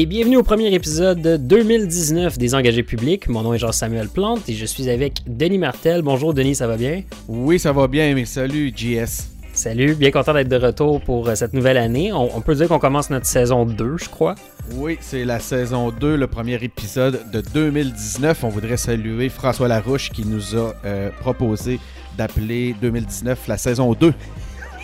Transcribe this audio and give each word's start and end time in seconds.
et 0.00 0.06
bienvenue 0.06 0.36
au 0.36 0.44
premier 0.44 0.72
épisode 0.72 1.20
de 1.20 1.36
2019 1.36 2.38
des 2.38 2.54
engagés 2.54 2.84
publics. 2.84 3.26
Mon 3.26 3.42
nom 3.42 3.52
est 3.52 3.58
Jean-Samuel 3.58 4.08
Plante 4.08 4.48
et 4.48 4.52
je 4.54 4.64
suis 4.64 4.88
avec 4.88 5.14
Denis 5.26 5.58
Martel. 5.58 6.02
Bonjour 6.02 6.34
Denis, 6.34 6.54
ça 6.54 6.68
va 6.68 6.76
bien? 6.76 7.02
Oui, 7.26 7.58
ça 7.58 7.72
va 7.72 7.88
bien, 7.88 8.14
mais 8.14 8.24
salut 8.24 8.72
JS. 8.72 9.26
Salut, 9.54 9.96
bien 9.96 10.12
content 10.12 10.34
d'être 10.34 10.46
de 10.46 10.54
retour 10.54 11.00
pour 11.00 11.28
euh, 11.28 11.34
cette 11.34 11.52
nouvelle 11.52 11.78
année. 11.78 12.12
On, 12.12 12.40
peut 12.40 12.54
dire 12.54 12.68
qu'on 12.68 12.78
commence 12.78 13.10
notre 13.10 13.26
saison 13.26 13.66
2, 13.66 13.96
je 13.96 14.08
crois. 14.08 14.36
Oui, 14.74 14.98
c'est 15.00 15.24
la 15.24 15.40
saison 15.40 15.90
2, 15.90 16.14
le 16.14 16.28
premier 16.28 16.62
épisode 16.62 17.28
de 17.32 17.40
2019. 17.40 18.44
On 18.44 18.50
voudrait 18.50 18.76
saluer 18.76 19.28
François 19.28 19.66
Larouche 19.66 20.10
qui 20.10 20.24
nous 20.24 20.54
a 20.54 20.76
euh, 20.84 21.10
proposé 21.18 21.80
d'appeler 22.16 22.76
2019 22.80 23.48
la 23.48 23.56
saison 23.56 23.94
2. 23.94 24.14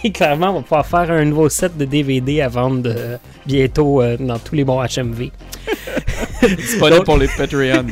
clairement, 0.13 0.51
on 0.51 0.55
va 0.55 0.63
pouvoir 0.63 0.87
faire 0.87 1.11
un 1.11 1.25
nouveau 1.25 1.49
set 1.49 1.77
de 1.77 1.85
DVD 1.85 2.43
à 2.43 2.49
vendre 2.49 2.91
euh, 2.95 3.17
bientôt 3.47 4.03
euh, 4.03 4.17
dans 4.19 4.39
tous 4.39 4.55
les 4.55 4.65
bons 4.65 4.83
HMV. 4.83 5.31
Disponible 6.57 7.05
pour 7.05 7.17
les 7.17 7.29
Patreon. 7.29 7.87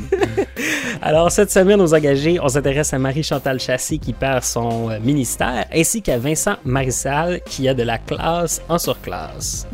Alors, 1.02 1.32
cette 1.32 1.50
semaine, 1.50 1.80
aux 1.80 1.94
engagés, 1.94 2.38
on 2.40 2.48
s'intéresse 2.48 2.92
à 2.92 2.98
Marie-Chantal 2.98 3.58
Chassé 3.58 3.98
qui 3.98 4.12
perd 4.12 4.44
son 4.44 4.90
euh, 4.90 5.00
ministère, 5.00 5.64
ainsi 5.74 6.02
qu'à 6.02 6.18
Vincent 6.18 6.56
Marissal 6.64 7.40
qui 7.46 7.68
a 7.68 7.74
de 7.74 7.82
la 7.82 7.98
classe 7.98 8.60
en 8.68 8.78
surclasse. 8.78 9.66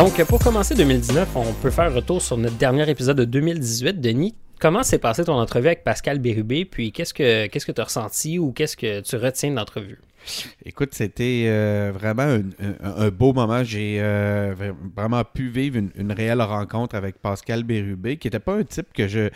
Donc, 0.00 0.24
pour 0.24 0.38
commencer 0.38 0.74
2019, 0.74 1.28
on 1.36 1.52
peut 1.52 1.68
faire 1.68 1.92
retour 1.92 2.22
sur 2.22 2.38
notre 2.38 2.56
dernier 2.56 2.88
épisode 2.88 3.18
de 3.18 3.26
2018. 3.26 4.00
Denis, 4.00 4.34
comment 4.58 4.82
s'est 4.82 4.96
passée 4.96 5.24
ton 5.24 5.34
entrevue 5.34 5.66
avec 5.66 5.84
Pascal 5.84 6.20
Bérubé? 6.20 6.64
Puis, 6.64 6.90
qu'est-ce 6.90 7.12
que 7.12 7.48
qu'est-ce 7.48 7.66
que 7.66 7.72
tu 7.72 7.82
as 7.82 7.84
ressenti 7.84 8.38
ou 8.38 8.50
qu'est-ce 8.50 8.78
que 8.78 9.00
tu 9.00 9.16
retiens 9.16 9.50
de 9.50 9.56
l'entrevue? 9.56 10.00
Écoute, 10.64 10.90
c'était 10.92 11.44
euh, 11.46 11.90
vraiment 11.92 12.38
un, 12.82 13.08
beau 13.08 13.32
moment. 13.32 13.64
J'ai 13.64 13.98
euh, 14.00 14.54
vraiment 14.94 15.24
pu 15.24 15.48
vivre 15.48 15.78
une, 15.78 16.12
réelle 16.12 16.42
rencontre 16.42 16.94
avec 16.94 17.18
Pascal 17.18 17.64
Bérubé, 17.64 18.16
qui 18.16 18.26
n'était 18.26 18.40
pas 18.40 18.54
un 18.54 18.64
type 18.64 18.92
que 18.92 19.08
je, 19.08 19.28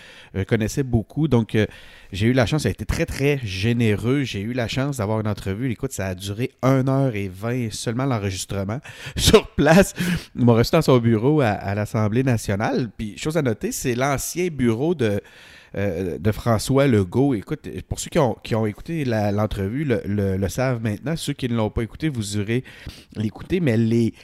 connaissais 0.45 0.83
beaucoup. 0.83 1.29
Donc, 1.29 1.55
euh, 1.55 1.67
j'ai 2.13 2.29
eu 2.29 2.33
la 2.33 2.47
chance, 2.47 2.63
ça 2.63 2.69
a 2.69 2.73
été 2.73 2.85
très, 2.85 3.07
très 3.07 3.41
généreux. 3.43 4.23
J'ai 4.23 4.41
eu 4.41 4.53
la 4.53 4.69
chance 4.69 4.99
d'avoir 4.99 5.21
une 5.21 5.29
entrevue. 5.29 5.71
Écoute, 5.71 5.93
ça 5.93 6.09
a 6.09 6.15
duré 6.15 6.53
1h20 6.63 7.71
seulement 7.71 8.05
l'enregistrement. 8.05 8.81
Sur 9.17 9.49
place, 9.49 9.95
il 10.37 10.45
m'a 10.45 10.53
reçu 10.53 10.73
dans 10.73 10.83
son 10.83 10.99
bureau 10.99 11.41
à 11.41 11.75
l'Assemblée 11.75 12.23
nationale. 12.23 12.91
Puis, 12.97 13.17
chose 13.19 13.37
à 13.37 13.43
noter, 13.43 13.73
c'est 13.73 13.95
l'ancien 13.95 14.49
bureau 14.49 14.95
de 14.95 15.21
euh, 15.77 16.19
de 16.19 16.33
François 16.33 16.87
Legault. 16.87 17.35
Écoute, 17.35 17.69
pour 17.89 17.99
ceux 17.99 18.09
qui 18.09 18.19
ont, 18.19 18.37
qui 18.43 18.55
ont 18.55 18.65
écouté 18.65 19.05
l'entrevue 19.05 19.85
le, 19.85 20.49
savent 20.49 20.81
maintenant. 20.83 21.17
Ceux 21.17 21.33
qui 21.33 21.49
ne 21.49 21.57
l'ont 21.57 21.71
pas 21.71 21.83
écouté, 21.83 22.09
vous 22.09 22.37
aurez 22.37 22.63
l'écouter. 23.17 23.59
Mais 23.59 23.77
les 23.77 24.15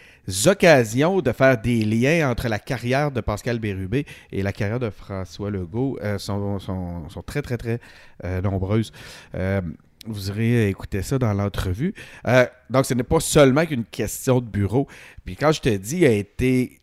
occasions 0.47 1.21
de 1.21 1.33
faire 1.33 1.61
des 1.61 1.85
liens 1.85 2.31
entre 2.31 2.49
la 2.49 2.59
carrière 2.59 3.11
de 3.11 3.21
Pascal 3.21 3.59
Bérubé 3.59 4.07
et 4.31 4.43
la 4.43 4.53
carrière 4.53 4.79
de 4.79 4.91
François 4.91 5.51
Legault 5.51 5.99
euh, 6.03 6.19
sont, 6.19 6.59
sont, 6.61 7.23
très, 7.27 7.43
très, 7.43 7.57
très 7.57 7.81
euh, 8.25 8.41
nombreuses. 8.41 8.93
vous 10.07 10.31
aurez 10.31 10.69
écouté 10.69 11.03
ça 11.03 11.19
dans 11.19 11.33
l'entrevue. 11.35 11.95
donc, 12.71 12.87
ce 12.87 12.95
n'est 12.95 13.03
pas 13.03 13.21
seulement 13.21 13.67
qu'une 13.67 13.85
question 13.85 14.41
de 14.41 14.47
bureau. 14.47 14.87
Puis 15.25 15.37
quand 15.37 15.53
je 15.53 15.61
te 15.61 15.69
dis, 15.69 15.99
il 15.99 16.07
a 16.07 16.13
été 16.13 16.80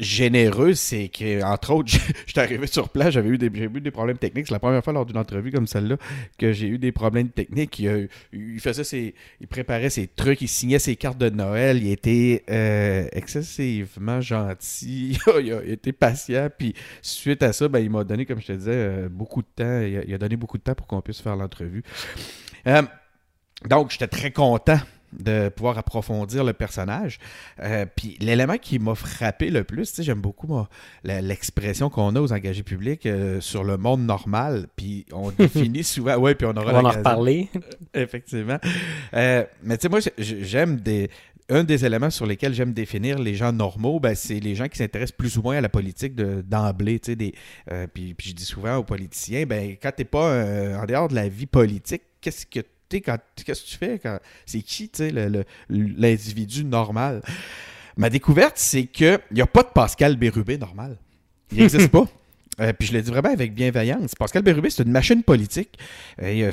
généreux, 0.00 0.74
c'est 0.74 1.08
que, 1.08 1.42
entre 1.44 1.72
autres, 1.72 1.92
j'étais 2.26 2.40
arrivé 2.40 2.66
sur 2.66 2.88
place, 2.88 3.10
j'avais 3.14 3.28
eu, 3.28 3.38
des, 3.38 3.46
eu 3.46 3.80
des 3.80 3.90
problèmes 3.90 4.18
techniques. 4.18 4.46
C'est 4.48 4.54
la 4.54 4.58
première 4.58 4.82
fois 4.82 4.92
lors 4.92 5.06
d'une 5.06 5.18
entrevue 5.18 5.52
comme 5.52 5.66
celle-là 5.66 5.96
que 6.38 6.52
j'ai 6.52 6.66
eu 6.66 6.78
des 6.78 6.90
problèmes 6.90 7.28
techniques. 7.28 7.78
Il, 7.78 8.08
faisait 8.60 8.84
ses, 8.84 9.14
il 9.40 9.46
préparait 9.46 9.90
ses 9.90 10.08
trucs, 10.08 10.40
il 10.40 10.48
signait 10.48 10.78
ses 10.78 10.96
cartes 10.96 11.18
de 11.18 11.28
Noël, 11.28 11.82
il 11.82 11.90
était 11.90 12.44
euh, 12.50 13.06
excessivement 13.12 14.20
gentil, 14.20 15.18
il, 15.40 15.52
a, 15.52 15.62
été 15.62 15.92
patient, 15.92 16.48
puis 16.56 16.74
suite 17.02 17.42
à 17.42 17.52
ça, 17.52 17.68
ben, 17.68 17.80
il 17.80 17.90
m'a 17.90 18.04
donné, 18.04 18.24
comme 18.26 18.40
je 18.40 18.46
te 18.46 18.52
disais, 18.52 18.72
euh, 18.72 19.08
beaucoup 19.08 19.42
de 19.42 19.48
temps. 19.54 19.80
Il 19.80 20.14
a, 20.14 20.18
donné 20.18 20.36
beaucoup 20.36 20.58
de 20.58 20.62
temps 20.62 20.74
pour 20.74 20.86
qu'on 20.86 21.00
puisse 21.02 21.20
faire 21.20 21.36
l'entrevue. 21.36 21.82
Euh, 22.66 22.82
donc, 23.68 23.90
j'étais 23.90 24.08
très 24.08 24.30
content 24.30 24.80
de 25.12 25.48
pouvoir 25.48 25.78
approfondir 25.78 26.44
le 26.44 26.52
personnage. 26.52 27.18
Euh, 27.60 27.86
puis 27.94 28.16
l'élément 28.20 28.58
qui 28.58 28.78
m'a 28.78 28.94
frappé 28.94 29.50
le 29.50 29.64
plus, 29.64 30.00
j'aime 30.00 30.20
beaucoup 30.20 30.64
l'expression 31.04 31.90
qu'on 31.90 32.14
a 32.16 32.20
aux 32.20 32.32
engagés 32.32 32.62
publics 32.62 33.06
euh, 33.06 33.40
sur 33.40 33.64
le 33.64 33.76
monde 33.76 34.02
normal. 34.02 34.66
Puis 34.76 35.06
on 35.12 35.30
définit 35.38 35.84
souvent, 35.84 36.16
ouais, 36.16 36.34
puis 36.34 36.46
on 36.46 36.56
aura 36.56 36.78
On 36.78 36.82
va 36.82 36.88
en 36.88 36.92
reparler. 36.92 37.48
Effectivement. 37.94 38.58
Euh, 39.14 39.44
mais 39.62 39.76
tu 39.78 39.82
sais, 39.82 39.88
moi, 39.88 40.00
j'aime 40.18 40.76
des, 40.76 41.10
un 41.48 41.64
des 41.64 41.84
éléments 41.84 42.10
sur 42.10 42.26
lesquels 42.26 42.54
j'aime 42.54 42.72
définir 42.72 43.18
les 43.18 43.34
gens 43.34 43.52
normaux, 43.52 43.98
ben, 43.98 44.14
c'est 44.14 44.38
les 44.38 44.54
gens 44.54 44.68
qui 44.68 44.78
s'intéressent 44.78 45.16
plus 45.16 45.36
ou 45.36 45.42
moins 45.42 45.56
à 45.56 45.60
la 45.60 45.68
politique 45.68 46.14
d'emblée. 46.14 47.00
Des, 47.00 47.34
puis, 47.92 48.14
puis, 48.14 48.30
je 48.30 48.34
dis 48.34 48.44
souvent 48.44 48.76
aux 48.76 48.84
politiciens, 48.84 49.44
ben, 49.46 49.76
quand 49.82 49.90
tu 49.90 50.02
n'es 50.02 50.04
pas 50.04 50.78
en 50.80 50.84
dehors 50.86 51.08
de 51.08 51.14
la 51.14 51.28
vie 51.28 51.46
politique, 51.46 52.02
qu'est-ce 52.20 52.46
que 52.46 52.60
qu'est-ce 52.98 53.62
que 53.62 53.68
tu 53.68 53.76
fais 53.76 53.98
quand 53.98 54.18
c'est 54.46 54.62
qui 54.62 54.90
l'individu 55.68 56.64
normal? 56.64 57.22
Ma 57.96 58.10
découverte 58.10 58.56
c'est 58.56 58.86
que 58.86 59.20
il 59.30 59.34
n'y 59.34 59.40
a 59.40 59.46
pas 59.46 59.62
de 59.62 59.68
Pascal 59.68 60.16
Bérubé 60.16 60.58
normal. 60.58 60.96
Il 61.52 61.58
n'existe 61.58 61.88
pas. 61.92 62.06
Euh, 62.60 62.72
puis 62.72 62.88
je 62.88 62.92
le 62.92 63.02
dis 63.02 63.10
vraiment 63.10 63.30
avec 63.30 63.54
bienveillance. 63.54 64.14
Pascal 64.14 64.42
Bérubé 64.42 64.70
c'est 64.70 64.82
une 64.82 64.90
machine 64.90 65.22
politique. 65.22 65.78
Euh, 66.22 66.50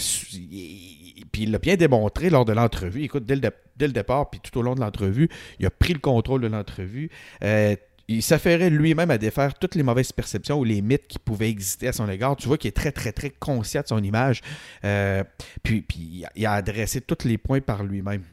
puis 1.32 1.44
il 1.44 1.52
l'a 1.52 1.60
bien 1.60 1.76
démontré 1.76 2.30
lors 2.30 2.46
de 2.46 2.54
l'entrevue. 2.54 3.04
Écoute 3.04 3.26
dès 3.26 3.36
le, 3.36 3.92
départ 3.92 4.30
puis 4.30 4.40
tout 4.40 4.58
au 4.60 4.62
long 4.62 4.76
de 4.76 4.80
l'entrevue 4.80 5.30
il 5.60 5.66
a 5.66 5.70
pris 5.70 5.94
le 5.94 6.00
contrôle 6.00 6.42
de 6.42 6.48
l'entrevue. 6.48 7.10
Euh, 7.44 7.76
il 8.08 8.24
s'affairait 8.24 8.70
lui-même 8.70 9.12
à 9.12 9.18
défaire 9.18 9.54
toutes 9.54 9.76
les 9.76 9.84
mauvaises 9.84 10.12
perceptions 10.12 10.60
ou 10.60 10.64
les 10.64 10.82
mythes 10.82 11.08
qui 11.08 11.20
pouvaient 11.20 11.50
exister 11.50 11.90
à 11.90 11.94
son 11.94 12.10
égard. 12.10 12.38
Tu 12.38 12.48
vois 12.48 12.58
qu'il 12.58 12.70
est 12.70 12.76
très, 12.76 12.92
très, 12.92 13.12
très 13.12 13.30
conscient 13.30 13.82
de 13.82 13.88
son 13.88 14.02
image. 14.02 14.42
Euh, 14.86 15.24
puis, 15.62 15.82
puis 15.82 16.26
il 16.36 16.46
a 16.46 16.54
adressé 16.54 17.02
tous 17.02 17.28
les 17.28 17.38
points 17.38 17.60
par 17.60 17.84
lui-même. 17.84 18.24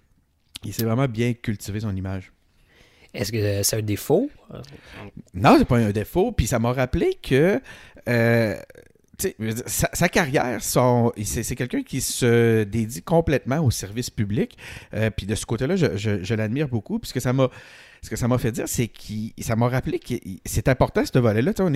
Il 0.65 0.73
s'est 0.73 0.85
vraiment 0.85 1.09
bien 1.09 1.33
cultivé 1.35 1.81
son 1.81 1.95
image. 1.95 2.33
Est-ce 3.13 3.33
que 3.33 3.63
c'est 3.63 3.77
un 3.77 3.83
défaut? 3.83 4.31
Non, 5.35 5.57
c'est 5.59 5.65
pas 5.65 5.79
un 5.79 5.91
défaut. 5.91 6.33
Puis 6.33 6.47
ça 6.47 6.59
m'a 6.59 6.73
rappelé 6.73 7.19
que 7.23 7.61
euh, 8.09 8.57
sa, 9.67 10.09
carrière, 10.09 10.59
c'est 10.63 11.57
quelqu'un 11.57 11.83
qui 11.83 12.01
se 12.01 12.65
dédie 12.65 13.03
complètement 13.03 13.61
au 13.61 13.71
service 13.71 14.11
public. 14.11 14.57
Euh, 14.95 15.11
puis 15.11 15.27
de 15.27 15.35
ce 15.35 15.47
côté-là, 15.47 15.77
je, 15.77 15.97
je 15.97 16.35
l'admire 16.35 16.69
beaucoup, 16.69 16.99
puisque 16.99 17.21
ça 17.21 17.33
m'a 17.33 17.51
ce 18.05 18.11
que 18.11 18.17
ça 18.17 18.29
m'a 18.29 18.37
fait 18.37 18.53
dire, 18.53 18.69
c'est 18.69 18.89
que 18.89 19.03
ça 19.41 19.57
m'a 19.57 19.67
rappelé 19.67 19.99
que 19.99 20.13
c'est 20.45 20.69
important 20.69 21.03
ce 21.11 21.19
volet-là. 21.19 21.53
On, 21.59 21.73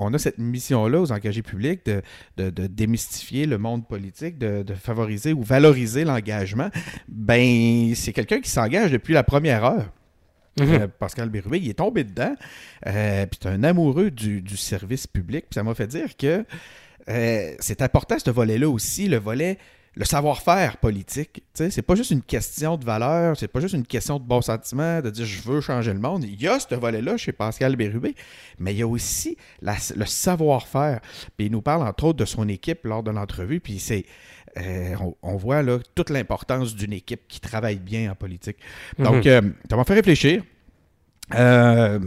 on 0.00 0.12
a 0.12 0.18
cette 0.18 0.38
mission-là 0.38 1.00
aux 1.00 1.12
engagés 1.12 1.42
publics 1.42 1.86
de, 1.86 2.50
démystifier 2.66 3.46
le 3.46 3.58
monde 3.58 3.86
politique, 3.86 4.38
de, 4.38 4.64
favoriser 4.74 5.32
ou 5.32 5.42
valoriser 5.44 6.02
l'engagement. 6.02 6.68
Ben, 7.06 7.94
c'est 7.94 8.12
quelqu'un 8.12 8.40
qui 8.40 8.50
s'engage 8.50 8.90
depuis 8.90 9.14
la 9.14 9.22
première 9.22 9.64
heure. 9.64 9.92
Mhm. 10.58 10.68
Euh, 10.68 10.88
Pascal 10.88 11.28
Bérubé, 11.28 11.58
il 11.58 11.70
est 11.70 11.74
tombé 11.74 12.02
dedans. 12.02 12.34
Euh, 12.88 13.26
puis 13.26 13.38
c'est 13.40 13.48
un 13.48 13.62
amoureux 13.62 14.10
du, 14.10 14.56
service 14.56 15.06
public. 15.06 15.44
Puis 15.48 15.54
ça 15.54 15.62
m'a 15.62 15.76
fait 15.76 15.86
dire 15.86 16.16
que 16.16 16.44
euh, 17.08 17.54
c'est 17.60 17.82
important 17.82 18.16
ce 18.18 18.30
volet-là 18.30 18.68
aussi, 18.68 19.06
le 19.06 19.18
volet 19.18 19.58
le 19.98 20.04
savoir-faire 20.04 20.76
politique. 20.76 21.42
C'est 21.54 21.82
pas 21.82 21.96
juste 21.96 22.12
une 22.12 22.22
question 22.22 22.76
de 22.76 22.84
valeur, 22.84 23.36
c'est 23.36 23.48
pas 23.48 23.58
juste 23.58 23.74
une 23.74 23.84
question 23.84 24.20
de 24.20 24.24
bon 24.24 24.40
sentiment, 24.40 25.00
de 25.00 25.10
dire 25.10 25.26
je 25.26 25.42
veux 25.42 25.60
changer 25.60 25.92
le 25.92 25.98
monde. 25.98 26.22
Il 26.22 26.40
y 26.40 26.46
a 26.46 26.60
ce 26.60 26.72
volet-là 26.72 27.16
chez 27.16 27.32
Pascal 27.32 27.74
Bérubé, 27.74 28.14
mais 28.60 28.72
il 28.72 28.78
y 28.78 28.82
a 28.82 28.86
aussi 28.86 29.36
le 29.60 30.04
savoir-faire. 30.06 31.00
Puis 31.36 31.46
il 31.46 31.52
nous 31.52 31.62
parle 31.62 31.82
entre 31.82 32.04
autres 32.04 32.18
de 32.18 32.24
son 32.24 32.48
équipe 32.48 32.84
lors 32.84 33.02
de 33.02 33.10
l'entrevue, 33.10 33.58
puis 33.60 33.80
c'est. 33.80 34.06
Euh, 34.56 34.94
on, 35.22 35.36
voit 35.36 35.62
là 35.62 35.78
toute 35.94 36.10
l'importance 36.10 36.74
d'une 36.74 36.92
équipe 36.92 37.20
qui 37.28 37.38
travaille 37.38 37.78
bien 37.78 38.10
en 38.10 38.14
politique. 38.14 38.56
Donc, 38.98 39.26
mhm. 39.26 39.30
euh, 39.32 39.42
ça 39.68 39.76
m'a 39.76 39.84
fait 39.84 39.94
réfléchir. 39.94 40.42
Euh, 41.34 41.98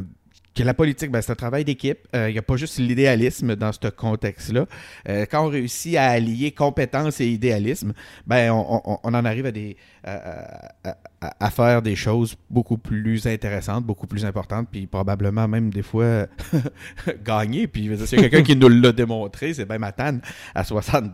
que 0.54 0.64
la 0.64 0.74
politique, 0.74 1.12
ben, 1.12 1.22
c'est 1.22 1.32
un 1.32 1.36
travail 1.36 1.64
d'équipe. 1.64 2.00
Il 2.14 2.20
euh, 2.20 2.32
n'y 2.32 2.38
a 2.38 2.42
pas 2.42 2.58
juste 2.58 2.78
l'idéalisme 2.78 3.56
dans 3.56 3.72
ce 3.72 3.88
contexte-là. 3.88 4.66
Euh, 5.08 5.26
quand 5.30 5.46
on 5.46 5.50
réussit 5.50 5.96
à 5.96 6.10
allier 6.10 6.52
compétence 6.52 7.22
et 7.22 7.28
idéalisme, 7.28 7.94
ben, 8.28 8.52
on, 8.52 9.00
en 9.04 9.26
arrive 9.26 9.46
à, 9.46 9.52
des, 9.52 9.78
à, 10.04 11.50
faire 11.52 11.82
des 11.82 11.96
choses 11.96 12.36
beaucoup 12.50 12.78
plus 12.78 13.28
intéressantes, 13.28 13.86
beaucoup 13.86 14.08
plus 14.08 14.26
importantes, 14.26 14.68
puis 14.70 14.88
probablement 14.88 15.48
même 15.48 15.70
des 15.70 15.84
fois 15.84 16.28
gagner. 17.26 17.68
Puis 17.68 17.90
c'est 18.06 18.18
quelqu'un 18.18 18.44
qui 18.44 18.56
nous 18.56 18.68
l'a 18.70 18.92
démontré, 18.92 19.54
c'est 19.54 19.66
bien 19.66 19.78
Matane 19.78 20.22
à 20.54 20.66
60, 20.66 21.06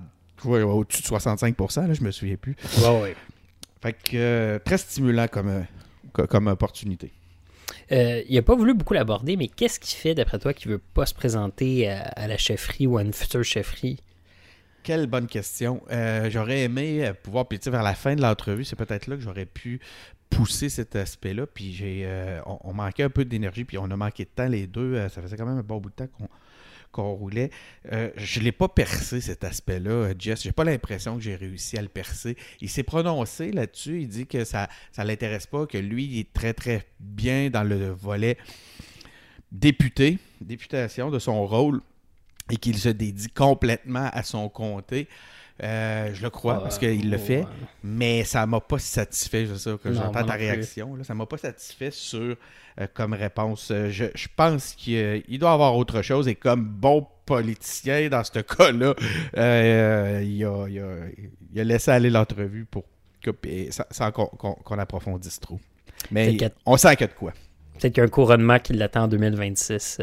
au-dessus 0.46 1.02
de 1.02 1.08
65 1.08 1.56
là, 1.60 1.94
je 1.94 2.04
me 2.04 2.12
souviens 2.12 2.38
plus. 2.38 2.56
Ouais, 2.80 3.02
ouais. 3.02 3.16
Fait 3.82 3.94
que 3.94 4.16
euh, 4.16 4.60
très 4.60 4.80
stimulant 4.80 5.28
comme, 5.28 5.66
comme 6.12 6.48
opportunité. 6.48 7.12
Euh, 7.92 8.22
il 8.28 8.36
n'a 8.36 8.42
pas 8.42 8.56
voulu 8.56 8.74
beaucoup 8.74 8.94
l'aborder, 8.94 9.38
mais 9.38 9.48
qu'est-ce 9.48 9.80
qui 9.80 9.96
fait, 9.96 10.14
d'après 10.14 10.40
toi, 10.40 10.54
qu'il 10.54 10.70
ne 10.70 10.76
veut 10.76 10.82
pas 10.94 11.06
se 11.06 11.14
présenter 11.14 11.90
à, 11.90 12.28
la 12.28 12.38
chefferie 12.38 12.88
ou 12.88 12.98
à 12.98 13.02
une 13.02 13.14
future 13.14 13.44
chefferie? 13.44 14.00
Quelle 14.84 15.08
bonne 15.08 15.28
question. 15.28 15.82
Euh, 15.92 16.30
j'aurais 16.30 16.64
aimé 16.64 17.12
pouvoir, 17.24 17.48
puis 17.48 17.60
vers 17.66 17.84
la 17.84 17.94
fin 17.94 18.16
de 18.16 18.22
l'entrevue, 18.22 18.64
c'est 18.64 18.76
peut-être 18.76 19.08
là 19.08 19.16
que 19.16 19.22
j'aurais 19.22 19.46
pu 19.46 19.80
pousser 20.30 20.70
cet 20.70 20.96
aspect-là. 20.96 21.46
Puis 21.48 21.74
j'ai, 21.74 22.04
euh, 22.06 22.40
on, 22.46 22.74
manquait 22.74 23.04
un 23.04 23.10
peu 23.10 23.26
d'énergie, 23.26 23.64
puis 23.64 23.78
on 23.78 23.90
a 23.90 23.96
manqué 23.96 24.26
de 24.26 24.30
temps 24.30 24.48
les 24.48 24.68
deux. 24.68 25.08
ça 25.10 25.22
faisait 25.22 25.38
quand 25.38 25.46
même 25.46 25.58
un 25.58 25.64
bon 25.64 25.78
bout 25.78 25.90
de 25.90 25.96
temps 25.96 26.08
qu'on 26.08 26.28
qu'on 26.92 27.14
roulait. 27.14 27.50
Euh, 27.92 28.10
je 28.16 28.40
ne 28.40 28.46
l'ai 28.46 28.52
pas 28.52 28.68
percé, 28.68 29.22
cet 29.22 29.44
aspect-là, 29.44 29.92
euh, 29.92 30.14
Jess. 30.18 30.44
J'ai 30.44 30.52
pas 30.52 30.64
l'impression 30.64 31.16
que 31.16 31.22
j'ai 31.22 31.36
réussi 31.36 31.78
à 31.78 31.82
le 31.82 31.88
percer. 31.88 32.36
Il 32.62 32.70
s'est 32.70 32.84
prononcé 32.84 33.52
là-dessus. 33.52 34.02
Il 34.02 34.08
dit 34.08 34.28
que 34.28 34.44
ça 34.44 34.70
ne 34.98 35.04
l'intéresse 35.04 35.48
pas, 35.48 35.66
que 35.66 35.78
lui, 35.78 36.06
il 36.06 36.20
est 36.20 36.34
très, 36.34 36.54
très 36.54 36.86
bien 37.00 37.50
dans 37.50 37.64
le 37.64 37.90
volet 37.90 38.38
député, 39.52 40.20
députation 40.42 41.10
de 41.10 41.20
son 41.20 41.46
rôle 41.46 41.82
et 42.52 42.58
qu'il 42.58 42.78
se 42.78 42.90
dédie 42.90 43.30
complètement 43.30 44.10
à 44.12 44.24
son 44.24 44.50
comté. 44.50 45.08
Euh, 45.64 46.12
je 46.14 46.22
le 46.22 46.30
crois 46.30 46.62
parce 46.62 46.78
qu'il 46.78 47.10
le 47.10 47.18
fait, 47.18 47.46
mais 47.84 48.24
ça 48.24 48.46
m'a 48.46 48.60
pas 48.60 48.78
satisfait, 48.78 49.48
je 49.48 49.56
sais 49.56 49.76
que 49.82 49.92
j'entends 49.92 50.24
ta 50.24 50.34
réaction. 50.34 50.96
Là, 50.96 51.04
ça 51.04 51.16
m'a 51.16 51.26
pas 51.26 51.38
satisfait 51.38 51.90
sur 51.90 52.36
euh, 52.80 52.88
comme 52.94 53.14
réponse. 53.14 53.70
Euh, 53.72 53.90
je, 53.90 54.28
pense 54.36 54.74
qu'il 54.76 55.40
doit 55.40 55.54
avoir 55.54 55.76
autre 55.76 56.04
chose 56.04 56.28
et 56.28 56.36
comme 56.36 56.64
bon 56.64 57.08
politicien 57.26 58.08
dans 58.10 58.24
ce 58.24 58.40
cas-là, 58.40 58.94
il, 60.22 60.46
a, 60.46 61.64
laissé 61.64 61.92
aller 61.92 62.10
l'entrevue 62.10 62.66
pour 62.66 62.86
sans, 63.92 64.12
qu'on 64.12 64.78
approfondisse 64.78 65.40
trop. 65.40 65.60
Mais 66.12 66.38
on 66.66 66.78
sait 66.78 66.96
de 66.96 67.06
quoi? 67.08 67.34
Peut-être 67.74 67.94
qu'il 67.94 68.02
y 68.02 68.02
a 68.02 68.06
un 68.06 68.10
couronnement 68.10 68.60
qui 68.60 68.74
l'attend 68.74 69.04
en 69.04 69.08
2026. 69.08 70.00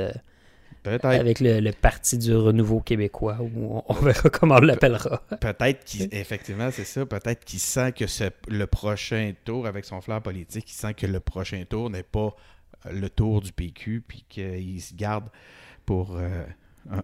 Avec 0.84 1.40
le, 1.40 1.70
Parti 1.70 2.18
du 2.18 2.34
Renouveau 2.34 2.80
québécois, 2.80 3.38
ou 3.40 3.82
on, 3.86 3.94
verra 3.94 4.28
comment 4.28 4.56
on 4.56 4.60
l'appellera. 4.60 5.22
Peut-être 5.40 5.84
qu'effectivement, 5.84 6.70
c'est 6.70 6.84
ça. 6.84 7.06
Peut-être 7.06 7.44
qu'il 7.44 7.58
sent 7.58 7.92
que 7.92 8.04
le 8.48 8.66
prochain 8.66 9.32
tour, 9.44 9.66
avec 9.66 9.84
son 9.86 10.00
flair 10.00 10.20
politique, 10.20 10.70
il 10.70 10.74
sent 10.74 10.94
que 10.94 11.06
le 11.06 11.20
prochain 11.20 11.64
tour 11.68 11.88
n'est 11.88 12.02
pas 12.02 12.36
euh, 12.86 12.92
le 12.92 13.08
tour 13.08 13.40
du 13.40 13.52
PQ, 13.52 14.04
puis 14.06 14.24
qu'il 14.28 14.80
se 14.82 14.94
garde 14.94 15.24
pour 15.86 16.16
euh, 16.16 16.44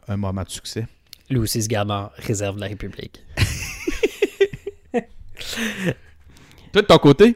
un, 0.09 0.17
moment 0.17 0.43
de 0.43 0.51
succès. 0.51 0.87
Lui 1.31 1.39
aussi 1.39 1.63
se 1.63 1.69
garde 1.69 1.91
en 1.91 2.11
réserve 2.17 2.57
de 2.57 2.61
la 2.61 2.67
République. 2.67 3.25
Toi, 6.73 6.83
de 6.83 6.87
ton 6.87 6.99
côté? 6.99 7.35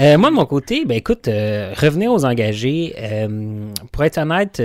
Euh, 0.00 0.16
moi, 0.16 0.30
de 0.30 0.34
mon 0.34 0.46
côté, 0.46 0.84
ben 0.86 0.96
écoute, 0.96 1.28
euh, 1.28 1.74
revenez 1.76 2.08
aux 2.08 2.24
engagés. 2.24 2.94
Euh, 2.98 3.68
pour 3.92 4.04
être 4.04 4.18
honnête, 4.18 4.62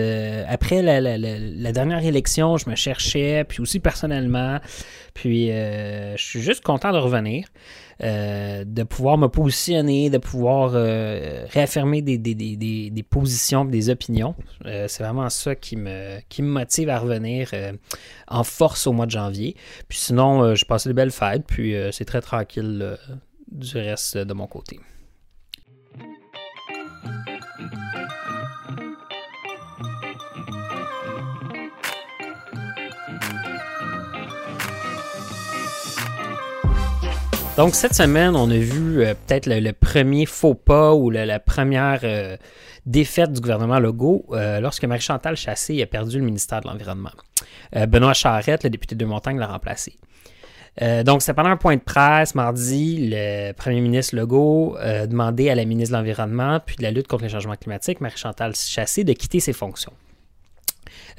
après 0.48 0.82
la, 0.82 1.72
dernière 1.72 2.04
élection, 2.06 2.58
je 2.58 2.70
me 2.70 2.76
cherchais, 2.76 3.44
puis 3.44 3.62
aussi 3.62 3.80
personnellement. 3.80 4.60
Puis 5.14 5.48
je 5.48 6.16
suis 6.18 6.42
juste 6.42 6.64
content 6.64 6.94
de 6.94 6.98
revenir, 6.98 7.48
de 8.00 8.84
pouvoir 8.84 9.18
me 9.18 9.28
positionner, 9.28 10.10
de 10.10 10.18
pouvoir 10.18 10.72
réaffirmer 10.72 12.02
des, 12.02 12.18
des, 12.18 12.36
des, 12.36 12.90
des, 12.90 13.04
positions, 13.04 13.66
des 13.66 13.90
opinions. 13.90 14.36
C'est 14.64 15.04
vraiment 15.04 15.30
ça 15.30 15.56
qui 15.56 15.76
me, 15.76 16.20
qui 16.30 16.42
me 16.42 16.50
motive 16.50 16.90
à 16.90 17.00
revenir 17.00 17.52
en 18.28 18.44
force 18.44 18.88
au 18.88 18.94
mois 18.94 19.06
de 19.06 19.12
janvier. 19.12 19.56
Puis 19.90 19.98
sinon, 19.98 20.56
je 20.56 20.64
passé 20.64 20.88
de 20.88 20.94
belles 20.94 21.12
fêtes, 21.12 21.44
puis 21.46 21.76
c'est 21.92 22.06
très 22.06 22.22
tranquille 22.22 22.98
du 23.52 23.78
reste 23.78 24.18
de 24.18 24.34
mon 24.34 24.48
côté. 24.48 24.80
Donc, 37.60 37.76
cette 37.76 37.94
semaine, 37.94 38.38
on 38.38 38.50
a 38.50 38.58
vu 38.58 39.04
euh, 39.04 39.14
peut-être 39.14 39.46
le, 39.46 39.74
premier 39.74 40.26
faux 40.26 40.56
pas 40.56 40.96
ou 40.96 41.10
la 41.10 41.40
première 41.42 42.00
euh, 42.04 42.38
défaite 42.86 43.34
du 43.34 43.42
gouvernement 43.42 43.80
Legault 43.80 44.26
euh, 44.32 44.62
lorsque 44.62 44.86
Marie-Chantal 44.86 45.36
Chassé 45.36 45.82
a 45.82 45.86
perdu 45.86 46.20
le 46.20 46.24
ministère 46.24 46.62
de 46.62 46.70
l'Environnement. 46.70 47.12
Benoît 47.76 48.14
Charette, 48.14 48.64
le 48.64 48.70
député 48.70 48.96
de 48.96 49.04
Montagne, 49.04 49.38
l'a 49.38 49.48
remplacé. 49.48 49.98
donc, 51.04 51.22
c'est 51.22 51.34
pendant 51.34 51.50
un 51.50 51.58
point 51.58 51.76
de 51.76 51.82
presse, 51.82 52.34
mardi, 52.34 53.10
le 53.12 53.52
premier 53.52 53.82
ministre 53.82 54.16
Legault 54.16 54.78
a 54.80 55.06
demandé 55.06 55.50
à 55.50 55.56
la 55.56 55.66
ministre 55.66 55.92
de 55.92 55.98
l'Environnement 55.98 56.62
puis 56.66 56.78
de 56.78 56.84
la 56.84 56.92
lutte 56.92 57.10
contre 57.10 57.24
les 57.24 57.30
changements 57.30 57.58
climatiques, 57.58 58.00
Marie-Chantal 58.00 58.56
Chassé, 58.56 59.04
de 59.04 59.12
quitter 59.12 59.42
ses 59.42 59.52
fonctions. 59.52 59.92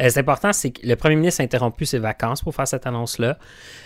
Euh, 0.00 0.08
c'est 0.08 0.20
important, 0.20 0.52
c'est 0.52 0.70
que 0.70 0.87
le 0.87 0.97
premier 0.97 1.17
ministre 1.17 1.41
a 1.41 1.44
interrompu 1.44 1.85
ses 1.85 1.99
vacances 1.99 2.43
pour 2.43 2.55
faire 2.55 2.67
cette 2.67 2.87
annonce-là. 2.87 3.38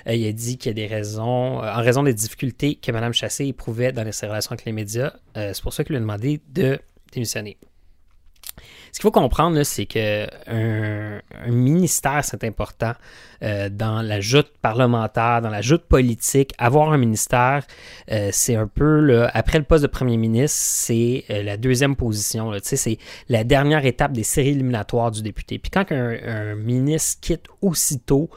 Euh, 0.07 0.15
il 0.15 0.27
a 0.27 0.33
dit 0.33 0.59
qu'il 0.59 0.71
y 0.71 0.71
a 0.71 0.75
des 0.75 0.87
raisons, 0.87 1.63
euh, 1.63 1.73
en 1.73 1.83
raison 1.83 2.03
des 2.03 2.15
difficultés 2.15 2.77
que 2.77 2.93
Mme 2.93 3.13
Chassé 3.13 3.47
éprouvait 3.47 3.93
dans 3.93 4.11
ses 4.13 4.27
relations 4.27 4.53
avec 4.53 4.65
les 4.65 4.73
médias. 4.73 5.13
c'est 5.35 5.63
pour 5.63 5.73
ça 5.73 5.85
qu'il 5.85 5.93
lui 5.93 5.99
a 5.99 6.01
demandé 6.01 6.41
de 6.49 6.79
démissionner. 7.13 7.59
Ce 8.95 9.01
qu'il 9.01 9.09
faut 9.09 9.11
comprendre, 9.11 9.61
c'est 9.65 9.87
qu'un 9.87 10.29
un 10.47 11.51
ministère, 11.51 12.25
c'est 12.25 12.45
important 12.45 12.93
euh, 13.43 13.69
dans 13.69 14.03
la 14.03 14.21
joute 14.21 14.53
parlementaire, 14.63 15.43
dans 15.43 15.51
la 15.51 15.63
joute 15.63 15.83
politique. 15.83 16.53
Avoir 16.59 16.93
un 16.93 16.97
ministère, 16.97 17.67
euh, 18.13 18.29
c'est 18.31 18.55
un 18.55 18.69
peu, 18.69 19.27
après 19.33 19.59
le 19.59 19.65
poste 19.65 19.83
de 19.83 19.89
premier 19.89 20.17
ministre, 20.17 20.57
c'est 20.61 21.25
euh, 21.29 21.43
la 21.43 21.57
deuxième 21.57 21.97
position. 21.97 22.53
C'est 22.63 22.99
la 23.29 23.43
dernière 23.43 23.85
étape 23.85 24.13
des 24.13 24.23
séries 24.23 24.51
éliminatoires 24.51 25.11
du 25.11 25.23
député. 25.23 25.59
Puis 25.59 25.73
quand 25.73 25.91
un 25.91 26.55
ministre 26.55 27.19
quitte 27.21 27.47
aussitôt, 27.63 28.31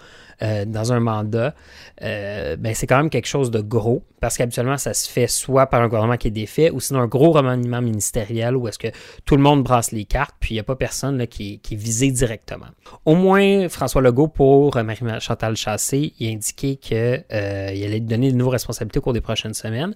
euh, 0.44 0.66
dans 0.66 0.94
un 0.94 1.00
mandat, 1.00 1.56
euh, 2.04 2.56
ben 2.58 2.76
c'est 2.76 2.86
quand 2.86 2.98
même 2.98 3.10
quelque 3.10 3.28
chose 3.28 3.50
de 3.50 3.60
gros 3.60 4.04
parce 4.20 4.38
qu'habituellement, 4.38 4.78
ça 4.78 4.94
se 4.94 5.10
fait 5.10 5.28
soit 5.28 5.66
par 5.66 5.82
un 5.82 5.88
gouvernement 5.88 6.18
qui 6.18 6.28
est 6.28 6.32
défait 6.32 6.70
ou 6.70 6.80
sinon 6.80 7.00
un 7.00 7.08
gros 7.08 7.32
remaniement 7.32 7.82
ministériel 7.82 8.56
où 8.56 8.68
est-ce 8.68 8.78
que 8.78 8.90
tout 9.26 9.36
le 9.36 9.42
monde 9.42 9.64
brasse 9.64 9.92
les 9.92 10.06
cartes 10.06 10.36
puis 10.40 10.52
il 10.52 10.58
n'y 10.58 10.60
a 10.60 10.64
pas 10.64 10.76
personne 10.76 11.26
qui, 11.28 11.60
est 11.72 11.76
visé 11.76 12.12
directement. 12.12 12.68
Au 13.06 13.16
moins, 13.16 13.68
François 13.70 14.02
Legault, 14.02 14.28
pour 14.28 14.76
Marie-Chantal 14.76 15.56
Chassé, 15.56 16.14
il 16.20 16.30
a 16.30 16.32
indiqué 16.32 16.76
qu'il 16.76 16.98
euh, 16.98 17.24
allait 17.32 18.00
donner 18.00 18.32
de 18.32 18.38
nouvelles 18.38 18.54
responsabilités 18.54 19.00
au 19.00 19.02
cours 19.02 19.14
des 19.14 19.22
prochaines 19.22 19.56
semaines 19.56 19.94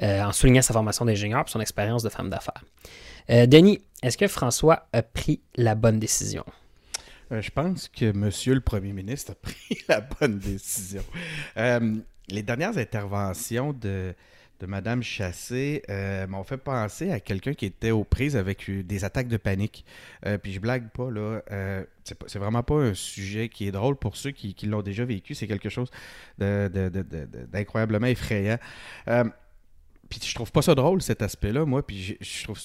en 0.00 0.32
soulignant 0.32 0.62
sa 0.62 0.72
formation 0.72 1.04
d'ingénieur 1.04 1.44
et 1.46 1.50
son 1.50 1.60
expérience 1.60 2.02
de 2.02 2.08
femme 2.08 2.30
d'affaires. 2.30 2.64
Denis, 3.28 3.80
est-ce 4.02 4.18
que 4.18 4.26
François 4.26 4.88
a 4.92 5.02
pris 5.02 5.40
la 5.56 5.74
bonne 5.74 5.98
décision? 5.98 6.44
Euh, 7.32 7.40
je 7.40 7.50
pense 7.50 7.88
que 7.88 8.12
Monsieur 8.12 8.54
le 8.54 8.60
Premier 8.60 8.92
ministre 8.92 9.32
a 9.32 9.34
pris 9.34 9.78
la 9.88 10.00
bonne 10.00 10.38
décision. 10.38 11.02
Euh, 11.56 11.96
les 12.28 12.42
dernières 12.42 12.76
interventions 12.78 13.72
de, 13.72 14.14
de 14.60 14.66
Mme 14.66 15.02
Chassé 15.02 15.82
euh, 15.88 16.26
m'ont 16.26 16.44
fait 16.44 16.58
penser 16.58 17.10
à 17.10 17.20
quelqu'un 17.20 17.54
qui 17.54 17.66
était 17.66 17.90
aux 17.90 18.04
prises 18.04 18.36
avec 18.36 18.70
des 18.70 19.04
attaques 19.04 19.28
de 19.28 19.38
panique. 19.38 19.84
puis 20.42 20.52
je 20.52 20.60
blague 20.60 20.90
pas, 20.90 21.10
là. 21.10 21.40
c'est 22.04 22.38
vraiment 22.38 22.62
pas 22.62 22.76
un 22.76 22.94
sujet 22.94 23.48
qui 23.48 23.66
est 23.66 23.72
drôle 23.72 23.96
pour 23.96 24.16
ceux 24.16 24.30
qui, 24.30 24.54
l'ont 24.66 24.82
déjà 24.82 25.04
vécu. 25.04 25.34
C'est 25.34 25.48
quelque 25.48 25.68
chose 25.68 25.90
d'incroyablement 26.38 28.06
effrayant. 28.06 28.58
Puis 30.12 30.28
je 30.28 30.34
trouve 30.34 30.52
pas 30.52 30.60
ça 30.60 30.74
drôle, 30.74 31.00
cet 31.00 31.22
aspect-là, 31.22 31.64
moi. 31.64 31.86
Puis 31.86 32.18
je 32.20 32.44
trouve 32.44 32.58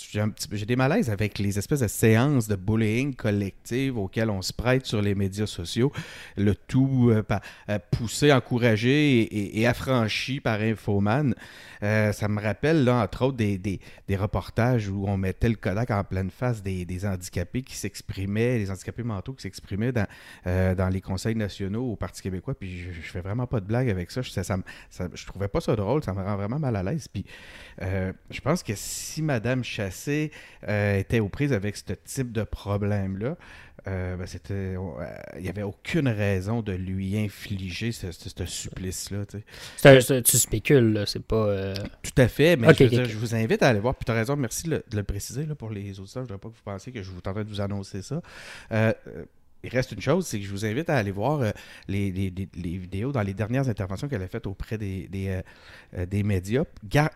j'ai 0.52 0.66
des 0.66 0.76
malaises 0.76 1.10
avec 1.10 1.40
les 1.40 1.58
espèces 1.58 1.80
de 1.80 1.88
séances 1.88 2.50
de 2.50 2.58
bullying 2.58 3.16
collective 3.16 3.98
auxquelles 3.98 4.30
on 4.30 4.42
se 4.42 4.52
prête 4.52 4.86
sur 4.86 5.02
les 5.02 5.16
médias 5.16 5.46
sociaux. 5.46 5.94
Le 6.36 6.56
tout 6.56 7.10
euh, 7.10 7.24
euh, 7.70 7.80
poussé, 7.90 8.34
encouragé 8.34 9.60
et, 9.62 9.66
affranchi 9.66 10.42
par 10.42 10.60
Infoman. 10.60 11.36
Euh, 11.84 12.12
ça 12.12 12.28
me 12.28 12.42
rappelle, 12.42 12.84
là, 12.84 13.02
entre 13.02 13.24
autres, 13.26 13.38
des, 13.38 13.58
des, 13.58 14.16
reportages 14.18 14.90
où 14.90 15.06
on 15.08 15.16
mettait 15.16 15.48
le 15.48 15.56
Kodak 15.56 15.92
en 15.92 16.04
pleine 16.04 16.32
face 16.32 16.62
des, 16.62 17.06
handicapés 17.06 17.62
qui 17.62 17.76
s'exprimaient, 17.76 18.58
les 18.58 18.72
handicapés 18.72 19.04
mentaux 19.04 19.34
qui 19.34 19.44
s'exprimaient 19.44 19.94
dans, 19.94 20.08
dans 20.46 20.90
les 20.92 21.00
conseils 21.00 21.36
nationaux 21.36 21.92
au 21.92 21.96
Parti 21.96 22.22
québécois. 22.22 22.56
Puis 22.56 22.92
je, 22.92 23.10
fais 23.10 23.22
vraiment 23.22 23.48
pas 23.48 23.62
de 23.62 23.66
blague 23.66 23.90
avec 23.90 24.12
ça. 24.12 24.22
Je, 24.22 24.32
ça, 24.32 24.58
je 25.14 25.26
trouvais 25.26 25.48
pas 25.48 25.62
ça 25.62 25.78
drôle. 25.78 26.04
Ça 26.04 26.14
me 26.14 26.22
rend 26.22 26.36
vraiment 26.36 26.60
mal 26.60 26.76
à 26.76 26.84
l'aise. 26.84 27.08
Puis 27.08 27.24
euh, 27.82 28.12
je 28.32 28.42
pense 28.42 28.64
que 28.64 28.74
si 28.76 29.22
Madame 29.22 29.64
Chassé 29.64 30.32
euh, 30.68 30.98
était 30.98 31.20
aux 31.20 31.30
prises 31.30 31.54
avec 31.54 31.78
ce 31.78 31.94
type 32.06 32.32
de 32.32 32.44
problème-là, 32.44 33.38
euh, 33.88 34.18
ben, 34.18 34.26
c'était, 34.26 34.76
il 35.36 35.42
n'y 35.44 35.50
avait 35.50 35.64
aucune 35.64 36.08
raison 36.08 36.62
de 36.62 36.74
lui 36.74 37.18
infliger 37.18 37.92
ce, 37.92 38.12
supplice-là. 38.46 39.26
tu 40.22 40.38
spécules, 40.38 41.04
c'est 41.06 41.24
pas. 41.24 41.74
Tout 42.04 42.22
à 42.22 42.28
fait, 42.28 42.58
mais 42.58 42.74
je, 42.74 43.18
vous 43.18 43.36
invite 43.36 43.62
à 43.62 43.70
aller 43.70 43.80
voir. 43.80 43.96
Puis 43.96 44.06
tu 44.06 44.12
as 44.12 44.16
raison, 44.16 44.36
merci 44.36 44.68
de 44.68 44.84
le, 44.94 45.04
préciser 45.04 45.46
pour 45.58 45.70
les 45.70 46.00
auditeurs. 46.00 46.26
Je 46.26 46.34
ne 46.34 46.38
voudrais 46.38 46.40
pas 46.40 46.50
que 46.50 46.56
vous 46.56 46.64
pensiez 46.66 46.92
que 46.92 47.04
je 47.04 47.12
vous 47.12 47.22
tentais 47.22 47.44
de 47.44 47.50
vous 47.50 47.62
annoncer 47.62 48.02
ça 48.02 48.22
il 49.64 49.70
reste 49.70 49.92
une 49.92 50.02
chose, 50.02 50.28
c'est 50.28 50.40
que 50.40 50.46
je 50.46 50.52
vous 50.52 50.66
invite 50.66 50.90
à 50.90 50.98
aller 50.98 51.12
voir 51.12 51.42
euh, 51.42 51.52
les, 51.88 52.12
vidéos 52.12 53.12
dans 53.12 53.22
les 53.22 53.34
dernières 53.34 53.68
interventions 53.68 54.08
qu'elle 54.08 54.22
a 54.22 54.28
faites 54.28 54.48
auprès 54.48 54.78
des, 54.78 55.10
euh, 55.16 55.42
euh, 55.98 56.24
médias. 56.24 56.64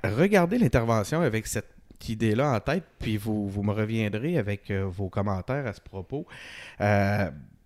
regardez 0.03 0.57
l'intervention 0.57 1.21
avec 1.21 1.47
cette 1.47 1.69
idée-là 2.07 2.53
en 2.55 2.59
tête, 2.59 2.83
puis 2.99 3.17
vous, 3.17 3.47
vous 3.47 3.63
me 3.63 3.71
reviendrez 3.71 4.37
avec 4.37 4.71
vos 4.71 5.09
commentaires 5.09 5.67
à 5.67 5.73
ce 5.73 5.81
propos. 5.81 6.25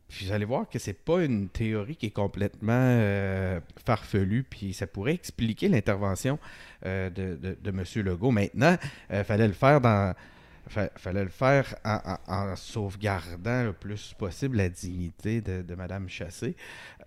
Puis 0.08 0.28
vous 0.28 0.32
allez 0.34 0.46
voir 0.46 0.70
que 0.70 0.78
c'est 0.78 0.94
pas 0.94 1.24
une 1.24 1.48
théorie 1.48 1.96
qui 1.96 2.08
est 2.08 2.12
complètement 2.12 3.00
farfelue, 3.86 4.44
puis 4.44 4.74
ça 4.74 4.88
pourrait 4.88 5.14
expliquer 5.14 5.70
l'intervention 5.70 6.38
de, 6.84 7.10
de 7.10 7.70
M. 7.70 7.84
Legault. 8.04 8.32
Maintenant, 8.32 8.76
il 9.10 9.24
fallait 9.24 9.48
le 9.48 9.54
faire 9.54 9.80
dans 9.80 10.14
Fa- 10.68 10.90
fallait 10.96 11.24
le 11.24 11.30
faire 11.30 11.76
en, 11.86 12.18
en- 12.28 12.56
sauvegardant 12.56 13.64
le 13.66 13.74
plus 13.74 14.14
possible 14.18 14.58
la 14.58 14.70
dignité 14.70 15.42
de, 15.42 15.62
de 15.62 15.76
Mme 15.76 16.10
Chassé. 16.10 16.56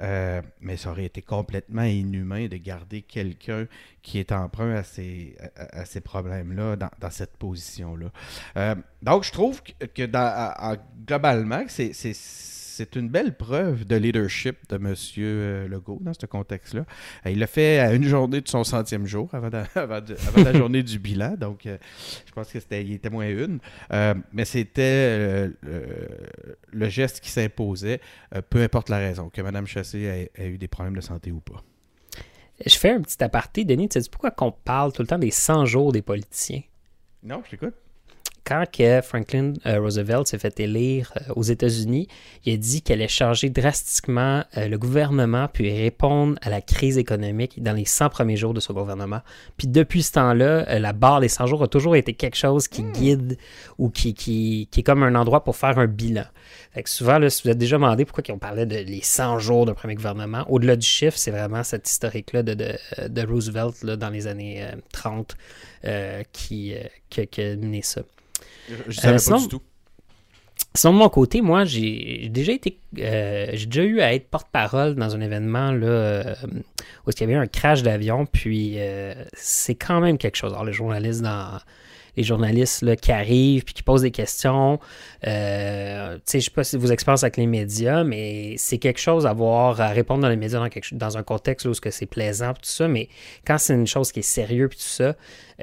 Euh, 0.00 0.40
mais 0.60 0.76
ça 0.76 0.90
aurait 0.90 1.06
été 1.06 1.22
complètement 1.22 1.82
inhumain 1.82 2.46
de 2.46 2.56
garder 2.56 3.02
quelqu'un 3.02 3.66
qui 4.02 4.18
est 4.18 4.30
emprunt 4.32 4.74
à 4.74 4.84
ces, 4.84 5.36
à, 5.56 5.84
ces 5.84 6.00
problèmes-là 6.00 6.76
dans, 6.76 6.90
dans 7.00 7.10
cette 7.10 7.36
position-là. 7.36 8.10
Euh, 8.56 8.74
donc, 9.02 9.24
je 9.24 9.32
trouve 9.32 9.62
que, 9.62 9.86
que 9.86 10.06
globalement, 11.06 11.64
c'est- 11.68 11.92
c'est 12.78 12.96
une 12.96 13.08
belle 13.08 13.36
preuve 13.36 13.84
de 13.84 13.96
leadership 13.96 14.56
de 14.70 14.76
M. 14.76 14.94
Legault 15.68 15.98
dans 16.00 16.12
ce 16.14 16.26
contexte-là. 16.26 16.84
Euh, 17.26 17.30
Il 17.30 17.38
l'a 17.40 17.46
fait 17.46 17.78
à 17.80 17.92
une 17.92 18.04
journée 18.04 18.40
de 18.40 18.48
son 18.48 18.64
centième 18.64 19.04
jour, 19.06 19.28
avant, 19.34 19.50
de- 19.50 19.62
avant 19.74 20.00
de- 20.00 20.16
avant 20.28 20.44
la 20.44 20.52
journée 20.52 20.82
du 20.82 20.98
bilan. 20.98 21.34
Donc, 21.36 21.66
euh, 21.66 21.76
je 22.26 22.32
pense 22.32 22.50
que 22.52 22.60
c'était, 22.60 22.84
il 22.84 22.92
était 22.94 23.10
moins 23.10 23.28
une. 23.28 23.58
Euh, 23.92 24.14
mais 24.32 24.44
c'était 24.44 24.82
euh, 24.82 25.50
le, 25.62 25.82
le 26.72 26.88
geste 26.88 27.20
qui 27.20 27.30
s'imposait, 27.30 28.00
euh, 28.34 28.40
peu 28.48 28.62
importe 28.62 28.88
la 28.88 28.98
raison, 28.98 29.28
que 29.28 29.42
Mme 29.42 29.66
Chassé 29.66 30.28
a, 30.38 30.42
a 30.42 30.46
eu 30.46 30.56
des 30.58 30.68
problèmes 30.68 30.94
de 30.96 31.00
santé 31.00 31.30
ou 31.32 31.40
pas. 31.40 31.62
Je 32.64 32.76
fais 32.76 32.90
un 32.90 33.00
petit 33.02 33.22
aparté, 33.22 33.64
Denis. 33.64 33.88
Tu 33.88 34.00
sais 34.02 34.08
pourquoi 34.10 34.30
qu'on 34.30 34.50
parle 34.52 34.92
tout 34.92 35.02
le 35.02 35.08
temps 35.08 35.18
des 35.18 35.30
100 35.30 35.64
jours 35.66 35.92
des 35.92 36.02
politiciens? 36.02 36.62
Non, 37.22 37.42
je 37.44 37.50
t'écoute. 37.50 37.74
Quand 38.48 38.64
que 38.72 39.02
Franklin 39.02 39.52
euh, 39.66 39.78
Roosevelt 39.78 40.26
s'est 40.26 40.38
fait 40.38 40.58
élire 40.58 41.12
euh, 41.16 41.34
aux 41.36 41.42
États-Unis, 41.42 42.08
il 42.46 42.54
a 42.54 42.56
dit 42.56 42.80
qu'elle 42.80 43.00
allait 43.00 43.08
changer 43.08 43.50
drastiquement 43.50 44.42
euh, 44.56 44.68
le 44.68 44.78
gouvernement 44.78 45.48
puis 45.52 45.70
répondre 45.70 46.38
à 46.40 46.48
la 46.48 46.62
crise 46.62 46.96
économique 46.96 47.62
dans 47.62 47.74
les 47.74 47.84
100 47.84 48.08
premiers 48.08 48.38
jours 48.38 48.54
de 48.54 48.60
son 48.60 48.72
gouvernement. 48.72 49.20
Puis 49.58 49.68
depuis 49.68 50.02
ce 50.02 50.12
temps-là, 50.12 50.78
la 50.78 50.92
barre 50.94 51.20
des 51.20 51.28
100 51.28 51.46
jours 51.46 51.62
a 51.62 51.68
toujours 51.68 51.94
été 51.94 52.14
quelque 52.14 52.36
chose 52.36 52.68
qui 52.68 52.84
guide 52.84 53.36
ou 53.76 53.90
qui, 53.90 54.14
qui, 54.14 54.66
qui 54.70 54.80
est 54.80 54.82
comme 54.82 55.02
un 55.02 55.14
endroit 55.14 55.44
pour 55.44 55.56
faire 55.56 55.78
un 55.78 55.86
bilan. 55.86 56.24
Fait 56.72 56.82
que 56.82 56.88
souvent, 56.88 57.18
là, 57.18 57.28
si 57.28 57.42
vous 57.42 57.50
êtes 57.50 57.58
déjà 57.58 57.76
demandé 57.76 58.06
pourquoi 58.06 58.24
on 58.30 58.38
parlait 58.38 58.64
de 58.64 58.76
les 58.76 59.02
100 59.02 59.40
jours 59.40 59.66
d'un 59.66 59.74
premier 59.74 59.94
gouvernement, 59.94 60.46
au-delà 60.48 60.76
du 60.76 60.86
chiffre, 60.86 61.18
c'est 61.18 61.30
vraiment 61.30 61.64
cette 61.64 61.88
historique-là 61.88 62.42
de, 62.42 62.54
de, 62.54 62.78
de 63.08 63.26
Roosevelt 63.26 63.82
là, 63.82 63.96
dans 63.96 64.10
les 64.10 64.26
années 64.26 64.64
euh, 64.64 64.72
30 64.92 65.36
euh, 65.84 66.22
qui, 66.32 66.74
euh, 66.74 66.82
qui, 67.10 67.26
qui 67.26 67.42
a 67.42 67.56
mené 67.56 67.82
ça. 67.82 68.02
Je, 68.88 69.00
pas 69.00 69.18
sinon- 69.18 69.38
du 69.40 69.48
tout. 69.48 69.62
Sinon, 70.74 70.92
de 70.92 70.98
mon 70.98 71.08
côté, 71.08 71.40
moi, 71.40 71.64
j'ai 71.64 72.28
déjà 72.30 72.52
été. 72.52 72.78
euh, 72.98 73.46
j'ai 73.54 73.66
déjà 73.66 73.82
eu 73.84 74.00
à 74.00 74.12
être 74.14 74.28
porte-parole 74.28 74.94
dans 74.96 75.14
un 75.14 75.20
événement 75.20 75.72
là, 75.72 75.86
euh, 75.86 76.34
où 77.06 77.10
il 77.10 77.20
y 77.20 77.22
avait 77.24 77.32
eu 77.32 77.36
un 77.36 77.46
crash 77.46 77.82
d'avion, 77.82 78.26
puis 78.26 78.74
euh, 78.76 79.14
c'est 79.32 79.74
quand 79.74 80.00
même 80.00 80.18
quelque 80.18 80.36
chose. 80.36 80.52
Alors, 80.52 80.64
les 80.64 80.72
journalistes 80.72 81.22
dans. 81.22 81.58
Les 82.18 82.24
journalistes 82.24 82.82
là, 82.82 82.96
qui 82.96 83.12
arrivent 83.12 83.64
puis 83.64 83.74
qui 83.74 83.84
posent 83.84 84.02
des 84.02 84.10
questions. 84.10 84.80
Euh, 85.26 86.16
tu 86.16 86.22
sais, 86.24 86.40
sais 86.40 86.50
pas 86.50 86.64
si 86.64 86.76
vos 86.76 86.88
expériences 86.88 87.22
avec 87.22 87.36
les 87.36 87.46
médias, 87.46 88.02
mais 88.02 88.56
c'est 88.58 88.78
quelque 88.78 88.98
chose 88.98 89.24
à 89.24 89.30
avoir 89.30 89.80
à 89.80 89.88
répondre 89.88 90.22
dans 90.22 90.28
les 90.28 90.36
médias 90.36 90.58
dans, 90.58 90.68
quelque 90.68 90.94
dans 90.96 91.16
un 91.16 91.22
contexte 91.22 91.66
où 91.66 91.72
c'est 91.74 92.06
plaisant 92.06 92.54
tout 92.54 92.62
ça. 92.62 92.88
Mais 92.88 93.08
quand 93.46 93.56
c'est 93.58 93.74
une 93.74 93.86
chose 93.86 94.10
qui 94.10 94.18
est 94.18 94.22
sérieuse 94.22 94.70
puis 94.70 94.78
tout 94.78 94.84
ça, 94.84 95.14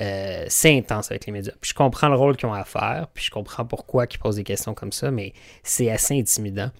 euh, 0.01 0.45
c'est 0.47 0.77
intense 0.77 1.11
avec 1.11 1.25
les 1.25 1.33
médias. 1.33 1.53
Puis 1.59 1.71
je 1.71 1.75
comprends 1.75 2.07
le 2.07 2.15
rôle 2.15 2.37
qu'ils 2.37 2.47
ont 2.47 2.53
à 2.53 2.63
faire, 2.63 3.07
puis 3.13 3.25
je 3.25 3.31
comprends 3.31 3.65
pourquoi 3.65 4.05
ils 4.09 4.17
posent 4.17 4.37
des 4.37 4.43
questions 4.43 4.73
comme 4.73 4.93
ça, 4.93 5.11
mais 5.11 5.33
c'est 5.63 5.91
assez 5.91 6.17
intimidant. 6.17 6.71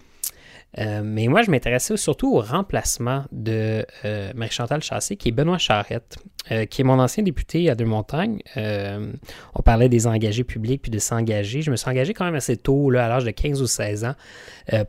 Euh, 0.78 1.02
mais 1.04 1.28
moi, 1.28 1.42
je 1.42 1.50
m'intéressais 1.50 1.96
surtout 1.96 2.34
au 2.34 2.40
remplacement 2.40 3.24
de 3.32 3.86
euh, 4.04 4.32
Marie-Chantal 4.34 4.82
Chassé, 4.82 5.16
qui 5.16 5.28
est 5.28 5.32
Benoît 5.32 5.58
Charette, 5.58 6.18
euh, 6.52 6.64
qui 6.66 6.82
est 6.82 6.84
mon 6.84 6.98
ancien 6.98 7.22
député 7.22 7.70
à 7.70 7.74
Deux-Montagnes. 7.74 8.40
Euh, 8.56 9.12
on 9.54 9.62
parlait 9.62 9.88
des 9.88 10.06
engagés 10.06 10.44
publics 10.44 10.82
puis 10.82 10.90
de 10.90 10.98
s'engager. 10.98 11.62
Je 11.62 11.70
me 11.70 11.76
suis 11.76 11.88
engagé 11.88 12.14
quand 12.14 12.24
même 12.24 12.34
assez 12.34 12.56
tôt, 12.56 12.90
là, 12.90 13.06
à 13.06 13.08
l'âge 13.08 13.24
de 13.24 13.30
15 13.30 13.62
ou 13.62 13.66
16 13.66 14.04
ans, 14.04 14.14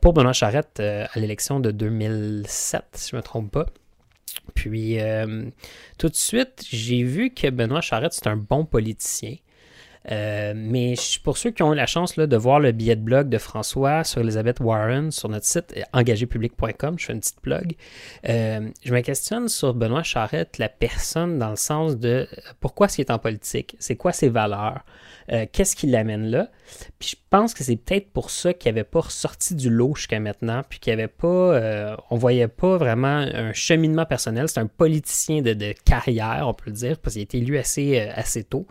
pour 0.02 0.14
Benoît 0.14 0.34
Charette 0.34 0.80
euh, 0.80 1.06
à 1.12 1.20
l'élection 1.20 1.60
de 1.60 1.72
2007, 1.72 2.84
si 2.94 3.10
je 3.12 3.16
ne 3.16 3.22
me 3.22 3.24
trompe 3.24 3.52
pas. 3.52 3.66
Puis, 4.54 4.98
tout 5.98 6.10
de 6.10 6.16
suite, 6.16 6.64
j'ai 6.70 7.04
vu 7.04 7.34
que 7.34 7.50
Benoît 7.50 7.82
Charette, 7.82 8.14
c'est 8.14 8.28
un 8.28 8.38
bon 8.38 8.66
politicien. 8.66 9.36
Euh, 10.12 10.54
mais 10.56 10.96
pour 11.24 11.38
ceux 11.38 11.52
qui 11.52 11.64
ont 11.64 11.74
eu 11.74 11.76
la 11.76 11.86
chance 11.86 12.16
de 12.16 12.38
voir 12.38 12.60
le 12.60 12.72
billet 12.72 12.96
de 12.96 13.02
blog 13.02 13.30
de 13.30 13.38
François 13.38 14.04
sur 14.04 14.22
Elizabeth 14.22 14.60
Warren 14.60 15.12
sur 15.12 15.30
notre 15.30 15.46
site 15.46 15.74
euh, 15.76 15.82
engagépublic.com, 15.94 16.96
je 16.98 17.06
fais 17.06 17.14
une 17.14 17.20
petite 17.20 17.42
plug, 17.42 17.76
euh, 18.30 18.70
je 18.84 18.94
me 18.94 19.02
questionne 19.02 19.50
sur 19.50 19.74
Benoît 19.74 20.04
Charette, 20.04 20.58
la 20.58 20.70
personne 20.70 21.38
dans 21.38 21.50
le 21.50 21.56
sens 21.56 21.98
de 21.98 22.28
pourquoi 22.60 22.88
est-ce 22.88 22.96
qu'il 22.96 23.06
est 23.06 23.12
en 23.12 23.20
politique, 23.20 23.76
c'est 23.80 23.96
quoi 23.96 24.14
ses 24.14 24.30
valeurs, 24.30 24.82
qu'est-ce 25.52 25.76
qui 25.76 25.88
l'amène 25.88 26.28
là? 26.28 26.50
Puis 27.00 27.10
je 27.10 27.16
pense 27.30 27.54
que 27.54 27.64
c'est 27.64 27.76
peut-être 27.76 28.10
pour 28.12 28.30
ça 28.30 28.54
qu'il 28.54 28.72
n'avait 28.72 28.86
pas 28.86 29.02
ressorti 29.02 29.56
du 29.56 29.70
lot 29.70 29.96
jusqu'à 29.96 30.22
maintenant, 30.22 30.62
puis 30.68 30.80
qu'il 30.80 30.94
avait 30.94 31.10
pas, 31.10 31.98
on 32.10 32.16
voyait 32.16 32.48
pas 32.48 32.78
vraiment 32.78 33.08
un 33.18 33.52
cheminement 33.52 34.06
personnel, 34.06 34.48
c'est 34.48 34.62
un 34.62 34.68
politicien 34.68 35.42
de, 35.42 35.54
de 35.54 35.74
carrière, 35.84 36.46
on 36.48 36.54
peut 36.54 36.70
le 36.70 36.78
dire, 36.78 36.98
parce 36.98 37.14
qu'il 37.14 37.22
a 37.22 37.24
été 37.24 37.40
élu 37.40 37.58
assez, 37.58 38.00
assez 38.00 38.46
tôt. 38.46 38.68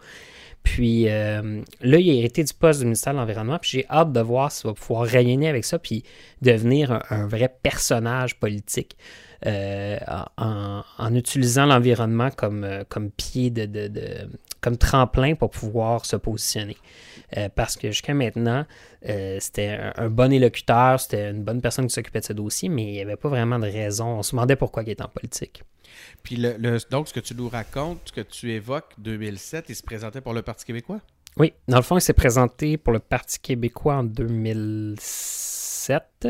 Puis 0.66 1.08
euh, 1.08 1.62
là, 1.80 1.98
il 1.98 2.10
a 2.10 2.14
hérité 2.14 2.42
du 2.42 2.52
poste 2.52 2.80
du 2.80 2.86
ministère 2.86 3.12
de 3.12 3.18
l'Environnement. 3.18 3.56
Puis 3.60 3.70
j'ai 3.70 3.86
hâte 3.88 4.10
de 4.10 4.20
voir 4.20 4.50
s'il 4.50 4.66
va 4.66 4.74
pouvoir 4.74 5.06
rayonner 5.06 5.48
avec 5.48 5.64
ça, 5.64 5.78
puis 5.78 6.02
devenir 6.42 7.02
un, 7.08 7.28
vrai 7.28 7.48
personnage 7.62 8.40
politique 8.40 8.96
euh, 9.46 9.96
en, 10.36 11.14
utilisant 11.14 11.66
l'environnement 11.66 12.30
comme, 12.30 12.64
euh, 12.64 12.82
pied 13.16 13.50
de, 13.50 13.88
comme 14.60 14.76
tremplin 14.76 15.36
pour 15.36 15.50
pouvoir 15.50 16.04
se 16.04 16.16
positionner. 16.16 16.76
Parce 17.54 17.76
que 17.76 17.88
jusqu'à 17.88 18.14
maintenant, 18.14 18.66
c'était 19.38 19.68
un, 19.68 19.92
un 19.96 20.10
bon 20.10 20.32
élocuteur, 20.32 20.98
c'était 20.98 21.30
une 21.30 21.44
bonne 21.44 21.60
personne 21.60 21.86
qui 21.86 21.94
s'occupait 21.94 22.20
de 22.20 22.24
ce 22.24 22.32
dossier, 22.32 22.68
mais 22.68 22.84
il 22.84 22.92
n'y 22.92 23.00
avait 23.00 23.16
pas 23.16 23.28
vraiment 23.28 23.60
de 23.60 23.68
raison. 23.68 24.18
On 24.18 24.22
se 24.24 24.32
demandait 24.32 24.56
pourquoi 24.56 24.82
il 24.82 24.90
était 24.90 25.02
en 25.02 25.08
politique. 25.08 25.62
Puis 26.22 26.36
le, 26.36 26.56
le- 26.58 26.78
donc, 26.90 27.08
ce 27.08 27.14
que 27.14 27.20
tu 27.20 27.34
nous 27.34 27.48
racontes, 27.48 28.00
ce 28.06 28.12
que 28.12 28.20
tu 28.20 28.52
évoques, 28.52 28.92
2007, 28.98 29.66
il 29.68 29.76
se 29.76 29.82
présentait 29.82 30.20
pour 30.20 30.34
le 30.34 30.42
Parti 30.42 30.64
québécois? 30.64 31.00
Oui, 31.38 31.52
dans 31.68 31.76
le 31.76 31.82
fond, 31.82 31.98
il 31.98 32.00
s'est 32.00 32.14
présenté 32.14 32.76
pour 32.78 32.92
le 32.92 32.98
Parti 32.98 33.38
québécois 33.40 33.96
en 33.96 34.04
2007. 34.04 36.28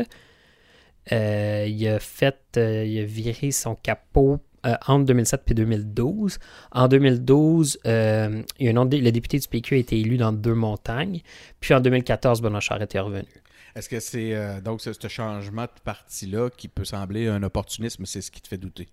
Euh, 1.13 1.65
il 1.67 1.87
a 1.87 1.99
fait, 1.99 2.37
euh, 2.57 2.83
il 2.85 2.99
a 2.99 3.05
viré 3.05 3.51
son 3.51 3.75
capot 3.75 4.39
euh, 4.65 4.75
entre 4.87 5.05
2007 5.05 5.51
et 5.51 5.53
2012. 5.53 6.37
En 6.73 6.87
2012, 6.89 7.79
euh, 7.85 8.41
il 8.59 8.65
y 8.65 8.69
a 8.69 8.79
un 8.79 8.85
le 8.85 9.11
député 9.11 9.39
du 9.39 9.47
PQ 9.47 9.75
a 9.75 9.77
été 9.77 9.99
élu 9.99 10.17
dans 10.17 10.33
deux 10.33 10.53
montagnes. 10.53 11.21
Puis 11.61 11.73
en 11.73 11.79
2014, 11.79 12.41
Benoît 12.41 12.59
Charette 12.59 12.93
est 12.95 12.99
revenu. 12.99 13.27
Est-ce 13.75 13.87
que 13.87 13.99
c'est 13.99 14.33
euh, 14.33 14.59
donc 14.59 14.81
ce, 14.81 14.91
ce 14.91 15.07
changement 15.07 15.63
de 15.63 15.81
parti-là 15.83 16.49
qui 16.49 16.67
peut 16.67 16.83
sembler 16.83 17.27
un 17.27 17.43
opportunisme, 17.43 18.05
c'est 18.05 18.21
ce 18.21 18.31
qui 18.31 18.41
te 18.41 18.47
fait 18.47 18.57
douter? 18.57 18.89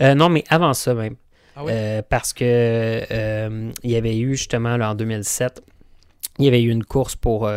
Euh, 0.00 0.14
non, 0.14 0.28
mais 0.28 0.44
avant 0.48 0.74
ça 0.74 0.94
même. 0.94 1.16
Ah 1.56 1.64
oui? 1.64 1.72
Euh, 1.74 2.02
parce 2.08 2.32
que 2.32 2.44
euh, 2.44 3.70
il 3.82 3.90
y 3.90 3.96
avait 3.96 4.16
eu 4.18 4.36
justement 4.36 4.76
là, 4.76 4.90
en 4.90 4.94
2007, 4.94 5.62
il 6.38 6.44
y 6.44 6.48
avait 6.48 6.62
eu 6.62 6.70
une 6.70 6.84
course 6.84 7.16
pour, 7.16 7.50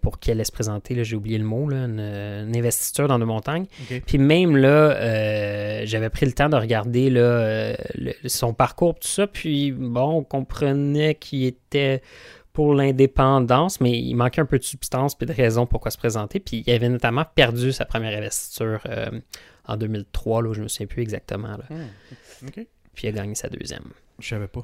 pour 0.00 0.20
qui 0.20 0.30
allait 0.30 0.44
se 0.44 0.52
présenter, 0.52 1.02
j'ai 1.04 1.16
oublié 1.16 1.38
le 1.38 1.44
mot, 1.44 1.68
là, 1.68 1.84
une, 1.86 1.98
une 2.00 2.56
investiture 2.56 3.08
dans 3.08 3.18
de 3.18 3.24
montagnes. 3.24 3.66
Puis 4.06 4.16
même 4.18 4.56
là, 4.56 5.84
j'avais 5.84 6.08
pris 6.08 6.24
le 6.24 6.32
temps 6.32 6.48
de 6.48 6.56
regarder 6.56 7.10
là, 7.10 7.72
le- 7.96 8.14
son 8.26 8.54
parcours, 8.54 8.94
tout 8.94 9.08
ça. 9.08 9.26
Puis 9.26 9.72
bon, 9.72 10.18
on 10.18 10.24
comprenait 10.24 11.16
qu'il 11.16 11.44
était 11.44 12.00
pour 12.52 12.74
l'indépendance, 12.74 13.80
mais 13.80 13.98
il 13.98 14.14
manquait 14.14 14.40
un 14.40 14.46
peu 14.46 14.58
de 14.58 14.64
substance 14.64 15.14
puis 15.14 15.26
de 15.26 15.32
raison 15.32 15.66
pourquoi 15.66 15.90
se 15.90 15.98
présenter. 15.98 16.38
Puis 16.40 16.62
il 16.66 16.72
avait 16.72 16.88
notamment 16.88 17.24
perdu 17.34 17.72
sa 17.72 17.84
première 17.84 18.16
investiture 18.16 18.80
euh, 18.88 19.10
en 19.66 19.76
2003, 19.76 20.42
là, 20.42 20.50
où 20.50 20.54
je 20.54 20.60
ne 20.60 20.64
me 20.64 20.68
souviens 20.68 20.86
plus 20.86 21.02
exactement. 21.02 21.56
Là. 21.56 21.64
Hmm. 21.70 22.48
Puis 22.50 22.66
il 23.04 23.08
a 23.08 23.12
gagné 23.12 23.34
sa 23.34 23.48
deuxième. 23.48 23.84
Je 24.18 24.28
savais 24.28 24.48
pas. 24.48 24.62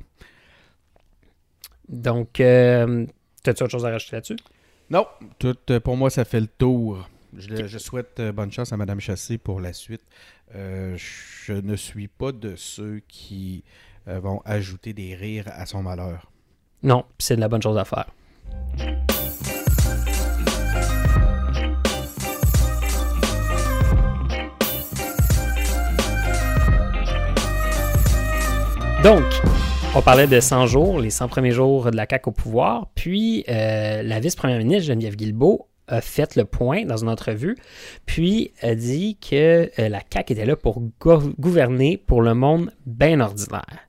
Donc, 1.88 2.40
euh, 2.40 3.06
as-tu 3.46 3.62
autre 3.62 3.72
chose 3.72 3.84
à 3.84 3.90
rajouter 3.90 4.16
là-dessus? 4.16 4.36
Non, 4.90 5.06
tout, 5.38 5.56
euh, 5.70 5.80
pour 5.80 5.96
moi, 5.96 6.10
ça 6.10 6.24
fait 6.24 6.40
le 6.40 6.46
tour. 6.46 7.08
Je, 7.36 7.66
je 7.66 7.78
souhaite 7.78 8.20
euh, 8.20 8.30
bonne 8.30 8.52
chance 8.52 8.72
à 8.72 8.76
Mme 8.76 9.00
Chassé 9.00 9.38
pour 9.38 9.60
la 9.60 9.72
suite. 9.72 10.02
Euh, 10.54 10.96
je 10.98 11.54
ne 11.54 11.76
suis 11.76 12.08
pas 12.08 12.32
de 12.32 12.56
ceux 12.56 13.00
qui 13.08 13.64
vont 14.04 14.42
ajouter 14.44 14.92
des 14.92 15.14
rires 15.14 15.44
à 15.46 15.64
son 15.64 15.82
malheur. 15.82 16.30
Non, 16.82 17.04
c'est 17.20 17.36
de 17.36 17.40
la 17.40 17.48
bonne 17.48 17.62
chose 17.62 17.78
à 17.78 17.84
faire. 17.84 18.12
Donc, 29.02 29.24
On 29.94 30.00
parlait 30.00 30.26
de 30.26 30.40
100 30.40 30.66
jours, 30.68 31.00
les 31.00 31.10
100 31.10 31.28
premiers 31.28 31.50
jours 31.50 31.90
de 31.90 31.96
la 31.96 32.06
CAQ 32.08 32.30
au 32.30 32.32
pouvoir. 32.32 32.86
Puis, 32.94 33.44
euh, 33.48 34.02
la 34.02 34.20
vice-première 34.20 34.56
ministre 34.56 34.84
Geneviève 34.84 35.16
Guilbeault 35.16 35.68
a 35.86 36.00
fait 36.00 36.34
le 36.34 36.46
point 36.46 36.86
dans 36.86 36.96
une 36.96 37.10
entrevue, 37.10 37.58
puis 38.06 38.52
a 38.62 38.74
dit 38.74 39.18
que 39.20 39.70
euh, 39.78 39.88
la 39.90 40.00
CAQ 40.10 40.32
était 40.32 40.46
là 40.46 40.56
pour 40.56 40.82
gouverner 41.38 41.98
pour 41.98 42.22
le 42.22 42.32
monde 42.32 42.70
bien 42.86 43.20
ordinaire. 43.20 43.80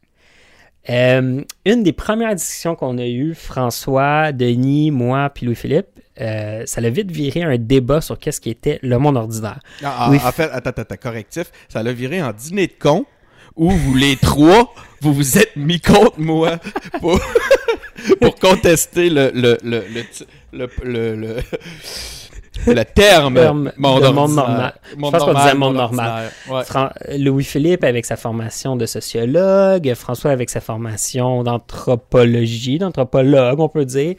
Euh, 0.90 1.42
une 1.66 1.84
des 1.84 1.94
premières 1.94 2.36
discussions 2.36 2.76
qu'on 2.76 2.98
a 2.98 3.06
eues, 3.06 3.34
François, 3.34 4.34
Denis, 4.34 4.92
moi, 4.92 5.30
puis 5.30 5.46
Louis-Philippe, 5.46 5.88
ça 6.18 6.82
l'a 6.82 6.90
vite 6.90 7.12
viré 7.12 7.44
un 7.44 7.58
débat 7.58 8.02
sur 8.02 8.20
qu'est-ce 8.20 8.42
qui 8.42 8.50
était 8.50 8.80
le 8.82 8.98
monde 8.98 9.16
ordinaire. 9.16 9.60
Ah, 9.84 10.10
en 10.12 10.32
fait, 10.32 10.50
attends, 10.52 10.72
attends, 10.72 10.98
correctif, 11.02 11.52
ça 11.70 11.82
l'a 11.82 11.94
viré 11.94 12.22
en 12.22 12.34
dîner 12.34 12.68
de 12.68 12.74
con 12.78 13.06
où 13.56 13.72
vous 13.72 13.96
les 13.96 14.16
trois, 14.16 14.74
vous 15.02 15.14
vous 15.14 15.38
êtes 15.38 15.56
mis 15.56 15.80
contre 15.80 16.20
moi 16.20 16.58
pour, 17.00 17.20
pour 18.22 18.36
contester 18.36 19.10
le, 19.10 19.32
le, 19.34 19.58
le, 19.64 21.16
le, 21.16 21.38
le, 22.68 22.84
terme, 22.86 23.72
monde, 23.78 24.02
normal. 24.02 24.74
je 24.92 24.96
pense 24.96 25.24
qu'on 25.24 25.34
disait 25.34 25.54
monde 25.56 25.76
normal. 25.76 26.32
Louis-Philippe 27.18 27.84
avec 27.84 28.06
sa 28.06 28.16
formation 28.16 28.76
de 28.76 28.86
sociologue, 28.86 29.94
François 29.96 30.32
avec 30.32 30.50
sa 30.50 30.62
formation 30.62 31.44
d'anthropologie, 31.44 32.80
d'anthropologue, 32.80 33.60
on 33.60 33.70
peut 33.70 33.86
dire. 33.86 34.16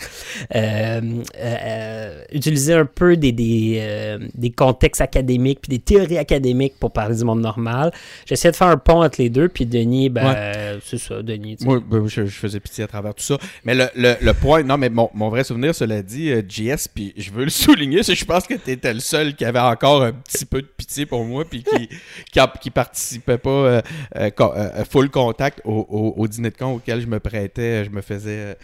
Euh, 0.54 1.00
euh, 1.38 2.22
utiliser 2.32 2.74
un 2.74 2.86
peu 2.86 3.16
des, 3.16 3.32
des, 3.32 3.78
euh, 3.80 4.18
des, 4.34 4.50
contextes 4.50 5.00
académiques 5.00 5.60
puis 5.62 5.70
des 5.70 5.78
théories 5.78 6.18
académiques 6.18 6.74
pour 6.78 6.92
parler 6.92 7.16
du 7.16 7.24
monde 7.24 7.40
normal. 7.40 7.92
J'essayais 8.26 8.52
de 8.52 8.56
faire 8.56 8.68
un 8.68 8.76
pont 8.76 9.02
entre 9.02 9.20
les 9.20 9.30
deux, 9.30 9.48
puis 9.48 9.66
Denis, 9.66 10.10
ben, 10.10 10.78
c'est 10.84 10.98
ça, 10.98 11.22
Denis. 11.22 11.56
Moi, 11.62 11.80
ben, 11.88 12.06
je, 12.06 12.24
faisais 12.26 12.60
pitié 12.60 12.84
à 12.84 12.86
travers 12.86 13.14
tout 13.14 13.22
ça. 13.22 13.38
Mais 13.64 13.74
le, 13.74 13.86
le, 13.94 14.14
le 14.20 14.34
point, 14.34 14.62
non, 14.62 14.76
mais 14.76 14.90
mon, 14.90 15.10
mon, 15.14 15.28
vrai 15.28 15.44
souvenir, 15.44 15.74
cela 15.74 16.02
dit, 16.02 16.30
JS, 16.48 16.88
puis 16.92 17.14
je 17.16 17.30
veux 17.30 17.44
le 17.44 17.50
souligner, 17.64 18.02
c'est 18.02 18.14
je 18.14 18.23
pense 18.26 18.46
que 18.46 18.54
tu 18.54 18.70
étais 18.70 18.92
le 18.92 19.00
seul 19.00 19.34
qui 19.34 19.44
avait 19.44 19.58
encore 19.58 20.02
un 20.02 20.12
petit 20.12 20.44
peu 20.44 20.62
de 20.62 20.66
pitié 20.66 21.06
pour 21.06 21.24
moi, 21.24 21.44
puis 21.44 21.62
qui, 21.62 21.88
qui, 22.60 22.70
participait 22.70 23.38
pas 23.38 23.50
euh, 23.50 23.82
euh, 24.16 24.30
euh, 24.40 24.84
full 24.84 25.10
contact 25.10 25.60
au, 25.64 26.26
dîner 26.28 26.50
de 26.50 26.56
con 26.56 26.74
auquel 26.74 27.00
je 27.00 27.06
me 27.06 27.20
prêtais, 27.20 27.84
je 27.84 27.90
me 27.90 28.00
faisais. 28.00 28.56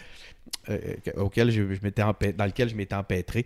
auquel 1.17 1.51
je, 1.51 1.61
m'étais 1.83 2.03
dans 2.33 2.45
lequel 2.45 2.69
je 2.69 2.75
m'étais 2.75 2.95
empêtré. 2.95 3.45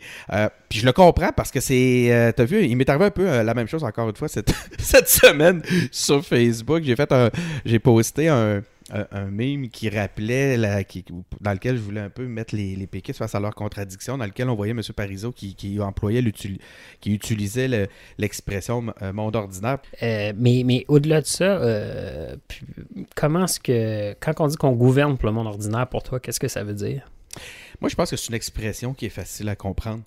puis 0.69 0.79
je 0.79 0.85
le 0.85 0.93
comprends 0.93 1.31
parce 1.31 1.51
que 1.51 1.59
c'est. 1.59 2.33
T'as 2.35 2.45
vu, 2.45 2.65
il 2.65 2.75
m'est 2.75 2.89
arrivé 2.89 3.05
un 3.05 3.11
peu 3.11 3.25
la 3.25 3.53
même 3.53 3.67
chose 3.67 3.83
encore 3.83 4.09
une 4.09 4.15
fois 4.15 4.27
cette, 4.27 4.53
cette 4.79 5.09
semaine 5.09 5.61
sur 5.91 6.25
Facebook. 6.25 6.83
J'ai 6.83 6.95
fait 6.95 7.11
un. 7.11 7.29
J'ai 7.65 7.79
posté 7.79 8.27
un 8.27 8.61
un, 8.91 9.25
meme 9.31 9.69
qui 9.69 9.89
rappelait, 9.89 10.57
la, 10.57 10.83
qui, 10.83 11.03
dans 11.41 11.53
lequel 11.53 11.75
je 11.75 11.81
voulais 11.81 12.01
un 12.01 12.09
peu 12.09 12.27
mettre 12.27 12.55
les, 12.55 12.75
les 12.75 12.85
péquistes 12.85 13.17
face 13.17 13.33
à 13.33 13.39
leurs 13.39 13.55
contradictions, 13.55 14.17
dans 14.17 14.25
lequel 14.25 14.47
on 14.49 14.55
voyait 14.55 14.71
M. 14.71 14.81
Parizeau 14.95 15.31
qui, 15.31 15.55
qui 15.55 15.79
employait 15.79 16.23
qui 17.01 17.13
utilisait 17.13 17.89
l'expression 18.17 18.93
euh, 19.01 19.11
monde 19.11 19.35
ordinaire. 19.35 19.79
Euh, 20.03 20.33
mais 20.37 20.63
mais 20.65 20.85
au-delà 20.87 21.21
de 21.21 21.25
ça, 21.25 21.45
euh, 21.45 22.35
comment 23.15 23.45
est-ce 23.45 23.59
que, 23.59 24.13
quand 24.19 24.39
on 24.39 24.47
dit 24.47 24.57
qu'on 24.57 24.73
gouverne 24.73 25.17
pour 25.17 25.27
le 25.27 25.33
monde 25.33 25.47
ordinaire, 25.47 25.87
pour 25.87 26.03
toi, 26.03 26.19
qu'est-ce 26.19 26.39
que 26.39 26.47
ça 26.47 26.63
veut 26.63 26.73
dire? 26.73 27.09
Moi, 27.81 27.89
je 27.89 27.95
pense 27.95 28.11
que 28.11 28.17
c'est 28.17 28.29
une 28.29 28.35
expression 28.35 28.93
qui 28.93 29.07
est 29.07 29.09
facile 29.09 29.49
à 29.49 29.55
comprendre. 29.55 30.03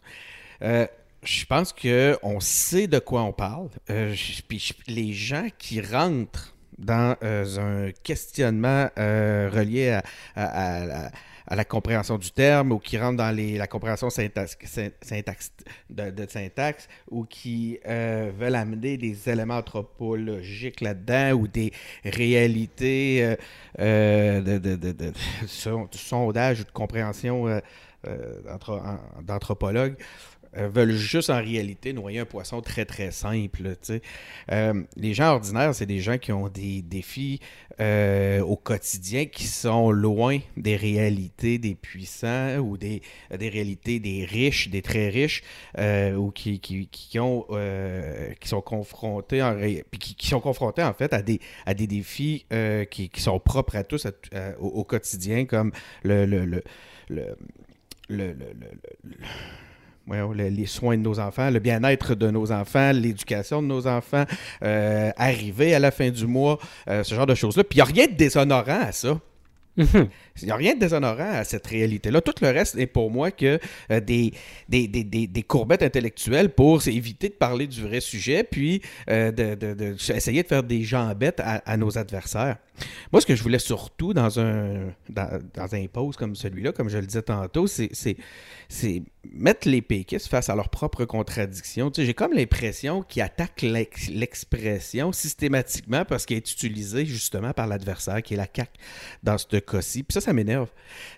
je 0.61 1.45
pense 1.47 1.73
qu'on 1.73 2.41
sait 2.41 2.87
de 2.87 2.99
quoi 3.01 3.23
on 3.23 3.33
parle. 3.33 3.69
puis 4.47 4.73
les 4.87 5.13
gens 5.13 5.49
qui 5.59 5.81
rentrent 5.81 6.55
dans 6.79 7.17
euh, 7.23 7.89
un 7.89 7.93
questionnement 8.03 8.89
euh, 8.99 9.51
relié 9.53 9.99
à, 10.37 11.11
la 11.51 11.65
compréhension 11.65 12.19
du 12.19 12.31
terme 12.31 12.73
ou 12.73 12.79
qui 12.79 12.99
rentre 12.99 13.17
dans 13.17 13.35
la 13.35 13.67
compréhension 13.67 14.11
syntaxe, 14.11 14.59
de, 15.89 16.27
syntaxe 16.29 16.89
ou 17.11 17.25
qui 17.25 17.79
euh, 17.87 18.31
veulent 18.39 18.55
amener 18.55 18.99
des 18.99 19.31
éléments 19.31 19.57
anthropologiques 19.57 20.83
là-dedans 20.83 21.33
ou 21.33 21.49
des 21.49 21.73
réalités 22.05 23.37
de, 23.79 24.59
de, 24.59 25.13
sondage 25.91 26.61
ou 26.61 26.65
de 26.65 26.71
compréhension 26.71 27.61
d'anthropologue. 29.23 29.97
Euh, 30.57 30.69
veulent 30.69 30.93
juste 30.95 31.31
en 31.31 31.39
réalité 31.39 31.93
noyer 31.93 32.21
un 32.21 32.25
poisson 32.25 32.61
très 32.61 32.85
très 32.85 33.11
simple. 33.11 33.77
Euh, 34.51 34.83
les 34.97 35.15
gens 35.15 35.33
ordinaires, 35.35 35.75
c'est 35.75 35.87
des 35.87 36.01
gens 36.01 36.19
qui 36.19 36.33
ont 36.33 36.49
des 36.49 36.83
défis 36.83 37.41
euh, 37.81 38.41
au 38.41 38.57
quotidien 38.57 39.27
qui 39.27 39.47
sont 39.47 39.91
loin 39.91 40.39
des 40.57 40.77
réalités 40.77 41.59
des 41.59 41.75
puissants 41.75 42.57
ou 42.59 42.77
des, 42.77 43.03
des 43.37 43.49
réalités 43.49 44.01
des 44.01 44.25
riches, 44.25 44.71
des 44.71 44.83
très 44.83 45.09
riches, 45.09 45.43
ou 46.17 46.31
qui, 46.31 46.61
qui, 46.61 47.19
ont, 47.19 47.47
qui 48.41 48.49
sont 48.49 48.61
confrontés 48.61 49.43
en 49.43 49.57
qui, 49.99 50.27
sont 50.27 50.41
confrontés 50.41 50.83
en 50.83 50.95
fait 50.95 51.13
à 51.13 51.23
des, 51.23 51.41
à 51.67 51.75
des 51.75 51.87
défis 51.87 52.47
qui, 52.91 53.11
sont 53.17 53.39
propres 53.39 53.77
à 53.77 53.85
tous 53.85 54.07
au, 54.61 54.85
quotidien, 54.85 55.45
comme 55.45 55.73
le, 56.03 56.25
le, 56.27 56.45
le, 56.45 56.63
le, 58.09 58.33
le 58.33 58.57
les 60.35 60.67
soins 60.67 60.97
de 60.97 61.03
nos 61.03 61.19
enfants, 61.21 61.51
le 61.51 61.59
bien-être 61.59 62.15
de 62.15 62.31
nos 62.31 62.53
enfants, 62.53 62.93
l'éducation 62.93 63.63
de 63.63 63.67
nos 63.67 63.87
enfants, 63.87 64.25
euh, 64.63 65.11
arriver 65.17 65.75
à 65.75 65.79
la 65.79 65.91
fin 65.91 66.11
du 66.11 66.27
mois, 66.27 66.59
euh, 66.89 67.03
ce 67.05 67.15
genre 67.15 67.27
de 67.27 67.35
choses-là. 67.35 67.65
Puis 67.65 67.79
il 67.79 67.83
n'y 67.83 67.91
a 67.91 67.93
rien 67.93 68.07
de 68.07 68.17
déshonorant 68.17 68.81
à 68.81 68.93
ça. 68.93 69.19
Mhm. 69.77 70.09
Il 70.43 70.47
n'y 70.47 70.53
a 70.53 70.57
rien 70.57 70.75
de 70.75 70.81
déshonorant 70.81 71.31
à 71.31 71.45
cette 71.45 71.67
réalité-là. 71.67 72.21
Tout 72.21 72.35
le 72.41 72.49
reste 72.49 72.77
est 72.77 72.87
pour 72.87 73.11
moi 73.11 73.31
que 73.31 73.59
euh, 73.91 74.01
des, 74.01 74.33
des, 74.69 75.43
courbettes 75.43 75.83
intellectuelles 75.83 76.51
pour 76.51 76.87
éviter 76.87 77.29
de 77.29 77.35
parler 77.35 77.67
du 77.67 77.83
vrai 77.83 78.01
sujet, 78.01 78.45
puis 78.45 78.83
euh, 79.11 79.33
de, 79.33 79.95
essayer 80.13 80.43
de 80.43 80.49
faire 80.49 80.63
des 80.63 80.83
jambettes 80.83 81.41
à, 81.41 81.57
à, 81.65 81.77
nos 81.77 81.99
adversaires. 81.99 82.57
Moi, 83.13 83.21
ce 83.21 83.27
que 83.27 83.35
je 83.35 83.43
voulais 83.43 83.59
surtout 83.59 84.15
dans 84.15 84.39
un, 84.41 84.93
dans, 85.09 85.75
un 85.75 85.87
pause 85.87 86.17
comme 86.17 86.35
celui-là, 86.35 86.73
comme 86.73 86.89
je 86.89 86.99
le 86.99 87.07
disais 87.07 87.23
tantôt, 87.23 87.67
c'est 87.67 89.03
mettre 89.33 89.69
les 89.69 89.83
péquistes 89.83 90.29
face 90.29 90.49
à 90.49 90.55
leurs 90.55 90.69
propres 90.69 91.05
contradictions. 91.05 91.91
Tu 91.91 92.01
sais, 92.01 92.07
J'ai 92.07 92.15
comme 92.15 92.33
l'impression 92.33 93.03
qu'ils 93.03 93.23
attaquent 93.23 93.63
l'expression 93.63 95.13
systématiquement 95.13 96.05
parce 96.05 96.27
qu'elle 96.27 96.39
est 96.39 96.53
utilisée 96.53 97.07
justement 97.07 97.53
par 97.53 97.67
l'adversaire, 97.67 98.23
qui 98.23 98.35
est 98.35 98.37
la 98.37 98.47
CAQ 98.55 98.71
dans 99.23 99.39
ce 99.39 99.57
cas-ci. 99.57 100.03
Puis 100.03 100.15
ça 100.15 100.21
m'énerve. 100.33 100.69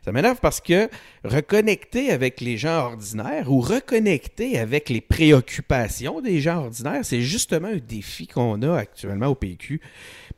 Ça 0.05 0.13
m'énerve 0.13 0.39
parce 0.41 0.61
que 0.61 0.89
reconnecter 1.25 2.11
avec 2.11 2.41
les 2.41 2.57
gens 2.57 2.87
ordinaires 2.87 3.51
ou 3.51 3.61
reconnecter 3.61 4.59
avec 4.59 4.89
les 4.89 5.01
préoccupations 5.01 6.21
des 6.21 6.41
gens 6.41 6.65
ordinaires, 6.65 7.05
c'est 7.05 7.21
justement 7.21 7.69
un 7.69 7.77
défi 7.77 8.27
qu'on 8.27 8.63
a 8.63 8.77
actuellement 8.77 9.29
au 9.29 9.35
PQ. 9.35 9.81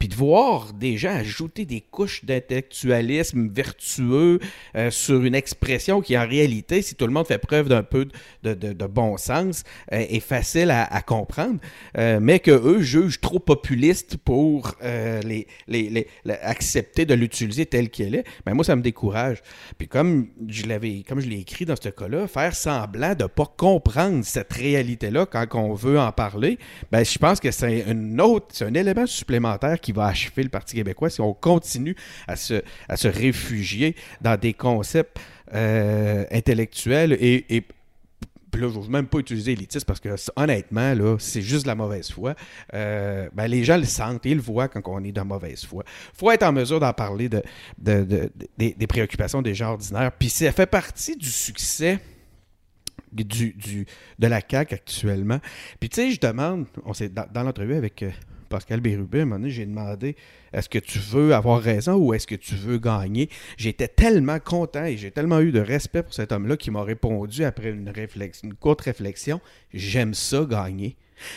Puis 0.03 0.09
de 0.09 0.17
voir 0.17 0.73
des 0.73 0.97
gens 0.97 1.15
ajouter 1.15 1.65
des 1.65 1.81
couches 1.81 2.25
d'intellectualisme 2.25 3.49
vertueux 3.49 4.41
euh, 4.75 4.91
sur 4.91 5.23
une 5.23 5.37
expression 5.37 6.01
qui, 6.01 6.19
en 6.19 6.27
réalité, 6.27 6.83
si 6.83 6.97
tout 6.97 7.07
le 7.07 7.13
monde 7.13 7.29
fait 7.29 7.39
preuve 7.39 7.69
d'un 7.69 7.85
peu 7.85 8.09
de, 8.43 8.87
bon 8.89 9.17
sens, 9.17 9.63
euh, 9.93 10.05
est 10.09 10.19
facile 10.19 10.73
à, 10.73 11.03
comprendre, 11.03 11.61
euh, 11.99 12.19
mais 12.21 12.41
que 12.41 12.51
eux 12.51 12.81
jugent 12.81 13.21
trop 13.21 13.39
populiste 13.39 14.17
pour 14.17 14.75
les, 14.83 15.47
accepter 16.27 17.07
de 17.07 17.15
l'utiliser 17.15 17.67
tel 17.67 17.89
qu'il 17.89 18.17
est, 18.17 18.25
ben 18.45 18.55
moi, 18.55 18.65
ça 18.65 18.75
me 18.75 18.83
décourage. 18.83 19.41
Puis 19.79 19.87
comme 19.87 20.31
je 20.49 20.67
l'avais, 20.67 21.05
comme 21.09 21.21
je 21.21 21.29
l'ai 21.29 21.39
écrit 21.39 21.65
dans 21.65 21.77
ce 21.81 21.91
cas-là, 21.91 22.27
faire 22.27 22.57
semblant 22.57 23.15
de 23.15 23.23
ne 23.23 23.29
pas 23.29 23.47
comprendre 23.57 24.25
cette 24.25 24.53
réalité-là 24.53 25.27
quand 25.27 25.47
on 25.55 25.75
veut 25.75 26.01
en 26.01 26.11
parler, 26.11 26.59
ben 26.91 27.05
je 27.05 27.19
pense 27.19 27.39
que 27.39 27.53
c'est 27.53 27.85
une 27.89 28.21
autre, 28.21 28.47
c'est 28.51 28.65
un 28.65 28.75
élément 28.75 29.07
supplémentaire 29.07 29.79
qui 29.79 29.92
va 29.93 30.07
achever 30.07 30.43
le 30.43 30.49
Parti 30.49 30.77
québécois 30.77 31.11
si 31.11 31.21
on 31.21 31.35
continue 31.35 31.97
à 32.27 32.37
se, 32.37 32.63
à 32.89 32.97
se 32.97 33.09
réfugier 33.09 33.95
dans 34.21 34.39
des 34.39 34.53
concepts 34.53 35.19
euh, 35.55 36.25
intellectuels 36.31 37.13
et, 37.13 37.57
et 37.57 37.65
puis 38.53 38.61
là, 38.61 38.69
je 38.69 38.75
n'ose 38.75 38.91
même 38.91 39.07
pas 39.07 39.19
utiliser 39.19 39.53
élitiste 39.53 39.87
parce 39.87 39.99
que 39.99 40.11
honnêtement, 40.37 40.95
là, 40.95 41.17
c'est 41.19 41.41
juste 41.41 41.63
de 41.63 41.69
la 41.69 41.75
mauvaise 41.75 42.11
foi. 42.11 42.35
Euh, 42.75 43.29
ben, 43.33 43.47
les 43.47 43.65
gens 43.65 43.79
le 43.79 43.85
sentent 43.85 44.27
ils 44.27 44.37
le 44.37 44.43
voient 44.43 44.69
quand 44.69 44.83
on 44.85 45.03
est 45.03 45.11
de 45.11 45.21
mauvaise 45.23 45.65
foi. 45.65 45.85
Il 45.87 46.19
faut 46.19 46.31
être 46.31 46.43
en 46.43 46.53
mesure 46.53 46.79
d'en 46.79 46.93
parler 46.93 47.31
de, 47.31 47.43
des, 47.79 48.87
préoccupations 48.87 49.41
des 49.41 49.55
gens 49.55 49.71
ordinaires. 49.71 50.13
Puis 50.13 50.29
ça 50.29 50.53
fait 50.53 50.67
partie 50.67 51.17
du 51.17 51.31
succès 51.31 51.99
du, 53.11 53.25
du, 53.25 53.87
de 54.19 54.27
la 54.27 54.41
CAQ 54.47 54.75
actuellement. 54.75 55.39
Puis 55.81 55.89
tu 55.89 55.97
sais, 55.97 56.11
je 56.11 56.21
demande, 56.21 56.67
on 56.85 56.93
dans, 57.11 57.27
dans 57.33 57.43
l'entrevue 57.43 57.75
avec 57.75 58.03
euh, 58.03 58.11
Pascal 58.53 58.81
Bérubé, 58.81 59.23
un 59.23 59.25
moment 59.25 59.49
j'ai 59.49 59.65
demandé 59.65 60.15
est-ce 60.53 60.69
que 60.69 60.79
tu 60.79 60.99
veux 60.99 61.35
avoir 61.35 61.59
raison 61.59 61.95
ou 61.95 62.13
est-ce 62.13 62.27
que 62.27 62.35
tu 62.35 62.55
veux 62.55 62.77
gagner? 62.77 63.31
J'étais 63.57 63.89
tellement 63.89 64.39
content 64.41 64.85
et 64.85 64.99
j'ai 64.99 65.11
tellement 65.11 65.41
eu 65.41 65.53
de 65.53 65.61
respect 65.61 66.03
pour 66.03 66.13
cet 66.13 66.33
homme-là 66.33 66.59
qui 66.59 66.71
m'a 66.71 66.83
répondu 66.83 67.45
après 67.45 67.71
une, 67.71 67.89
réflexion, 67.89 68.49
une 68.49 68.55
courte 68.55 68.83
réflexion 68.83 69.41
j'aime 69.73 70.13
ça 70.13 70.45
gagner. 70.45 70.97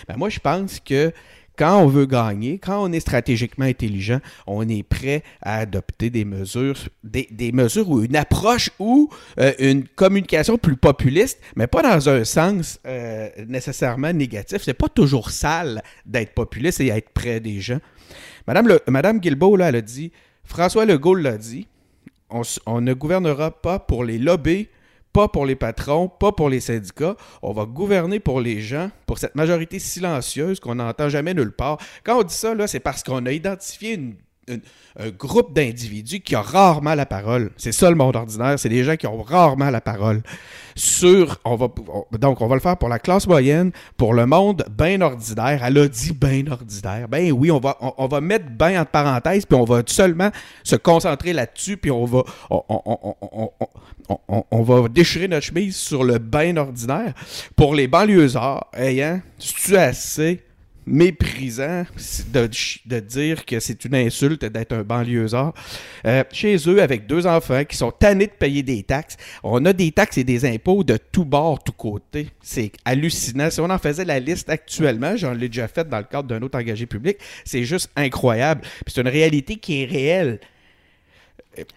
Ben 0.10 0.18
moi, 0.18 0.28
je 0.28 0.40
pense 0.40 0.82
que 0.82 1.14
quand 1.58 1.82
on 1.82 1.88
veut 1.88 2.06
gagner, 2.06 2.60
quand 2.60 2.84
on 2.84 2.92
est 2.92 3.00
stratégiquement 3.00 3.66
intelligent, 3.66 4.20
on 4.48 4.68
est 4.68 4.84
prêt 4.84 5.24
à 5.42 5.60
adopter 5.60 6.10
des 6.10 6.26
mesures, 6.26 6.78
des, 7.04 7.52
mesures 7.52 7.90
ou 7.90 8.04
une 8.04 8.16
approche 8.16 8.70
ou 8.80 9.10
euh, 9.40 9.54
une 9.60 9.88
communication 9.88 10.58
plus 10.58 10.76
populiste, 10.76 11.40
mais 11.56 11.68
pas 11.68 11.82
dans 11.82 12.10
un 12.10 12.24
sens 12.24 12.80
euh, 12.86 13.30
nécessairement 13.48 14.14
négatif. 14.14 14.62
C'est 14.64 14.74
pas 14.74 14.90
toujours 14.90 15.32
sale 15.32 15.82
d'être 16.06 16.34
populiste 16.34 16.80
et 16.82 16.88
être 16.88 17.10
près 17.10 17.40
des 17.40 17.62
gens. 17.62 17.80
Madame, 18.48 18.68
le, 18.68 18.80
Madame 18.88 19.20
là, 19.24 19.70
elle 19.70 19.76
a 19.76 19.82
dit, 19.82 20.12
François 20.44 20.86
Legault 20.86 21.16
l'a 21.16 21.38
dit, 21.38 21.68
on, 22.30 22.42
on 22.66 22.82
ne 22.82 22.94
gouvernera 22.94 23.52
pas 23.52 23.80
pour 23.80 24.04
les 24.04 24.18
lobbies 24.18 24.68
pas 25.16 25.30
pour 25.30 25.46
les 25.46 25.56
patrons, 25.56 26.10
pas 26.10 26.34
pour 26.34 26.50
les 26.50 26.60
syndicats. 26.60 27.16
On 27.42 27.54
va 27.54 27.64
gouverner 27.64 28.20
pour 28.20 28.42
les 28.42 28.60
gens, 28.60 28.92
pour 29.06 29.18
cette 29.18 29.34
majorité 29.34 29.80
silencieuse 29.80 30.60
qu'on 30.60 30.76
n'entend 30.76 31.08
jamais 31.08 31.34
nulle 31.34 31.54
part. 31.54 31.78
Quand 32.04 32.20
on 32.20 32.24
dit 32.24 32.34
ça, 32.34 32.54
c'est 32.68 32.82
parce 32.82 33.02
qu'on 33.02 33.26
a 33.26 33.32
identifié 33.32 33.94
une 33.94 34.16
un 34.48 35.10
groupe 35.10 35.54
d'individus 35.54 36.22
qui 36.22 36.36
a 36.36 36.42
rarement 36.42 36.96
la 36.96 37.06
parole. 37.06 37.52
C'est 37.58 37.72
ça 37.72 37.90
le 37.90 37.96
monde 37.96 38.16
ordinaire, 38.16 38.58
c'est 38.58 38.70
des 38.70 38.84
gens 38.84 38.96
qui 38.96 39.08
ont 39.08 39.22
rarement 39.22 39.70
la 39.70 39.82
parole. 39.82 40.22
Sur, 40.76 41.40
on 41.46 41.56
va, 41.56 41.70
donc 42.20 42.42
on 42.42 42.48
va 42.48 42.56
le 42.56 42.62
faire 42.62 42.78
pour 42.78 42.90
la 42.90 43.00
classe 43.00 43.28
moyenne, 43.28 43.72
pour 43.98 44.14
le 44.14 44.26
monde 44.26 44.66
bien 44.70 45.02
ordinaire. 45.02 45.62
Elle 45.64 45.78
a 45.78 45.88
dit 45.88 46.14
bien 46.14 46.44
ordinaire. 46.52 47.08
Ben 47.08 47.32
oui, 47.32 47.50
on 47.50 47.60
va, 47.60 47.78
on, 47.98 48.08
va 48.08 48.22
mettre 48.22 48.50
bien 48.50 48.82
entre 48.82 48.92
parenthèses, 48.92 49.46
puis 49.46 49.58
on 49.58 49.64
va 49.64 49.82
seulement 49.86 50.32
se 50.64 50.76
concentrer 50.76 51.34
là-dessus, 51.34 51.78
puis 51.78 51.92
on 51.92 52.06
va, 52.06 52.24
on, 54.52 54.64
va 54.64 54.88
déchirer 54.90 55.28
notre 55.28 55.46
chemise 55.46 55.76
sur 55.76 56.04
le 56.04 56.18
bien 56.20 56.58
ordinaire. 56.58 57.14
Pour 57.56 57.74
les 57.74 57.88
banlieusards, 57.88 58.68
ayant, 58.74 59.22
tu 59.40 59.78
assez? 59.78 60.45
Méprisant 60.86 61.86
de, 62.32 62.50
de 62.86 63.00
dire 63.00 63.46
que 63.46 63.60
c'est 63.60 63.86
une 63.86 63.96
insulte 63.96 64.46
d'être 64.46 64.74
un 64.74 64.84
banlieusard. 64.84 65.54
Euh, 66.06 66.24
chez 66.32 66.58
eux, 66.68 66.82
avec 66.82 67.08
deux 67.08 67.26
enfants 67.26 67.64
qui 67.66 67.76
sont 67.76 67.92
tannés 67.92 68.28
de 68.28 68.32
payer 68.32 68.64
des 68.64 68.84
taxes, 68.84 69.18
on 69.44 69.66
a 69.66 69.74
des 69.74 69.92
taxes 69.92 70.18
et 70.18 70.24
des 70.24 70.46
impôts 70.46 70.84
de 70.84 70.98
tous 71.12 71.26
bords, 71.26 71.64
tous 71.64 71.72
côtés. 71.72 72.30
C'est 72.42 72.72
hallucinant. 72.86 73.50
Si 73.50 73.60
on 73.60 73.70
en 73.70 73.80
faisait 73.80 74.06
la 74.06 74.20
liste 74.20 74.50
actuellement, 74.50 75.18
j'en 75.18 75.34
l'ai 75.34 75.50
déjà 75.50 75.68
fait 75.68 75.88
dans 75.88 75.98
le 75.98 76.04
cadre 76.04 76.28
d'un 76.28 76.42
autre 76.42 76.58
engagé 76.58 76.86
public, 76.86 77.18
c'est 77.44 77.64
juste 77.64 77.90
incroyable. 77.96 78.62
C'est 78.88 79.02
une 79.02 79.08
réalité 79.08 79.58
qui 79.58 79.82
est 79.82 79.86
réelle. 79.86 80.40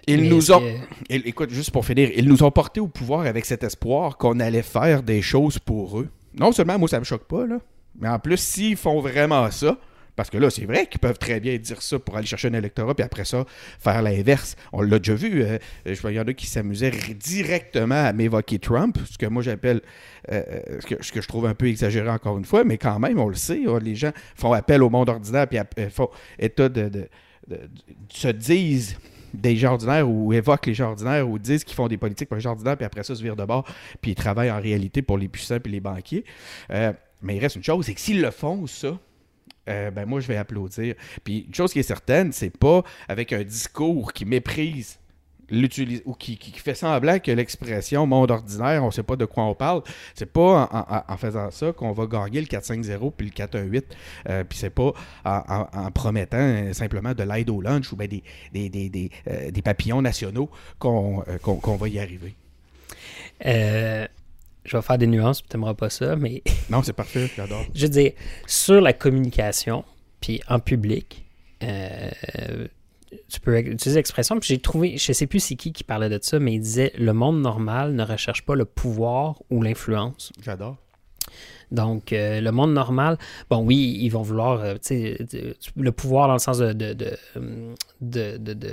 Ils 0.06 0.28
nous 0.28 0.50
ont. 0.50 0.62
Écoute, 1.08 1.50
juste 1.50 1.70
pour 1.70 1.86
finir, 1.86 2.10
ils 2.14 2.26
nous 2.26 2.42
ont 2.42 2.50
porté 2.50 2.80
au 2.80 2.88
pouvoir 2.88 3.26
avec 3.26 3.44
cet 3.44 3.62
espoir 3.62 4.16
qu'on 4.16 4.40
allait 4.40 4.62
faire 4.62 5.02
des 5.02 5.22
choses 5.22 5.58
pour 5.58 6.00
eux. 6.00 6.08
Non 6.38 6.52
seulement, 6.52 6.78
moi, 6.78 6.88
ça 6.88 6.98
me 6.98 7.04
choque 7.04 7.24
pas, 7.24 7.46
là. 7.46 7.58
Mais 7.98 8.08
en 8.08 8.18
plus, 8.18 8.38
s'ils 8.38 8.76
font 8.76 9.00
vraiment 9.00 9.50
ça, 9.50 9.78
parce 10.18 10.30
que 10.30 10.38
là, 10.38 10.50
c'est 10.50 10.64
vrai 10.64 10.86
qu'ils 10.86 10.98
peuvent 10.98 11.16
très 11.16 11.38
bien 11.38 11.56
dire 11.58 11.80
ça 11.80 11.96
pour 11.96 12.16
aller 12.16 12.26
chercher 12.26 12.48
un 12.48 12.54
électorat, 12.54 12.92
puis 12.92 13.04
après 13.04 13.24
ça, 13.24 13.44
faire 13.78 14.02
l'inverse. 14.02 14.56
On 14.72 14.82
l'a 14.82 14.98
déjà 14.98 15.14
vu. 15.14 15.44
Euh, 15.44 15.58
je 15.86 16.00
vois, 16.00 16.10
il 16.10 16.20
y 16.20 16.34
qui 16.34 16.48
s'amusaient 16.48 16.90
directement 17.14 18.04
à 18.04 18.12
m'évoquer 18.12 18.58
Trump, 18.58 18.98
ce 19.08 19.16
que 19.16 19.26
moi 19.26 19.44
j'appelle, 19.44 19.80
euh, 20.32 20.42
euh, 20.70 20.80
ce, 20.80 21.12
que, 21.12 21.22
je 21.22 21.28
trouve 21.28 21.46
un 21.46 21.54
peu 21.54 21.68
exagéré 21.68 22.10
encore 22.10 22.36
une 22.36 22.44
fois, 22.44 22.64
mais 22.64 22.78
quand 22.78 22.98
même, 22.98 23.20
on 23.20 23.28
le 23.28 23.36
sait. 23.36 23.60
les 23.80 23.94
gens 23.94 24.10
font 24.34 24.52
appel 24.52 24.82
au 24.82 24.90
monde 24.90 25.08
ordinaire, 25.08 25.46
puis 25.46 25.60
font 25.88 26.10
état 26.40 26.68
de, 26.68 27.08
se 28.08 28.26
disent 28.26 28.98
des 29.32 29.56
gens 29.56 29.74
ordinaires 29.74 30.10
ou 30.10 30.32
évoquent 30.32 30.66
les 30.66 30.74
gens 30.74 30.88
ordinaires 30.88 31.28
ou 31.28 31.38
disent 31.38 31.62
qu'ils 31.62 31.76
font 31.76 31.86
des 31.86 31.96
politiques 31.96 32.28
pour 32.28 32.34
les 32.34 32.42
gens 32.42 32.50
ordinaires, 32.50 32.76
puis 32.76 32.86
après 32.86 33.04
ça, 33.04 33.14
se 33.14 33.22
virent 33.22 33.36
de 33.36 33.44
bord, 33.44 33.64
puis 34.00 34.10
ils 34.10 34.16
travaillent 34.16 34.50
en 34.50 34.60
réalité 34.60 35.00
pour 35.00 35.16
les 35.16 35.28
puissants 35.28 35.58
et 35.64 35.68
les 35.68 35.78
banquiers. 35.78 36.24
Mais 37.22 37.36
il 37.36 37.40
reste 37.40 37.56
une 37.56 37.64
chose, 37.64 37.86
c'est 37.86 37.94
que 37.94 38.00
s'ils 38.00 38.20
le 38.20 38.30
font, 38.30 38.66
ça, 38.66 38.98
euh, 39.68 39.90
ben 39.90 40.06
moi, 40.06 40.20
je 40.20 40.28
vais 40.28 40.36
applaudir. 40.36 40.94
Puis 41.24 41.44
une 41.46 41.54
chose 41.54 41.72
qui 41.72 41.78
est 41.78 41.84
certaine, 41.84 42.32
c'est 42.32 42.56
pas 42.56 42.82
avec 43.08 43.32
un 43.32 43.42
discours 43.42 44.12
qui 44.12 44.24
méprise 44.24 44.98
ou 46.04 46.14
qui, 46.14 46.36
fait 46.56 46.74
semblant 46.74 47.18
que 47.18 47.30
l'expression 47.30 48.06
monde 48.06 48.30
ordinaire, 48.30 48.84
on 48.84 48.90
sait 48.90 49.02
pas 49.02 49.16
de 49.16 49.24
quoi 49.24 49.44
on 49.44 49.54
parle. 49.54 49.82
C'est 50.14 50.30
pas 50.30 50.68
en, 51.08 51.16
faisant 51.16 51.50
ça 51.50 51.72
qu'on 51.72 51.92
va 51.92 52.06
gagner 52.06 52.40
le 52.40 52.46
4-5-0 52.46 53.12
puis 53.16 53.26
le 53.26 53.32
4-1-8. 53.32 53.82
Euh, 54.28 54.44
puis 54.44 54.58
c'est 54.58 54.70
pas 54.70 54.92
en, 55.24 55.90
promettant 55.92 56.72
simplement 56.72 57.14
de 57.14 57.22
l'aide 57.22 57.50
au 57.50 57.60
lunch 57.60 57.92
ou 57.92 57.96
ben 57.96 58.06
des, 58.06 58.22
des, 58.52 59.10
euh, 59.28 59.50
papillons 59.64 60.02
nationaux 60.02 60.50
qu'on 60.78 61.24
va 61.24 61.88
y 61.88 61.98
arriver. 61.98 62.34
Euh, 63.46 64.06
je 64.68 64.76
vais 64.76 64.82
faire 64.82 64.98
des 64.98 65.06
nuances, 65.06 65.42
tu 65.42 65.56
n'aimeras 65.56 65.74
pas 65.74 65.90
ça, 65.90 66.16
mais. 66.16 66.42
non, 66.70 66.82
c'est 66.82 66.92
parfait, 66.92 67.30
j'adore. 67.36 67.64
je 67.74 67.82
veux 67.82 67.88
dire, 67.88 68.12
sur 68.46 68.80
la 68.80 68.92
communication, 68.92 69.84
puis 70.20 70.40
en 70.48 70.58
public, 70.58 71.24
euh, 71.62 72.10
tu 73.28 73.40
peux 73.40 73.58
utiliser 73.58 73.98
l'expression. 73.98 74.38
Puis 74.38 74.48
j'ai 74.48 74.58
trouvé, 74.58 74.96
je 74.96 75.10
ne 75.10 75.14
sais 75.14 75.26
plus 75.26 75.40
c'est 75.40 75.56
qui 75.56 75.72
qui 75.72 75.84
parlait 75.84 76.08
de 76.08 76.18
ça, 76.20 76.38
mais 76.38 76.54
il 76.54 76.60
disait 76.60 76.92
le 76.98 77.12
monde 77.12 77.40
normal 77.40 77.94
ne 77.94 78.04
recherche 78.04 78.44
pas 78.44 78.54
le 78.54 78.64
pouvoir 78.64 79.42
ou 79.50 79.62
l'influence. 79.62 80.32
J'adore. 80.42 80.76
Donc, 81.70 82.12
euh, 82.14 82.40
le 82.40 82.50
monde 82.50 82.72
normal, 82.72 83.18
bon, 83.50 83.58
oui, 83.58 83.98
ils 84.00 84.08
vont 84.08 84.22
vouloir, 84.22 84.60
euh, 84.60 84.74
tu 84.74 85.18
sais, 85.18 85.18
le 85.76 85.92
pouvoir 85.92 86.26
dans 86.26 86.32
le 86.34 86.38
sens 86.38 86.58
de, 86.58 86.72
de, 86.72 86.94
de, 88.00 88.36
de 88.38 88.68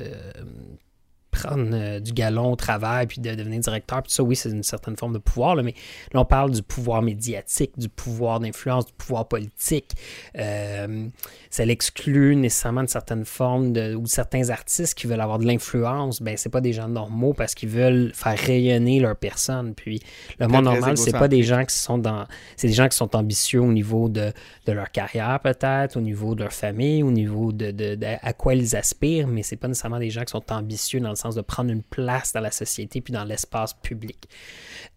prendre 1.36 1.70
euh, 1.74 2.00
du 2.00 2.14
galon 2.14 2.54
au 2.54 2.56
travail 2.56 3.08
puis 3.08 3.20
de 3.20 3.36
devenir 3.36 3.60
directeur. 3.60 4.02
Puis 4.02 4.14
ça, 4.14 4.24
oui, 4.24 4.36
c'est 4.36 4.50
une 4.50 4.64
certaine 4.64 4.96
forme 4.96 5.14
de 5.14 5.18
pouvoir, 5.20 5.56
là, 5.56 5.64
mais 5.64 5.74
là, 6.14 6.22
on 6.22 6.26
parle 6.26 6.52
du 6.52 6.64
pouvoir 6.64 7.02
médiatique, 7.02 7.72
du 7.78 7.90
pouvoir 7.90 8.40
d'influence, 8.40 8.86
du 8.86 8.94
pouvoir 8.94 9.28
politique. 9.28 9.92
Euh, 10.38 11.08
ça 11.50 11.66
l'exclut 11.66 12.36
nécessairement 12.36 12.84
de 12.84 12.90
certaines 12.90 13.26
formes 13.26 13.74
de, 13.74 13.96
ou 13.96 14.06
certains 14.08 14.50
artistes 14.50 14.94
qui 14.94 15.08
veulent 15.08 15.22
avoir 15.22 15.40
de 15.40 15.46
l'influence. 15.46 16.22
Ben, 16.22 16.38
c'est 16.38 16.50
pas 16.50 16.62
des 16.62 16.74
gens 16.74 16.88
normaux 16.88 17.34
parce 17.34 17.56
qu'ils 17.56 17.70
veulent 17.70 18.12
faire 18.14 18.38
rayonner 18.38 19.00
leur 19.00 19.16
personne. 19.16 19.74
Puis 19.76 20.02
le 20.40 20.48
monde 20.48 20.66
normal, 20.66 20.98
c'est 20.98 21.12
pas 21.12 21.28
des 21.28 21.44
gens 21.44 21.64
qui 21.66 21.76
sont 21.76 21.98
dans. 21.98 22.26
C'est 22.56 22.68
des 22.68 22.74
gens 22.74 22.88
qui 22.88 22.98
sont 22.98 23.16
ambitieux 23.16 23.62
au 23.62 23.72
niveau 23.72 24.10
de, 24.10 24.32
de 24.66 24.72
leur 24.72 24.92
carrière, 24.92 25.40
peut-être, 25.42 25.98
au 25.98 26.02
niveau 26.02 26.36
de 26.36 26.44
leur 26.44 26.54
famille, 26.54 27.04
au 27.04 27.12
niveau 27.12 27.52
de, 27.52 27.72
de, 27.72 27.96
de, 27.96 28.08
à 28.22 28.34
quoi 28.34 28.56
ils 28.56 28.76
aspirent, 28.76 29.28
mais 29.28 29.44
c'est 29.44 29.56
pas 29.56 29.68
nécessairement 29.68 30.00
des 30.00 30.10
gens 30.10 30.24
qui 30.24 30.32
sont 30.32 30.52
ambitieux 30.52 31.00
dans 31.00 31.10
le 31.10 31.16
de 31.34 31.42
prendre 31.42 31.72
une 31.72 31.82
place 31.82 32.34
dans 32.34 32.42
la 32.42 32.52
société 32.52 33.02
puis 33.02 33.14
dans 33.14 33.24
l'espace 33.24 33.74
public. 33.74 34.30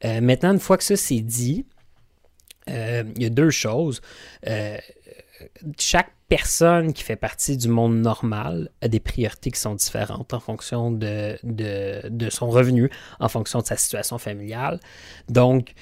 Euh, 0.05 0.21
maintenant, 0.21 0.53
une 0.53 0.61
fois 0.61 0.77
que 0.77 0.85
ça 0.85 0.97
c'est 0.97 1.21
dit, 1.21 1.65
euh, 2.69 3.05
il 3.17 3.23
y 3.23 3.27
a 3.27 3.31
deux 3.31 3.51
choses. 3.51 4.03
Euh, 4.47 4.77
chaque 5.79 6.11
personne 6.29 6.93
qui 6.93 7.03
fait 7.03 7.17
partie 7.17 7.57
du 7.57 7.69
monde 7.69 7.97
normal 7.97 8.71
a 8.83 8.89
des 8.89 9.01
priorités 9.01 9.51
qui 9.51 9.59
sont 9.59 9.75
différentes 9.75 10.35
en 10.35 10.41
fonction 10.41 10.91
de, 10.91 11.39
de 11.43 12.31
son 12.31 12.51
revenu, 12.51 12.91
en 13.19 13.29
fonction 13.29 13.61
de 13.61 13.67
sa 13.67 13.77
situation 13.77 14.19
familiale. 14.19 14.79
Donc, 15.31 15.73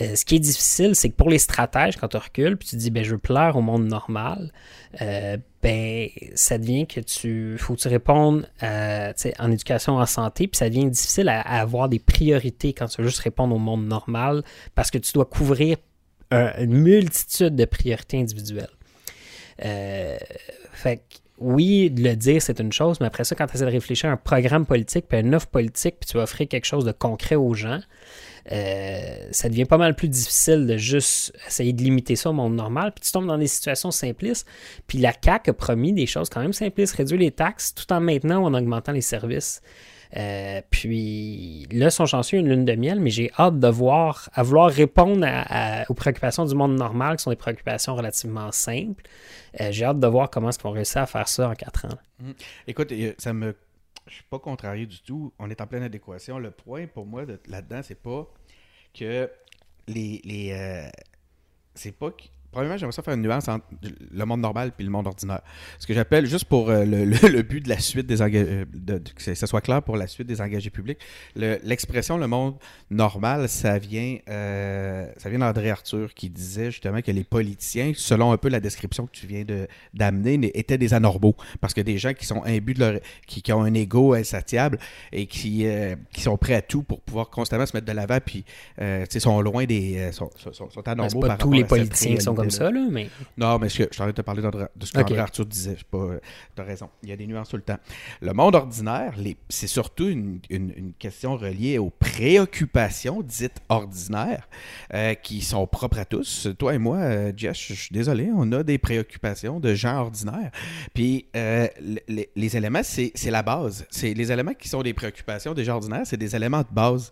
euh, 0.00 0.14
ce 0.14 0.24
qui 0.24 0.36
est 0.36 0.40
difficile, 0.40 0.94
c'est 0.94 1.08
que 1.10 1.14
pour 1.14 1.30
les 1.30 1.38
stratèges, 1.38 1.96
quand 1.96 2.08
tu 2.08 2.16
recules, 2.16 2.56
puis 2.56 2.68
tu 2.68 2.76
dis, 2.76 2.90
ben, 2.90 3.02
je 3.04 3.12
veux 3.12 3.18
plaire 3.18 3.56
au 3.56 3.62
monde 3.62 3.86
normal, 3.86 4.52
euh, 5.00 5.36
ben, 5.62 6.08
ça 6.34 6.58
devient 6.58 6.86
que 6.86 7.00
tu 7.00 7.56
faut 7.58 7.74
que 7.74 7.80
tu 7.80 7.88
répondes 7.88 8.48
en 8.62 9.50
éducation, 9.50 9.96
en 9.96 10.06
santé, 10.06 10.48
puis 10.48 10.58
ça 10.58 10.68
devient 10.68 10.90
difficile 10.90 11.28
à, 11.28 11.40
avoir 11.40 11.88
des 11.88 11.98
priorités 11.98 12.72
quand 12.72 12.86
tu 12.86 13.00
veux 13.00 13.08
juste 13.08 13.20
répondre 13.20 13.54
au 13.54 13.58
monde 13.58 13.86
normal, 13.86 14.42
parce 14.74 14.90
que 14.90 14.98
tu 14.98 15.12
dois 15.12 15.24
couvrir 15.24 15.76
une 16.30 16.72
multitude 16.72 17.54
de 17.54 17.64
priorités 17.64 18.18
individuelles. 18.18 18.68
Euh, 19.64 20.16
fait 20.72 21.02
oui, 21.38 21.90
de 21.90 22.02
le 22.02 22.16
dire, 22.16 22.40
c'est 22.40 22.60
une 22.60 22.72
chose, 22.72 22.98
mais 23.00 23.06
après 23.06 23.24
ça, 23.24 23.34
quand 23.34 23.46
tu 23.46 23.56
essaies 23.56 23.66
de 23.66 23.70
réfléchir 23.70 24.08
à 24.08 24.14
un 24.14 24.16
programme 24.16 24.64
politique, 24.64 25.06
puis 25.06 25.20
une 25.20 25.34
offre 25.34 25.48
politique, 25.48 25.96
puis 26.00 26.08
tu 26.08 26.16
vas 26.16 26.22
offrir 26.22 26.48
quelque 26.48 26.64
chose 26.64 26.84
de 26.84 26.92
concret 26.92 27.34
aux 27.34 27.52
gens, 27.52 27.80
euh, 28.52 29.28
ça 29.32 29.48
devient 29.48 29.64
pas 29.64 29.78
mal 29.78 29.96
plus 29.96 30.08
difficile 30.08 30.66
de 30.66 30.76
juste 30.76 31.32
essayer 31.46 31.72
de 31.72 31.82
limiter 31.82 32.16
ça 32.16 32.30
au 32.30 32.32
monde 32.32 32.54
normal. 32.54 32.92
Puis 32.92 33.04
tu 33.04 33.12
tombes 33.12 33.26
dans 33.26 33.38
des 33.38 33.46
situations 33.46 33.90
simplistes. 33.90 34.46
Puis 34.86 34.98
la 34.98 35.12
CAQ 35.12 35.50
a 35.50 35.52
promis 35.52 35.92
des 35.92 36.06
choses 36.06 36.28
quand 36.28 36.40
même 36.40 36.52
simplistes, 36.52 36.94
réduire 36.94 37.20
les 37.20 37.32
taxes 37.32 37.74
tout 37.74 37.92
en 37.92 38.00
maintenant 38.00 38.42
ou 38.42 38.46
en 38.46 38.54
augmentant 38.54 38.92
les 38.92 39.00
services. 39.00 39.62
Euh, 40.16 40.60
puis 40.70 41.66
là, 41.72 41.90
son 41.90 42.06
chanceux 42.06 42.38
une 42.38 42.48
lune 42.48 42.64
de 42.64 42.74
miel, 42.74 43.00
mais 43.00 43.10
j'ai 43.10 43.30
hâte 43.38 43.58
de 43.58 43.68
voir, 43.68 44.30
à 44.32 44.42
vouloir 44.42 44.70
répondre 44.70 45.26
aux 45.88 45.94
préoccupations 45.94 46.44
du 46.44 46.54
monde 46.54 46.76
normal, 46.76 47.16
qui 47.16 47.24
sont 47.24 47.30
des 47.30 47.36
préoccupations 47.36 47.96
relativement 47.96 48.52
simples. 48.52 49.02
Euh, 49.60 49.68
j'ai 49.72 49.84
hâte 49.84 49.98
de 49.98 50.06
voir 50.06 50.30
comment 50.30 50.50
est-ce 50.50 50.58
qu'on 50.58 50.70
réussit 50.70 50.98
à 50.98 51.06
faire 51.06 51.28
ça 51.28 51.48
en 51.48 51.54
quatre 51.54 51.86
ans. 51.86 51.98
Mmh. 52.20 52.30
Écoute, 52.68 52.92
ça 53.18 53.32
me 53.32 53.54
je 54.06 54.14
suis 54.14 54.24
pas 54.24 54.38
contrarié 54.38 54.86
du 54.86 55.00
tout. 55.00 55.32
On 55.38 55.50
est 55.50 55.60
en 55.60 55.66
pleine 55.66 55.82
adéquation. 55.82 56.38
Le 56.38 56.50
point 56.50 56.86
pour 56.86 57.06
moi 57.06 57.24
là-dedans, 57.46 57.80
c'est 57.82 58.00
pas 58.00 58.26
que 58.94 59.30
les. 59.88 60.20
les 60.24 60.52
euh, 60.52 60.88
c'est 61.74 61.92
pas 61.92 62.10
que 62.10 62.24
premièrement, 62.56 62.78
j'aimerais 62.78 62.92
ça 62.92 63.02
faire 63.02 63.14
une 63.14 63.22
nuance 63.22 63.48
entre 63.48 63.66
le 64.10 64.24
monde 64.24 64.40
normal 64.40 64.72
et 64.78 64.82
le 64.82 64.88
monde 64.88 65.06
ordinaire. 65.06 65.42
Ce 65.78 65.86
que 65.86 65.92
j'appelle, 65.92 66.24
juste 66.26 66.46
pour 66.46 66.70
euh, 66.70 66.86
le, 66.86 67.04
le, 67.04 67.42
but 67.42 67.60
de 67.60 67.68
la 67.68 67.78
suite 67.78 68.06
des 68.06 68.22
engagés, 68.22 68.64
de, 68.72 68.98
que 68.98 69.34
ça 69.34 69.46
soit 69.46 69.60
clair 69.60 69.82
pour 69.82 69.98
la 69.98 70.06
suite 70.06 70.26
des 70.26 70.40
engagés 70.40 70.70
publics, 70.70 70.98
l'expression 71.34 72.16
le, 72.16 72.26
monde 72.26 72.54
normal, 72.90 73.48
ça 73.50 73.78
vient, 73.78 74.16
euh, 74.30 75.06
ça 75.18 75.28
vient 75.28 75.40
d'André 75.40 75.70
Arthur 75.70 76.14
qui 76.14 76.30
disait 76.30 76.70
justement 76.70 77.02
que 77.02 77.10
les 77.10 77.24
politiciens, 77.24 77.92
selon 77.94 78.32
un 78.32 78.38
peu 78.38 78.48
la 78.48 78.60
description 78.60 79.06
que 79.06 79.12
tu 79.12 79.26
viens 79.26 79.44
d'amener, 79.92 80.50
étaient 80.58 80.78
des 80.78 80.94
anormaux. 80.94 81.36
Parce 81.60 81.74
que 81.74 81.82
des 81.82 81.98
gens 81.98 82.14
qui 82.14 82.24
sont 82.24 82.42
imbus 82.44 82.72
de 82.72 82.80
leur. 82.80 83.00
qui, 83.26 83.42
qui 83.42 83.52
ont 83.52 83.62
un 83.62 83.74
ego 83.74 84.14
insatiable 84.14 84.78
et 85.12 85.26
qui, 85.26 85.66
qui 86.10 86.20
sont 86.22 86.38
prêts 86.38 86.54
à 86.54 86.62
tout 86.62 86.82
pour 86.82 87.02
pouvoir 87.02 87.28
constamment 87.28 87.66
se 87.66 87.76
mettre 87.76 87.86
de 87.86 87.92
l'avant, 87.92 88.18
puis 88.24 88.44
sont 89.18 89.40
loin 89.42 89.66
des. 89.66 90.10
sont, 90.12 90.30
sont, 90.36 90.52
sont 90.52 90.80
ben, 90.80 90.92
anormaux. 90.92 91.20
pas 91.20 91.36
tous 91.36 91.52
les 91.52 91.64
politiciens 91.64 92.14
qui 92.16 92.22
sont 92.22 92.34
comme 92.34 92.45
ça, 92.50 92.70
là, 92.70 92.86
mais. 92.90 93.08
Non, 93.36 93.58
mais 93.58 93.68
je, 93.68 93.82
je 93.82 93.96
t'arrête 93.96 94.16
de 94.16 94.22
parler 94.22 94.42
de 94.42 94.86
ce 94.86 94.92
qu'André 94.92 95.18
Arthur 95.18 95.46
disait. 95.46 95.76
Tu 95.76 96.62
as 96.62 96.64
raison. 96.64 96.88
Il 97.02 97.08
y 97.08 97.12
a 97.12 97.16
des 97.16 97.26
nuances 97.26 97.48
tout 97.48 97.56
le 97.56 97.62
temps. 97.62 97.78
Le 98.20 98.32
monde 98.32 98.54
ordinaire, 98.54 99.14
c'est 99.48 99.66
surtout 99.66 100.08
une, 100.08 100.40
question 100.98 101.36
reliée 101.36 101.78
aux 101.78 101.90
préoccupations 101.90 103.22
dites 103.22 103.60
ordinaires 103.68 104.48
euh, 104.94 105.14
qui 105.14 105.42
sont 105.42 105.66
propres 105.66 105.98
à 105.98 106.04
tous. 106.04 106.48
Toi 106.58 106.74
et 106.74 106.78
moi, 106.78 106.98
euh, 106.98 107.32
Jess, 107.36 107.56
je 107.56 107.74
suis 107.74 107.92
désolé, 107.92 108.30
on 108.34 108.50
a 108.52 108.62
des 108.62 108.78
préoccupations 108.78 109.60
de 109.60 109.74
gens 109.74 109.98
ordinaires. 110.00 110.50
Puis 110.94 111.26
euh, 111.36 111.68
les, 112.08 112.56
éléments, 112.56 112.82
c'est 112.82 113.12
la 113.30 113.42
base. 113.42 113.86
C'est 113.90 114.14
les 114.14 114.32
éléments 114.32 114.54
qui 114.54 114.68
sont 114.68 114.82
des 114.82 114.94
préoccupations 114.94 115.54
des 115.54 115.64
gens 115.64 115.74
ordinaires, 115.74 116.02
c'est 116.04 116.16
des 116.16 116.34
éléments 116.34 116.60
de 116.60 116.72
base. 116.72 117.10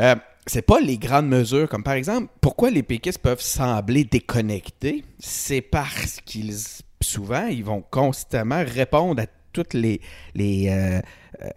Euh, 0.00 0.14
c'est 0.46 0.62
pas 0.62 0.80
les 0.80 0.98
grandes 0.98 1.28
mesures, 1.28 1.68
comme 1.68 1.82
par 1.82 1.94
exemple, 1.94 2.28
pourquoi 2.40 2.70
les 2.70 2.82
péquistes 2.82 3.18
peuvent 3.18 3.40
sembler 3.40 4.04
déconnectés, 4.04 5.04
c'est 5.18 5.60
parce 5.60 6.20
qu'ils, 6.24 6.56
souvent, 7.00 7.46
ils 7.46 7.64
vont 7.64 7.82
constamment 7.90 8.62
répondre 8.64 9.22
à 9.22 9.26
toutes 9.52 9.74
les, 9.74 10.00
les, 10.34 10.68
euh, 10.68 11.00
euh, 11.42 11.48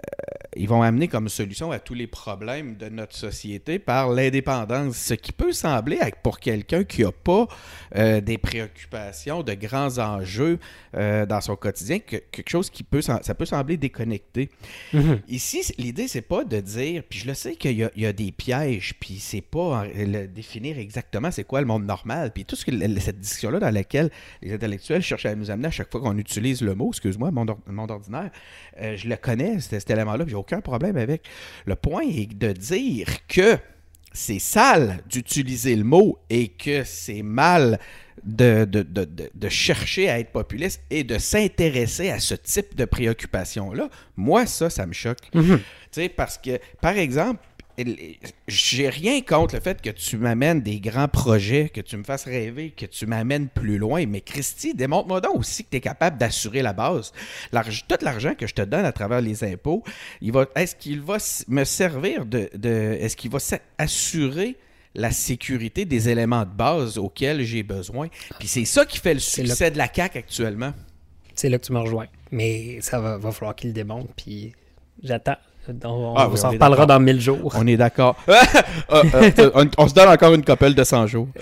ils 0.55 0.67
vont 0.67 0.81
amener 0.81 1.07
comme 1.07 1.29
solution 1.29 1.71
à 1.71 1.79
tous 1.79 1.93
les 1.93 2.07
problèmes 2.07 2.75
de 2.75 2.89
notre 2.89 3.15
société 3.15 3.79
par 3.79 4.09
l'indépendance. 4.09 4.97
Ce 4.97 5.13
qui 5.13 5.31
peut 5.31 5.53
sembler, 5.53 5.99
pour 6.23 6.39
quelqu'un 6.39 6.83
qui 6.83 7.03
n'a 7.03 7.11
pas 7.11 7.47
euh, 7.95 8.19
des 8.19 8.37
préoccupations, 8.37 9.43
de 9.43 9.53
grands 9.53 9.99
enjeux 9.99 10.59
euh, 10.95 11.25
dans 11.25 11.39
son 11.39 11.55
quotidien, 11.55 11.99
quelque 11.99 12.49
chose 12.49 12.69
qui 12.69 12.83
peut, 12.83 13.01
ça 13.01 13.19
peut 13.37 13.45
sembler 13.45 13.77
déconnecté. 13.77 14.49
Mhm. 14.91 15.21
Ici, 15.27 15.71
l'idée, 15.77 16.07
c'est 16.07 16.21
pas 16.21 16.43
de 16.43 16.59
dire, 16.59 17.03
puis 17.07 17.19
je 17.19 17.27
le 17.27 17.35
sais 17.35 17.55
qu'il 17.55 17.89
y, 17.95 18.05
a 18.05 18.13
des 18.13 18.31
pièges, 18.31 18.95
puis 18.99 19.19
c'est 19.19 19.41
pas 19.41 19.85
le 19.95 20.25
définir 20.25 20.79
exactement 20.79 21.31
c'est 21.31 21.43
quoi 21.43 21.61
le 21.61 21.67
monde 21.67 21.85
normal, 21.85 22.31
puis 22.33 22.43
tout 22.43 22.55
ce 22.55 22.65
que 22.65 22.99
cette 22.99 23.19
discussion-là 23.19 23.59
dans 23.59 23.73
laquelle 23.73 24.09
les 24.41 24.53
intellectuels 24.53 25.01
cherchent 25.01 25.27
à 25.27 25.35
nous 25.35 25.51
amener 25.51 25.67
à 25.67 25.71
chaque 25.71 25.91
fois 25.91 26.01
qu'on 26.01 26.17
utilise 26.17 26.61
le 26.61 26.75
mot, 26.75 26.89
excuse-moi, 26.89 27.31
monde, 27.31 27.55
monde 27.67 27.91
ordinaire, 27.91 28.31
je 28.79 29.07
le 29.07 29.15
connais, 29.15 29.59
cet 29.69 29.89
élément-là, 29.89 30.25
j'ai 30.27 30.35
aucun 30.35 30.61
problème 30.61 30.97
avec. 30.97 31.23
Le 31.65 31.75
point 31.75 32.03
est 32.03 32.37
de 32.37 32.51
dire 32.51 33.07
que 33.27 33.57
c'est 34.11 34.39
sale 34.39 35.01
d'utiliser 35.07 35.75
le 35.75 35.83
mot 35.83 36.17
et 36.29 36.47
que 36.47 36.83
c'est 36.83 37.21
mal 37.21 37.79
de, 38.23 38.65
de, 38.65 39.49
chercher 39.49 40.09
à 40.09 40.19
être 40.19 40.31
populiste 40.31 40.81
et 40.89 41.03
de 41.03 41.17
s'intéresser 41.17 42.09
à 42.09 42.19
ce 42.19 42.35
type 42.35 42.75
de 42.75 42.85
préoccupation-là. 42.85 43.89
Moi, 44.17 44.45
ça, 44.45 44.69
ça 44.69 44.85
me 44.85 44.93
choque. 44.93 45.29
Tu 45.31 45.41
sais, 45.91 46.09
parce 46.09 46.37
que, 46.37 46.59
par 46.81 46.97
exemple, 46.97 47.41
j'ai 48.47 48.89
rien 48.89 49.21
contre 49.21 49.55
le 49.55 49.61
fait 49.61 49.81
que 49.81 49.89
tu 49.89 50.17
m'amènes 50.17 50.61
des 50.61 50.79
grands 50.79 51.07
projets, 51.07 51.69
que 51.69 51.81
tu 51.81 51.97
me 51.97 52.03
fasses 52.03 52.25
rêver, 52.25 52.71
que 52.71 52.85
tu 52.85 53.05
m'amènes 53.05 53.47
plus 53.47 53.77
loin. 53.77 54.05
Mais 54.05 54.21
Christy, 54.21 54.73
démontre-moi 54.73 55.21
donc 55.21 55.37
aussi 55.37 55.63
que 55.63 55.69
tu 55.69 55.77
es 55.77 55.81
capable 55.81 56.17
d'assurer 56.17 56.61
la 56.61 56.73
base. 56.73 57.11
Tout 57.87 57.97
l'argent 58.01 58.33
que 58.35 58.47
je 58.47 58.53
te 58.53 58.61
donne 58.61 58.85
à 58.85 58.91
travers 58.91 59.21
les 59.21 59.43
impôts, 59.43 59.83
est-ce 60.55 60.75
qu'il 60.75 61.01
va 61.01 61.17
me 61.47 61.63
servir 61.63 62.25
de. 62.25 62.49
est-ce 62.65 63.15
qu'il 63.15 63.31
va 63.31 63.39
assurer 63.77 64.57
la 64.95 65.11
sécurité 65.11 65.85
des 65.85 66.09
éléments 66.09 66.43
de 66.43 66.51
base 66.51 66.97
auxquels 66.97 67.43
j'ai 67.43 67.63
besoin? 67.63 68.07
Puis 68.39 68.47
c'est 68.47 68.65
ça 68.65 68.85
qui 68.85 68.97
fait 68.97 69.13
le 69.13 69.19
succès 69.19 69.71
de 69.71 69.77
la 69.77 69.91
CAQ 69.91 70.17
actuellement. 70.17 70.73
C'est 71.35 71.49
là 71.49 71.57
que 71.57 71.65
tu 71.65 71.71
me 71.71 71.79
rejoins. 71.79 72.07
Mais 72.31 72.81
ça 72.81 72.99
va, 72.99 73.17
va 73.17 73.31
falloir 73.31 73.55
qu'il 73.55 73.69
le 73.69 73.73
démontre. 73.73 74.11
Puis 74.15 74.53
j'attends. 75.01 75.37
On, 75.83 76.15
ah, 76.15 76.29
s'en 76.35 76.51
reparlera 76.51 76.85
dans 76.85 76.99
1000 76.99 77.21
jours. 77.21 77.53
On 77.55 77.65
est 77.67 77.77
d'accord. 77.77 78.15
Ah, 78.27 78.41
on, 79.53 79.65
on, 79.77 79.87
se 79.87 79.93
donne 79.93 80.09
encore 80.09 80.33
une 80.33 80.43
couple 80.43 80.73
de 80.73 80.83
100 80.83 81.07
jours. 81.07 81.27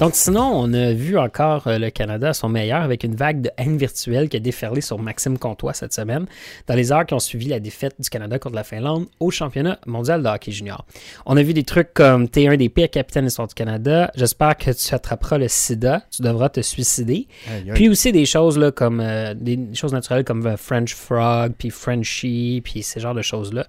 Donc 0.00 0.14
sinon, 0.14 0.50
on 0.54 0.72
a 0.72 0.94
vu 0.94 1.18
encore 1.18 1.66
euh, 1.66 1.76
le 1.76 1.90
Canada 1.90 2.30
à 2.30 2.32
son 2.32 2.48
meilleur 2.48 2.80
avec 2.80 3.04
une 3.04 3.14
vague 3.14 3.42
de 3.42 3.50
haine 3.58 3.76
virtuelle 3.76 4.30
qui 4.30 4.38
a 4.38 4.40
déferlé 4.40 4.80
sur 4.80 4.98
Maxime 4.98 5.36
Comtois 5.36 5.74
cette 5.74 5.92
semaine 5.92 6.24
dans 6.66 6.74
les 6.74 6.90
heures 6.90 7.04
qui 7.04 7.12
ont 7.12 7.18
suivi 7.18 7.48
la 7.48 7.60
défaite 7.60 7.96
du 7.98 8.08
Canada 8.08 8.38
contre 8.38 8.54
la 8.56 8.64
Finlande 8.64 9.08
au 9.20 9.30
championnat 9.30 9.78
mondial 9.86 10.22
de 10.22 10.28
hockey 10.28 10.52
junior. 10.52 10.86
On 11.26 11.36
a 11.36 11.42
vu 11.42 11.52
des 11.52 11.64
trucs 11.64 11.92
comme 11.92 12.30
t'es 12.30 12.48
un 12.48 12.56
des 12.56 12.70
pires 12.70 12.88
capitaines 12.88 13.24
de 13.24 13.26
l'histoire 13.26 13.46
du 13.46 13.52
Canada, 13.52 14.10
j'espère 14.14 14.56
que 14.56 14.70
tu 14.70 14.94
attraperas 14.94 15.36
le 15.36 15.48
sida, 15.48 16.02
tu 16.10 16.22
devras 16.22 16.48
te 16.48 16.62
suicider. 16.62 17.28
Puis 17.74 17.90
aussi 17.90 18.10
des 18.10 18.24
choses 18.24 18.56
là 18.56 18.70
comme 18.70 19.02
euh, 19.02 19.34
des 19.34 19.58
choses 19.74 19.92
naturelles 19.92 20.24
comme 20.24 20.46
euh, 20.46 20.56
French 20.56 20.94
Frog, 20.94 21.52
puis 21.58 21.68
Frenchie, 21.68 22.62
puis 22.64 22.82
ce 22.82 23.00
genre 23.00 23.14
de 23.14 23.20
choses-là. 23.20 23.66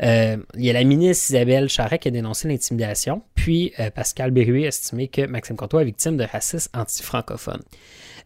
Il 0.00 0.64
y 0.64 0.70
a 0.70 0.74
la 0.74 0.84
ministre 0.84 1.30
Isabelle 1.30 1.68
Charret 1.68 1.98
qui 1.98 2.06
a 2.06 2.12
dénoncé 2.12 2.46
l'intimidation, 2.46 3.22
puis 3.34 3.72
Pascal 3.96 4.30
Berruet 4.30 4.66
a 4.66 4.68
estimé 4.68 5.08
que 5.08 5.26
Maxime 5.26 5.56
Comtois 5.56 5.71
victime 5.80 6.16
de 6.16 6.24
racisme 6.24 6.70
anti-francophone. 6.74 7.62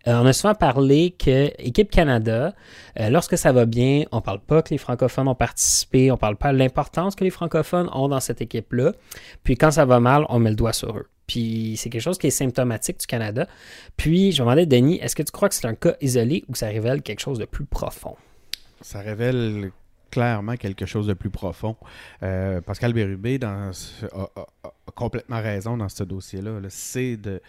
Euh, 0.07 0.21
on 0.21 0.27
a 0.27 0.33
souvent 0.33 0.55
parlé 0.55 1.11
que 1.11 1.51
Équipe 1.59 1.91
Canada, 1.91 2.55
euh, 3.01 3.11
lorsque 3.11 3.37
ça 3.37 3.53
va 3.53 3.67
bien, 3.67 4.05
on 4.13 4.21
parle 4.21 4.41
pas 4.41 4.63
que 4.63 4.71
les 4.71 4.79
francophones 4.79 5.27
ont 5.27 5.35
participé, 5.35 6.13
on 6.13 6.17
parle 6.17 6.37
pas 6.37 6.53
de 6.53 6.59
l'importance 6.59 7.17
que 7.17 7.25
les 7.25 7.31
francophones 7.31 7.89
ont 7.93 8.09
dans 8.09 8.21
cette 8.21 8.41
équipe-là. 8.41 8.93
Puis 9.43 9.57
quand 9.57 9.73
ça 9.73 9.85
va 9.85 9.99
mal, 9.99 10.25
on 10.29 10.39
met 10.39 10.51
le 10.51 10.57
doigt 10.57 10.73
sur 10.73 10.97
eux. 10.97 11.09
Puis 11.27 11.75
c'est 11.77 11.91
quelque 11.91 12.03
chose 12.03 12.19
qui 12.19 12.29
est 12.29 12.31
symptomatique 12.31 13.01
du 13.01 13.07
Canada. 13.07 13.49
Puis 13.97 14.31
je 14.31 14.43
me 14.43 14.47
demandais, 14.47 14.67
Denis, 14.67 14.99
est-ce 15.03 15.17
que 15.17 15.25
tu 15.25 15.33
crois 15.33 15.49
que 15.49 15.57
c'est 15.57 15.67
un 15.67 15.75
cas 15.75 15.97
isolé 16.01 16.45
ou 16.49 16.53
que 16.53 16.59
ça 16.59 16.69
révèle 16.69 17.03
quelque 17.03 17.21
chose 17.21 17.39
de 17.39 17.45
plus 17.45 17.65
profond? 17.65 18.17
Ça 18.83 19.01
révèle 19.01 19.73
clairement 20.11 20.57
quelque 20.57 20.87
chose 20.87 21.07
de 21.07 21.14
plus 21.14 21.31
profond. 21.31 21.77
Euh, 22.23 22.61
Pascal 22.61 22.92
Bérubé 22.92 23.38
a, 23.42 23.71
complètement 24.95 25.40
raison 25.40 25.77
dans 25.77 25.88
ce 25.88 26.05
dossier-là. 26.05 26.61
c'est 26.69 27.16
de, 27.16 27.40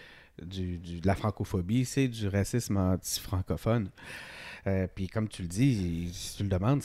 la 1.03 1.15
francophobie, 1.15 1.85
c'est 1.85 2.07
du 2.07 2.27
racisme 2.27 2.77
anti-francophone. 2.77 3.89
Euh, 4.67 4.87
puis 4.93 5.07
comme 5.07 5.27
tu 5.27 5.43
le 5.43 5.47
dis, 5.47 6.09
si 6.13 6.37
tu 6.37 6.43
le 6.43 6.49
demandes, 6.49 6.81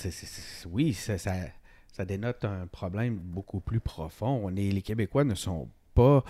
oui, 0.70 0.94
ça, 0.94 1.18
ça, 1.18 2.04
dénote 2.04 2.44
un 2.44 2.66
problème 2.66 3.16
beaucoup 3.16 3.60
plus 3.60 3.80
profond. 3.80 4.42
On 4.44 4.48
les 4.48 4.82
Québécois 4.82 5.24
ne 5.24 5.34
sont 5.34 5.68
pas 5.94 6.24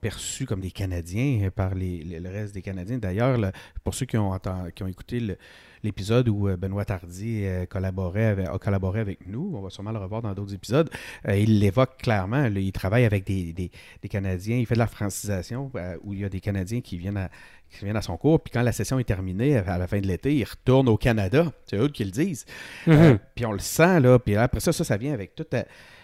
perçus 0.00 0.46
comme 0.46 0.60
des 0.60 0.70
Canadiens 0.70 1.50
par 1.50 1.74
le 1.74 2.28
reste 2.28 2.54
des 2.54 2.62
Canadiens. 2.62 2.98
D'ailleurs, 2.98 3.38
pour 3.84 3.94
ceux 3.94 4.06
qui 4.06 4.16
ont, 4.16 4.36
qui 4.74 4.82
ont 4.82 4.88
écouté 4.88 5.20
le, 5.20 5.36
l'épisode 5.82 6.28
où 6.28 6.48
euh, 6.48 6.56
Benoît 6.56 6.84
Tardy 6.84 7.44
euh, 7.44 7.66
collaborait 7.66 8.26
avec, 8.26 8.48
a 8.48 8.58
collaboré 8.58 9.00
avec 9.00 9.26
nous. 9.26 9.52
On 9.54 9.60
va 9.60 9.70
sûrement 9.70 9.92
le 9.92 9.98
revoir 9.98 10.22
dans 10.22 10.32
d'autres 10.34 10.54
épisodes. 10.54 10.90
Euh, 11.28 11.36
il 11.36 11.58
l'évoque 11.58 11.96
clairement. 11.98 12.46
il 12.46 12.72
travaille 12.72 13.04
avec 13.04 13.24
des, 13.24 13.52
des, 13.52 14.08
Canadiens. 14.08 14.56
Il 14.56 14.66
fait 14.66 14.74
de 14.74 14.80
la 14.80 14.86
francisation 14.86 15.70
où 16.02 16.14
il 16.14 16.20
y 16.20 16.24
a 16.24 16.28
des 16.28 16.40
Canadiens 16.40 16.80
qui 16.80 16.98
viennent 16.98 17.16
à, 17.16 17.30
qui 17.70 17.84
viennent 17.84 17.96
à 17.96 18.02
son 18.02 18.16
cours. 18.16 18.40
Puis 18.40 18.52
quand 18.52 18.62
la 18.62 18.72
session 18.72 18.98
est 18.98 19.04
terminée, 19.04 19.56
à 19.56 19.78
la 19.78 19.86
fin 19.86 20.00
de 20.00 20.06
l'été, 20.06 20.34
il 20.34 20.44
retourne 20.44 20.88
au 20.88 20.96
Canada. 20.96 21.52
C'est 21.66 21.76
eux 21.76 21.88
qui 21.88 22.04
le 22.04 22.10
disent. 22.10 22.44
Mm-hmm. 22.86 23.18
puis 23.34 23.46
on 23.46 23.52
le 23.52 23.58
sent, 23.58 24.00
là. 24.00 24.18
Puis 24.18 24.36
après 24.36 24.60
ça, 24.60 24.72
ça, 24.72 24.84
ça 24.84 24.96
vient 24.96 25.12
avec 25.12 25.34
toute 25.34 25.54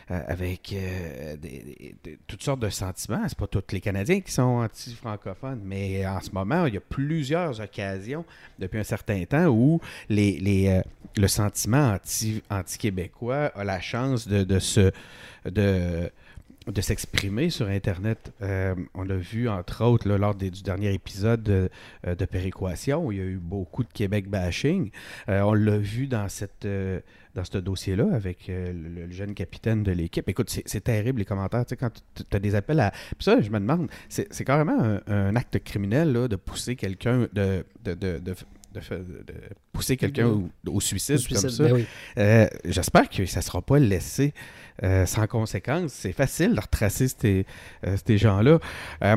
euh, 0.08 0.20
avec 0.28 0.72
euh, 0.72 1.34
toutes 2.28 2.40
sortes 2.44 2.60
de 2.60 2.68
sentiments. 2.68 3.24
C'est 3.26 3.36
pas 3.36 3.48
tous 3.48 3.72
les 3.72 3.80
Canadiens 3.80 4.20
qui 4.20 4.30
sont 4.30 4.42
anti-francophones, 4.42 5.62
mais 5.64 6.06
en 6.06 6.20
ce 6.20 6.30
moment, 6.30 6.66
il 6.66 6.74
y 6.74 6.76
a 6.76 6.80
plusieurs 6.80 7.60
occasions 7.60 8.24
depuis 8.56 8.78
un 8.78 8.84
certain 8.84 9.24
temps 9.24 9.46
où 9.46 9.80
les, 10.08 10.38
les 10.38 10.68
euh, 10.68 10.82
le 11.16 11.26
sentiment 11.26 11.94
anti, 11.94 12.40
anti-québécois 12.50 13.46
a 13.46 13.64
la 13.64 13.80
chance 13.80 14.28
de, 14.28 14.44
de 14.44 14.60
se 14.60 14.92
de 15.44 16.08
de 16.66 16.80
s'exprimer 16.80 17.50
sur 17.50 17.68
Internet. 17.68 18.32
on 18.40 19.02
l'a 19.02 19.16
vu, 19.16 19.48
entre 19.48 19.84
autres, 19.84 20.08
lors 20.08 20.34
du 20.34 20.50
dernier 20.62 20.92
épisode 20.92 21.42
de, 21.42 21.70
de, 22.04 22.24
Péréquation, 22.24 23.06
où 23.06 23.12
il 23.12 23.18
y 23.18 23.20
a 23.20 23.24
eu 23.24 23.38
beaucoup 23.38 23.84
de 23.84 23.92
Québec 23.92 24.28
bashing. 24.28 24.90
on 25.28 25.54
l'a 25.54 25.78
vu 25.78 26.06
dans 26.06 26.28
cette, 26.28 26.66
dans 27.36 27.44
ce 27.44 27.58
dossier-là 27.58 28.08
avec 28.12 28.48
euh, 28.48 28.72
le, 28.72 29.10
jeune 29.12 29.34
capitaine 29.34 29.82
de 29.82 29.92
l'équipe. 29.92 30.28
Écoute, 30.28 30.50
c'est 30.50 30.82
terrible 30.82 31.20
les 31.20 31.24
commentaires. 31.24 31.64
Tu 31.64 31.70
sais, 31.70 31.76
quand 31.76 31.90
tu 32.14 32.36
as 32.36 32.38
des 32.40 32.54
appels 32.54 32.80
à. 32.80 32.90
Puis 32.90 33.24
ça, 33.24 33.40
je 33.40 33.50
me 33.50 33.60
demande, 33.60 33.88
c'est 34.08 34.44
carrément 34.44 34.98
un, 35.06 35.36
acte 35.36 35.62
criminel 35.62 36.12
là, 36.12 36.28
de 36.28 36.36
pousser 36.36 36.76
quelqu'un, 36.76 37.28
de, 37.32 37.64
de, 37.84 38.34
pousser 39.72 39.96
quelqu'un 39.96 40.28
au, 40.28 40.48
au, 40.66 40.80
suicide, 40.80 41.18
Au 41.18 41.34
comme 41.34 41.50
ça. 41.50 41.64
ben 41.64 41.72
oui. 41.74 41.86
Euh, 42.18 42.48
J'espère 42.64 43.08
que 43.08 43.26
ça 43.26 43.40
ne 43.40 43.44
sera 43.44 43.60
pas 43.60 43.78
laissé 43.78 44.32
euh, 44.82 45.06
sans 45.06 45.26
conséquence. 45.26 45.92
C'est 45.92 46.12
facile 46.12 46.54
de 46.54 46.60
retracer 46.60 47.08
ces, 47.08 47.46
euh, 47.86 47.96
ces 48.06 48.18
gens-là. 48.18 48.58
Euh, 49.04 49.16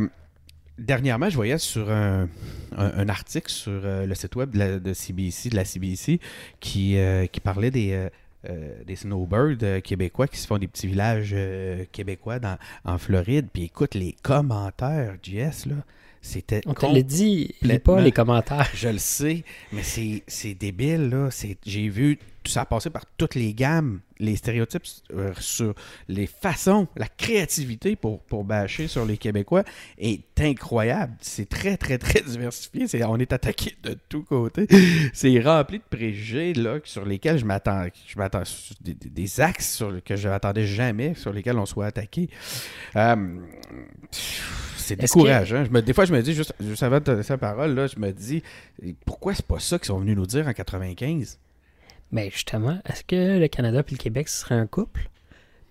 dernièrement, 0.77 1.29
je 1.29 1.35
voyais 1.35 1.57
sur 1.57 1.89
un, 1.91 2.29
un- 2.77 2.91
un 2.97 3.09
article 3.09 3.51
sur 3.51 3.81
le 3.83 4.15
site 4.15 4.35
web 4.35 4.51
de, 4.51 4.59
la, 4.59 4.79
de 4.79 4.93
CBC, 4.93 5.49
de 5.49 5.55
la 5.55 5.65
CBC, 5.65 6.19
qui, 6.59 6.97
qui 7.31 7.39
parlait 7.41 7.71
des, 7.71 8.07
euh, 8.49 8.81
des 8.85 8.95
snowbirds 8.95 9.57
euh, 9.63 9.81
québécois 9.81 10.27
qui 10.27 10.37
se 10.37 10.47
font 10.47 10.57
des 10.57 10.67
petits 10.67 10.87
villages 10.87 11.31
euh, 11.33 11.83
québécois 11.91 12.39
dans, 12.39 12.57
en 12.85 12.97
Floride. 12.97 13.47
Puis 13.51 13.63
écoute, 13.63 13.95
les 13.95 14.15
commentaires, 14.23 15.15
JS, 15.21 15.65
là, 15.67 15.75
c'était 16.21 16.61
On 16.65 16.73
te 16.73 16.85
l'a 16.85 17.01
dit, 17.01 17.53
lis 17.61 17.79
pas 17.79 17.99
les 17.99 18.11
commentaires. 18.13 18.69
je 18.73 18.87
le 18.89 18.97
sais, 18.97 19.43
mais 19.73 19.83
c'est 19.83 20.53
débile, 20.53 21.09
là. 21.09 21.29
J'ai 21.65 21.89
vu 21.89 22.17
ça 22.49 22.65
passer 22.65 22.89
par 22.89 23.05
toutes 23.17 23.35
les 23.35 23.53
gammes, 23.53 24.01
les 24.19 24.35
stéréotypes 24.35 24.83
euh, 25.13 25.33
sur 25.39 25.73
les 26.07 26.27
façons, 26.27 26.87
la 26.97 27.07
créativité 27.07 27.95
pour, 27.95 28.21
pour 28.21 28.43
bâcher 28.43 28.87
sur 28.87 29.05
les 29.05 29.17
Québécois 29.17 29.63
est 29.97 30.23
incroyable. 30.39 31.13
C'est 31.21 31.47
très, 31.47 31.77
très, 31.77 31.97
très 31.97 32.21
diversifié. 32.27 33.03
On 33.05 33.17
est 33.17 33.31
attaqué 33.31 33.75
de 33.83 33.97
tous 34.09 34.23
côtés. 34.23 34.67
C'est 35.13 35.39
rempli 35.39 35.79
de 35.79 35.83
préjugés, 35.89 36.53
là, 36.53 36.79
sur 36.83 37.05
lesquels 37.05 37.37
je 37.37 37.45
m'attends. 37.45 37.87
Je 38.05 38.17
m'attends 38.17 38.43
des, 38.81 39.41
axes 39.41 39.75
sur 39.75 40.03
que 40.03 40.15
je 40.15 40.27
n'attendais 40.27 40.65
jamais, 40.65 41.13
sur 41.13 41.31
lesquels 41.31 41.57
on 41.57 41.65
soit 41.65 41.87
attaqué. 41.87 42.29
Euh, 42.95 43.39
c'est 44.11 44.95
décourageant. 44.95 45.63
Des 45.63 45.93
fois, 45.93 46.05
je 46.05 46.13
me 46.13 46.21
dis, 46.21 46.33
juste, 46.33 46.53
juste 46.59 46.83
avant 46.83 46.99
de 46.99 47.03
te 47.03 47.11
laisser 47.11 47.33
la 47.33 47.37
parole, 47.37 47.73
là, 47.73 47.87
je 47.87 47.99
me 47.99 48.11
dis, 48.11 48.43
pourquoi 49.05 49.33
c'est 49.33 49.45
pas 49.45 49.59
ça 49.59 49.77
qu'ils 49.77 49.87
sont 49.87 49.99
venus 49.99 50.15
nous 50.15 50.25
dire 50.25 50.47
en 50.47 50.53
95? 50.53 51.39
Mais 52.11 52.29
justement, 52.31 52.79
est-ce 52.89 53.03
que 53.03 53.37
le 53.39 53.47
Canada 53.47 53.79
et 53.87 53.91
le 53.91 53.97
Québec, 53.97 54.27
ce 54.29 54.39
serait 54.41 54.55
un 54.55 54.65
couple? 54.67 55.09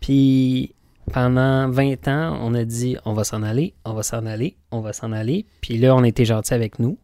Puis 0.01 0.74
pendant 1.12 1.68
20 1.70 2.07
ans, 2.09 2.38
on 2.42 2.55
a 2.55 2.64
dit 2.64 2.96
on 3.05 3.12
va 3.14 3.24
s'en 3.24 3.42
aller, 3.42 3.74
on 3.85 3.92
va 3.92 4.03
s'en 4.03 4.24
aller, 4.27 4.57
on 4.70 4.81
va 4.81 4.92
s'en 4.92 5.12
aller. 5.12 5.46
Puis 5.61 5.79
là, 5.79 5.94
on 5.96 6.03
a 6.05 6.09
été 6.09 6.24
gentils 6.24 6.55
avec 6.55 6.79
nous. 6.79 6.98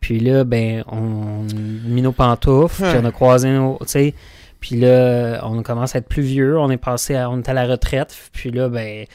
Puis 0.00 0.20
là, 0.20 0.44
ben, 0.44 0.84
on 0.88 1.46
a 1.48 1.54
mis 1.88 2.02
nos 2.02 2.12
pantoufles, 2.12 2.82
puis 2.82 2.98
on 3.00 3.04
a 3.04 3.10
croisé 3.12 3.50
nos. 3.50 3.78
Tu 3.82 3.88
sais. 3.88 4.14
Puis 4.60 4.76
là, 4.76 5.40
on 5.44 5.62
commence 5.62 5.94
à 5.94 5.98
être 5.98 6.08
plus 6.08 6.22
vieux, 6.22 6.58
on 6.58 6.70
est 6.70 6.76
passé 6.76 7.14
à, 7.14 7.30
on 7.30 7.38
est 7.38 7.48
à 7.48 7.52
la 7.52 7.66
retraite. 7.66 8.16
Puis 8.32 8.50
là, 8.50 8.68
ben. 8.68 9.06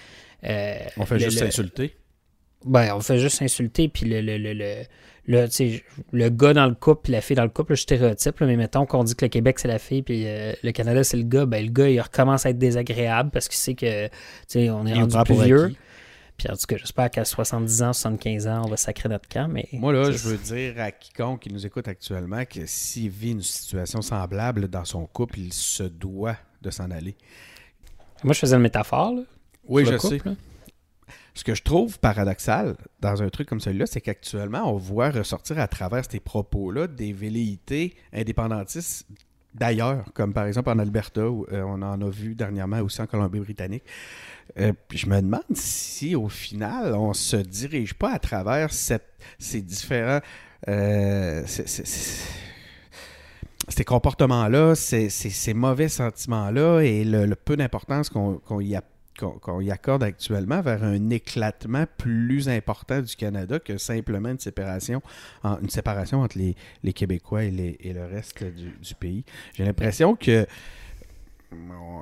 euh, 0.46 0.76
On 0.98 1.06
fait 1.06 1.16
le- 1.16 1.26
juste 1.26 1.40
le- 1.40 1.46
s'insulter. 1.48 1.96
ben, 2.66 2.94
on 2.96 3.00
fait 3.02 3.20
juste 3.20 3.42
insulter, 3.42 3.88
puis 3.90 4.06
le, 4.06 4.22
le, 4.22 4.84
le, 5.26 5.36
le, 5.38 5.42
le, 5.44 5.48
tu 5.50 5.54
sais, 5.56 5.84
le 6.12 6.30
gars 6.30 6.54
dans 6.54 6.68
le 6.68 6.76
couple, 6.76 7.02
puis 7.04 7.12
la 7.14 7.22
fille 7.22 7.36
dans 7.36 7.44
le 7.44 7.50
couple, 7.50 7.74
le 7.74 7.78
stéréotype, 7.78 8.40
là, 8.40 8.48
mais 8.48 8.56
mettons 8.58 8.86
qu'on 8.86 9.04
dit 9.04 9.16
que 9.16 9.26
le 9.26 9.30
Québec, 9.30 9.60
c'est 9.60 9.68
la 9.68 9.80
fille, 9.80 10.02
puis 10.04 10.24
euh, 10.28 10.54
le 10.64 10.72
Canada, 10.72 11.04
c'est 11.04 11.18
le 11.18 11.24
gars, 11.24 11.46
ben, 11.46 11.64
le 11.66 11.72
gars, 11.72 11.90
il 11.90 12.00
recommence 12.02 12.46
à 12.46 12.50
être 12.50 12.58
désagréable 12.58 13.30
parce 13.32 13.48
qu'il 13.48 13.58
sait 13.58 13.74
que, 13.76 14.08
tu 14.08 14.12
sais, 14.48 14.70
on 14.70 14.86
est 14.86 14.92
Il 14.92 15.00
rendu 15.02 15.18
plus 15.26 15.44
vieux. 15.44 15.64
acquis. 15.66 15.78
Puis 16.36 16.50
en 16.50 16.56
tout 16.56 16.66
cas, 16.68 16.78
j'espère 16.78 17.12
qu'à 17.12 17.26
70 17.26 17.84
ans, 17.84 17.94
75 17.94 18.48
ans, 18.48 18.64
on 18.66 18.70
va 18.70 18.76
sacrer 18.76 19.08
notre 19.08 19.30
camp, 19.30 19.48
mais... 19.50 19.68
Moi, 19.74 19.94
là, 19.94 20.12
je 20.12 20.18
veux 20.18 20.38
dire 20.38 20.74
à 20.82 20.92
quiconque 20.92 21.42
qui 21.42 21.54
nous 21.54 21.64
écoute 21.66 21.88
actuellement 21.88 22.44
que 22.46 22.66
s'il 22.66 23.10
vit 23.12 23.32
une 23.34 23.42
situation 23.44 24.02
semblable 24.02 24.68
dans 24.68 24.84
son 24.84 25.06
couple, 25.06 25.40
il 25.40 25.54
se 25.54 25.84
doit 25.84 26.36
de 26.64 26.72
s'en 26.72 26.90
aller. 26.90 27.16
Moi, 28.24 28.34
je 28.34 28.40
faisais 28.40 28.56
une 28.56 28.62
métaphore, 28.64 29.14
là, 29.14 29.22
Oui, 29.68 29.86
je 29.86 29.92
le 29.92 29.98
couple, 30.00 30.18
sais. 30.18 30.30
là. 30.30 30.36
Ce 31.36 31.44
que 31.44 31.56
je 31.56 31.64
trouve 31.64 32.00
paradoxal 32.00 32.76
dans 33.00 33.24
un 33.24 33.30
truc 33.30 33.48
comme 33.50 33.60
celui-là, 33.60 33.88
c'est 33.88 34.02
qu'actuellement, 34.02 34.72
on 34.72 34.78
voit 34.78 35.10
ressortir 35.10 35.60
à 35.60 35.68
travers 35.68 36.04
ces 36.10 36.20
propos-là 36.20 36.88
des 36.88 37.12
velléités 37.12 37.96
indépendantistes 38.14 39.08
d'ailleurs, 39.56 40.06
comme 40.14 40.34
par 40.34 40.46
exemple 40.46 40.70
en 40.70 40.80
Alberta, 40.80 41.30
où 41.30 41.46
euh, 41.52 41.62
on 41.64 41.82
en 41.82 42.02
a 42.02 42.10
vu 42.10 42.36
dernièrement 42.36 42.80
aussi 42.82 43.02
en 43.02 43.08
Colombie-Britannique. 43.08 43.84
Euh, 44.60 44.74
puis 44.88 44.98
je 44.98 45.08
me 45.08 45.22
demande 45.22 45.42
si 45.54 46.16
au 46.16 46.30
final, 46.30 46.94
on 46.96 47.14
se 47.14 47.38
dirige 47.38 47.94
pas 47.94 48.12
à 48.14 48.20
travers 48.20 48.72
ces 48.74 49.62
différents... 49.62 50.22
euh, 50.68 51.44
ces- 51.46 51.74
comportements-là, 53.86 54.76
ces, 54.76 55.54
mauvais 55.54 55.88
sentiments-là 55.90 56.82
et 56.82 57.04
le, 57.06 57.34
peu 57.36 57.56
d'importance 57.56 58.10
qu'on 58.10 58.60
y, 58.60 58.76
a- 58.76 58.84
qu'on- 59.42 59.62
y 59.62 59.72
accorde 59.72 60.04
actuellement 60.04 60.62
vers 60.62 60.84
un 60.84 61.10
éclatement 61.10 61.86
plus 61.98 62.50
important 62.50 63.02
du 63.02 63.16
Canada 63.16 63.60
que 63.60 63.78
simplement 63.78 64.30
une 64.30 64.40
séparation, 64.40 65.02
entre 65.44 66.38
les, 66.38 66.94
Québécois 66.94 67.44
et, 67.44 67.94
le 67.94 68.06
reste 68.06 68.44
du, 68.44 68.96
pays. 68.96 69.24
J'ai 69.54 69.66
l'impression 69.66 70.16
que 70.16 70.46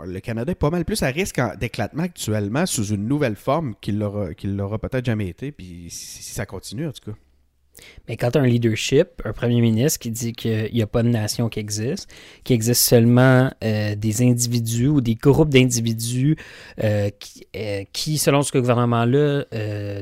le 0.06 0.20
Canada 0.20 0.52
est 0.52 0.56
pas 0.56 0.70
mal 0.70 0.86
plus 0.86 1.04
à 1.04 1.08
risque 1.08 1.40
en- 1.40 1.56
d'éclatement 1.56 2.04
actuellement 2.04 2.66
sous 2.66 2.86
une 2.86 3.08
nouvelle 3.08 3.36
forme 3.36 3.76
qu'il 3.82 4.00
l'aura 4.00 4.80
peut-être 4.80 5.06
jamais 5.06 5.28
été, 5.28 5.52
puis 5.52 5.88
si, 5.90 6.24
si 6.24 6.34
ça 6.34 6.46
continue 6.46 6.88
en 6.88 6.92
tout 6.92 7.12
cas. 7.12 7.18
Mais 8.08 8.18
quand 8.18 8.32
tu 8.32 8.38
as 8.38 8.42
un 8.42 8.46
leadership, 8.48 9.22
un 9.26 9.34
premier 9.34 9.62
ministre 9.62 10.00
qui 10.00 10.12
dit 10.12 10.34
qu'il 10.34 10.74
n'y 10.74 10.82
a 10.82 10.88
pas 10.88 11.04
de 11.04 11.10
nation 11.10 11.50
qui 11.50 11.60
existe, 11.60 12.10
qu'il 12.44 12.54
existe 12.56 12.82
seulement 12.84 13.52
euh, 13.64 13.96
des 13.96 14.22
individus 14.22 14.88
ou 14.88 15.02
des 15.02 15.16
groupes 15.16 15.50
d'individus 15.50 16.36
euh, 16.84 17.10
qui, 17.20 17.48
euh, 17.56 17.84
qui, 17.94 18.18
selon 18.18 18.42
ce 18.42 18.52
gouvernement-là, 18.58 19.46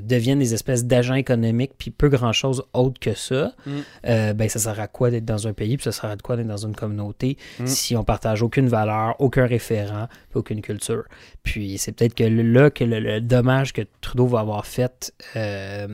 deviennent 0.02 0.40
des 0.40 0.54
espèces 0.54 0.86
d'agents 0.86 1.16
économiques, 1.16 1.72
puis 1.78 1.92
peu 1.92 2.10
grand-chose 2.10 2.64
autre 2.74 3.00
que 3.00 3.14
ça, 3.14 3.54
Mm. 3.66 4.34
ben 4.34 4.50
ça 4.50 4.60
sert 4.60 4.80
à 4.80 4.88
quoi 4.88 5.12
d'être 5.12 5.26
dans 5.26 5.48
un 5.48 5.54
pays, 5.54 5.78
puis 5.78 5.84
ça 5.84 5.92
sert 5.92 6.10
à 6.10 6.18
quoi 6.18 6.36
d'être 6.38 6.48
dans 6.48 6.66
une 6.66 6.76
communauté 6.76 7.38
Mm. 7.60 7.68
si 7.68 7.96
on 7.96 8.04
partage 8.04 8.42
aucune 8.42 8.68
valeur, 8.68 9.16
aucun 9.20 9.46
référent, 9.46 10.08
puis 10.30 10.40
aucune 10.40 10.62
culture? 10.62 11.04
Puis 11.44 11.78
c'est 11.78 11.92
peut-être 11.92 12.16
que 12.16 12.24
là 12.24 12.70
que 12.70 12.84
le, 12.84 13.00
le 13.00 13.22
dommage 13.22 13.74
que 13.74 13.82
Trudeau 14.02 14.28
va 14.28 14.40
avoir 14.40 14.66
fait 14.66 15.14
à, 15.36 15.88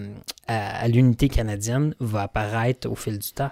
à 0.47 0.87
l'unité 0.87 1.29
canadienne 1.29 1.74
va 1.99 2.23
apparaître 2.23 2.89
au 2.89 2.95
fil 2.95 3.17
du 3.19 3.31
temps. 3.31 3.51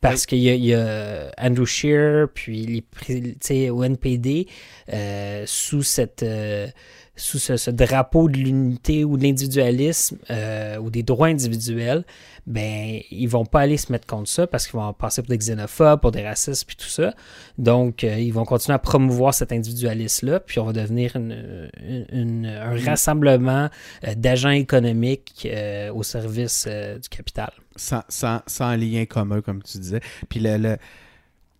Parce 0.00 0.26
qu'il 0.26 0.38
y, 0.40 0.50
a- 0.50 0.54
il 0.54 0.64
y 0.64 0.74
a 0.74 1.30
Andrew 1.38 1.64
Scheer, 1.64 2.26
puis 2.34 2.66
les, 2.66 3.70
au 3.70 3.84
NPD, 3.84 4.48
euh, 4.92 5.44
sous 5.46 5.82
cette... 5.84 6.22
euh, 6.24 6.66
sous 7.14 7.38
ce, 7.38 7.58
ce 7.58 7.70
drapeau 7.70 8.26
de 8.30 8.38
l'unité 8.38 9.04
ou 9.04 9.18
de 9.18 9.22
l'individualisme 9.22 10.16
euh, 10.30 10.78
ou 10.78 10.88
des 10.88 11.02
droits 11.02 11.26
individuels, 11.28 12.04
ben 12.46 13.00
ils 13.10 13.26
vont 13.28 13.44
pas 13.44 13.60
aller 13.60 13.76
se 13.76 13.92
mettre 13.92 14.06
contre 14.06 14.30
ça 14.30 14.46
parce 14.46 14.66
qu'ils 14.66 14.80
vont 14.80 14.92
passer 14.94 15.20
pour 15.20 15.28
des 15.28 15.36
xénophobes, 15.36 16.00
pour 16.00 16.10
des 16.10 16.26
racistes 16.26 16.64
puis 16.66 16.74
tout 16.74 16.88
ça. 16.88 17.14
Donc 17.58 18.02
euh, 18.02 18.18
ils 18.18 18.32
vont 18.32 18.46
continuer 18.46 18.74
à 18.76 18.78
promouvoir 18.78 19.34
cet 19.34 19.52
individualisme-là, 19.52 20.40
puis 20.40 20.58
on 20.58 20.64
va 20.64 20.72
devenir 20.72 21.14
une- 21.14 21.70
une- 21.86 22.06
une- 22.10 22.46
un 22.46 22.82
rassemblement 22.82 23.68
euh, 24.08 24.14
d'agents 24.16 24.48
économiques 24.50 25.46
au 25.94 26.02
service 26.02 26.66
du 26.66 27.08
capital. 27.10 27.52
Sans, 27.76 28.02
sans, 28.08 28.40
sans 28.46 28.76
lien 28.76 29.04
commun, 29.06 29.40
comme 29.40 29.62
tu 29.62 29.78
disais. 29.78 30.00
Puis, 30.28 30.40
le, 30.40 30.76
tu 30.76 30.80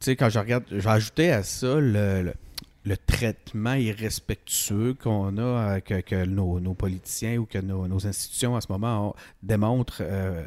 sais, 0.01 0.17
quand 0.17 0.29
je 0.31 0.39
regarde, 0.39 0.65
je 0.71 0.77
vais 0.79 0.91
ajouter 0.91 1.31
à 1.33 1.43
ça 1.43 1.77
le, 1.81 2.33
le- 2.85 2.97
traitement 3.07 3.75
irrespectueux 3.75 4.95
qu'on 4.95 5.37
a, 5.39 5.77
euh, 5.77 5.81
que, 5.81 6.25
nos, 6.25 6.59
nos 6.61 6.75
politiciens 6.75 7.37
ou 7.39 7.47
que 7.47 7.59
nos, 7.59 8.07
institutions 8.07 8.55
en 8.55 8.61
ce 8.61 8.67
moment 8.71 9.11
ont- 9.11 9.15
démontrent 9.43 10.03
euh, 10.03 10.45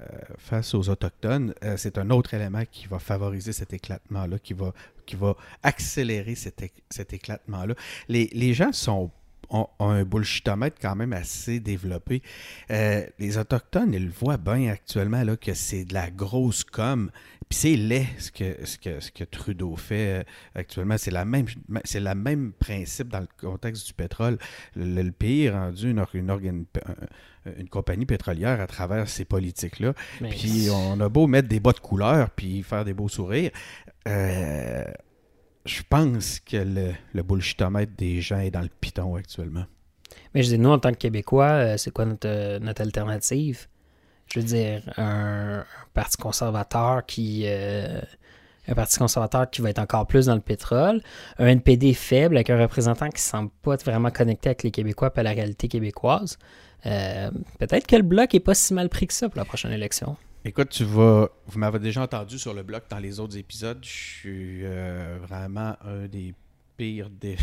euh, 0.00 0.04
face 0.38 0.74
aux 0.74 0.88
Autochtones. 0.88 1.54
C'est 1.76 1.98
un 1.98 2.10
autre 2.10 2.34
élément 2.34 2.62
qui 2.70 2.86
va 2.86 2.98
favoriser 2.98 3.52
cet 3.52 3.72
éclatement-là, 3.72 4.38
qui 4.38 4.52
va, 4.52 4.72
qui 5.06 5.16
va 5.16 5.34
accélérer 5.62 6.34
cet, 6.34 6.62
cet 6.90 7.12
éclatement-là. 7.12 7.74
Les, 8.08 8.28
les 8.32 8.52
gens 8.54 8.72
sont 8.72 9.10
ont, 9.50 9.68
ont 9.78 9.90
un 9.90 10.04
bullshitomètre 10.04 10.76
quand 10.80 10.96
même 10.96 11.12
assez 11.12 11.60
développé. 11.60 12.22
Euh, 12.70 13.04
les 13.18 13.38
Autochtones, 13.38 13.92
ils 13.94 14.06
le 14.06 14.12
voient 14.12 14.36
bien 14.38 14.70
actuellement 14.70 15.22
là, 15.22 15.36
que 15.36 15.54
c'est 15.54 15.84
de 15.84 15.94
la 15.94 16.10
grosse 16.10 16.64
com. 16.64 17.10
Puis 17.48 17.58
c'est 17.60 17.76
laid 17.76 18.06
ce 18.18 18.32
que, 18.32 18.56
ce, 18.66 18.76
que, 18.76 18.98
ce 18.98 19.12
que 19.12 19.22
Trudeau 19.22 19.76
fait 19.76 20.20
euh, 20.20 20.22
actuellement. 20.56 20.98
C'est 20.98 21.12
la 21.12 21.24
même 21.24 21.46
c'est 21.84 22.00
le 22.00 22.14
même 22.16 22.52
principe 22.52 23.08
dans 23.08 23.20
le 23.20 23.28
contexte 23.40 23.86
du 23.86 23.92
pétrole. 23.94 24.36
Le, 24.74 25.02
le 25.02 25.12
pays 25.12 25.44
est 25.44 25.50
rendu 25.50 25.90
une, 25.90 26.04
une, 26.14 26.30
organ- 26.30 26.64
un- 26.84 27.52
une 27.60 27.68
compagnie 27.68 28.04
pétrolière 28.06 28.60
à 28.60 28.66
travers 28.66 29.08
ces 29.08 29.24
politiques-là. 29.24 29.94
Puis 30.30 30.68
on 30.72 30.98
a 30.98 31.08
beau 31.08 31.28
mettre 31.28 31.46
des 31.48 31.60
bas 31.60 31.70
de 31.70 31.78
couleur 31.78 32.30
puis 32.30 32.64
faire 32.64 32.84
des 32.84 32.94
beaux 32.94 33.08
sourires. 33.08 33.52
euh, 34.08 34.84
je 35.66 35.82
pense 35.88 36.40
que 36.40 36.56
le, 36.56 36.92
le 37.12 37.22
bullshitomètre 37.22 37.92
des 37.96 38.20
gens 38.20 38.38
est 38.38 38.50
dans 38.50 38.62
le 38.62 38.68
piton 38.80 39.16
actuellement. 39.16 39.64
Mais 40.34 40.42
je 40.42 40.48
dis, 40.48 40.58
nous, 40.58 40.70
en 40.70 40.78
tant 40.78 40.92
que 40.92 40.98
Québécois, 40.98 41.50
euh, 41.50 41.76
c'est 41.76 41.90
quoi 41.90 42.04
notre, 42.04 42.28
euh, 42.28 42.58
notre 42.58 42.82
alternative? 42.82 43.66
Je 44.32 44.40
veux 44.40 44.46
dire, 44.46 44.82
un, 44.96 45.64
parti 45.94 46.16
conservateur 46.16 47.04
qui. 47.06 47.44
euh, 47.46 48.00
un 48.68 48.74
parti 48.74 48.98
conservateur 48.98 49.48
qui 49.48 49.62
va 49.62 49.70
être 49.70 49.78
encore 49.78 50.08
plus 50.08 50.26
dans 50.26 50.34
le 50.34 50.40
pétrole, 50.40 51.00
un 51.38 51.46
NPD 51.46 51.94
faible 51.94 52.36
avec 52.36 52.50
un 52.50 52.58
représentant 52.58 53.06
qui 53.10 53.14
ne 53.14 53.18
semble 53.20 53.50
pas 53.62 53.74
être 53.74 53.84
vraiment 53.84 54.10
connecté 54.10 54.48
avec 54.48 54.64
les 54.64 54.72
Québécois 54.72 55.12
et 55.16 55.22
la 55.22 55.30
réalité 55.30 55.68
québécoise. 55.68 56.36
Peut-être 56.82 57.86
que 57.86 57.94
le 57.94 58.02
bloc 58.02 58.34
est 58.34 58.40
pas 58.40 58.54
si 58.54 58.74
mal 58.74 58.88
pris 58.88 59.06
que 59.06 59.14
ça 59.14 59.28
pour 59.28 59.38
la 59.38 59.44
prochaine 59.44 59.70
élection. 59.70 60.16
Écoute, 60.46 60.68
tu 60.68 60.84
vas. 60.84 61.28
Vous 61.48 61.58
m'avez 61.58 61.80
déjà 61.80 62.02
entendu 62.02 62.38
sur 62.38 62.54
le 62.54 62.62
blog 62.62 62.82
dans 62.88 63.00
les 63.00 63.18
autres 63.18 63.36
épisodes. 63.36 63.80
Je 63.82 63.88
suis 63.88 64.60
euh, 64.62 65.18
vraiment 65.20 65.74
un 65.84 66.06
des 66.06 66.34
pires 66.76 67.10
des, 67.10 67.36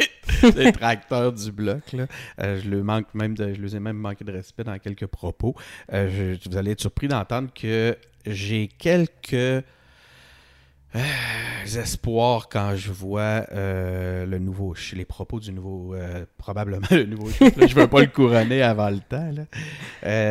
tracteurs 0.72 1.34
du 1.34 1.52
bloc. 1.52 1.92
Là. 1.92 2.06
Euh, 2.40 2.58
je, 2.58 2.70
le 2.70 2.82
manque 2.82 3.12
même 3.12 3.36
je 3.36 3.60
les 3.60 3.76
ai 3.76 3.80
même 3.80 3.98
manqué 3.98 4.24
de 4.24 4.32
respect 4.32 4.64
dans 4.64 4.78
quelques 4.78 5.04
propos. 5.04 5.54
Euh, 5.92 6.34
vous 6.48 6.56
allez 6.56 6.70
être 6.70 6.80
surpris 6.80 7.08
d'entendre 7.08 7.50
que 7.52 7.94
j'ai 8.24 8.68
quelques 8.68 9.62
euh, 10.94 11.80
espoirs 11.80 12.48
quand 12.48 12.76
je 12.76 12.92
vois 12.92 13.46
euh, 13.52 14.24
le 14.24 14.38
nouveau, 14.38 14.74
les 14.92 15.04
propos 15.04 15.40
du 15.40 15.52
nouveau, 15.52 15.94
euh, 15.94 16.24
probablement 16.38 16.86
le 16.90 17.04
nouveau 17.04 17.28
Je 17.28 17.66
je 17.66 17.74
veux 17.74 17.88
pas 17.88 18.00
le 18.00 18.06
couronner 18.06 18.62
avant 18.62 18.90
le 18.90 19.00
temps, 19.00 19.32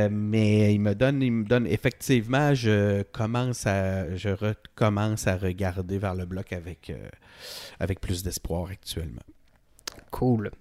mais 0.10 0.74
il 0.74 0.80
me 0.80 0.96
donne, 0.96 1.22
il 1.22 1.32
me 1.32 1.44
donne 1.44 1.68
effectivement, 1.68 2.56
je 2.56 3.04
commence 3.04 3.68
à, 3.68 4.16
je 4.16 4.30
recommence 4.30 5.28
à 5.28 5.36
regarder 5.36 5.98
vers 5.98 6.16
le 6.16 6.26
bloc 6.26 6.54
avec, 6.54 6.92
avec 7.80 8.00
plus 8.00 8.24
d'espoir 8.24 8.70
actuellement. 8.72 9.24
Cool. 10.12 10.52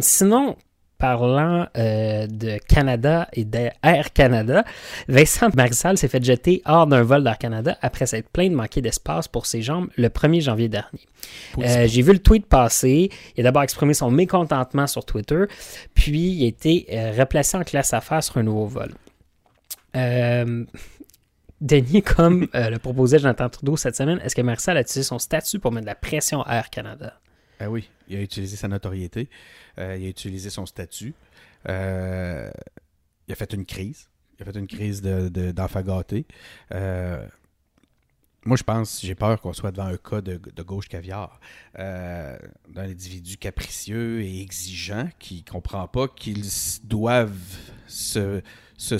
sinon, 0.00 0.56
parlant 1.00 1.66
euh, 1.76 2.28
de 2.28 2.58
Canada 2.68 3.26
et 3.32 3.44
d'Air 3.44 4.12
Canada, 4.14 4.64
Vincent 5.08 5.48
Marissal 5.56 5.98
s'est 5.98 6.06
fait 6.08 6.22
jeter 6.22 6.62
hors 6.66 6.86
d'un 6.86 7.02
vol 7.02 7.24
d'Air 7.24 7.38
Canada 7.38 7.76
après 7.82 8.06
s'être 8.06 8.28
plaint 8.28 8.50
de 8.50 8.54
manquer 8.54 8.82
d'espace 8.82 9.26
pour 9.26 9.46
ses 9.46 9.62
jambes 9.62 9.88
le 9.96 10.08
1er 10.08 10.42
janvier 10.42 10.68
dernier. 10.68 11.06
Euh, 11.58 11.88
j'ai 11.88 12.02
vu 12.02 12.12
le 12.12 12.18
tweet 12.18 12.46
passer. 12.46 13.10
Il 13.36 13.40
a 13.40 13.44
d'abord 13.44 13.62
exprimé 13.62 13.94
son 13.94 14.10
mécontentement 14.10 14.86
sur 14.86 15.04
Twitter, 15.04 15.44
puis 15.94 16.32
il 16.32 16.44
a 16.44 16.48
été 16.48 16.86
euh, 16.92 17.12
replacé 17.18 17.56
en 17.56 17.64
classe 17.64 17.94
affaires 17.94 18.22
sur 18.22 18.36
un 18.36 18.42
nouveau 18.42 18.66
vol. 18.66 18.92
Denis, 21.60 22.02
comme 22.02 22.46
le 22.54 22.76
proposait 22.78 23.18
Jonathan 23.18 23.48
Trudeau 23.48 23.76
cette 23.76 23.96
semaine, 23.96 24.20
est-ce 24.24 24.34
que 24.34 24.40
Marissal 24.40 24.76
a 24.76 24.80
utilisé 24.80 25.02
son 25.02 25.18
statut 25.18 25.58
pour 25.58 25.72
mettre 25.72 25.84
de 25.84 25.90
la 25.90 25.94
pression 25.94 26.42
à 26.42 26.56
Air 26.56 26.70
Canada? 26.70 27.20
Ah 27.60 27.68
oui, 27.70 27.90
il 28.08 28.16
a 28.16 28.22
utilisé 28.22 28.56
sa 28.56 28.68
notoriété. 28.68 29.28
Euh, 29.78 29.96
il 29.98 30.06
a 30.06 30.08
utilisé 30.08 30.48
son 30.48 30.64
statut. 30.64 31.12
Euh, 31.68 32.50
il 33.28 33.32
a 33.32 33.34
fait 33.34 33.52
une 33.52 33.66
crise. 33.66 34.08
Il 34.38 34.42
a 34.42 34.50
fait 34.50 34.58
une 34.58 34.66
crise 34.66 35.02
d'enfant 35.02 35.82
de. 35.82 36.24
Euh, 36.72 37.26
moi, 38.46 38.56
je 38.56 38.62
pense, 38.62 39.02
j'ai 39.02 39.14
peur 39.14 39.38
qu'on 39.42 39.52
soit 39.52 39.70
devant 39.72 39.88
un 39.88 39.98
cas 39.98 40.22
de, 40.22 40.62
gauche 40.62 40.88
caviar, 40.88 41.38
d'un 41.74 42.38
individu 42.76 43.36
capricieux 43.36 44.22
et 44.22 44.40
exigeant 44.40 45.10
qui 45.18 45.44
ne 45.46 45.52
comprend 45.52 45.86
pas 45.86 46.08
qu'ils 46.08 46.48
doivent 46.84 47.58
se, 47.86 48.40
se, 48.78 48.96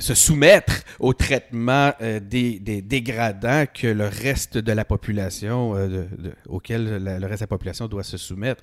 soumettre 0.00 0.82
au 0.98 1.12
traitement 1.12 1.92
des, 2.00 2.58
dégradants 2.60 3.64
que 3.72 3.86
le 3.86 4.06
reste 4.06 4.58
de 4.58 4.72
la 4.72 4.84
population, 4.84 5.74
auquel 6.48 7.02
le 7.02 7.26
reste 7.26 7.40
de 7.40 7.44
la 7.44 7.46
population 7.46 7.88
doit 7.88 8.02
se 8.02 8.16
soumettre. 8.16 8.62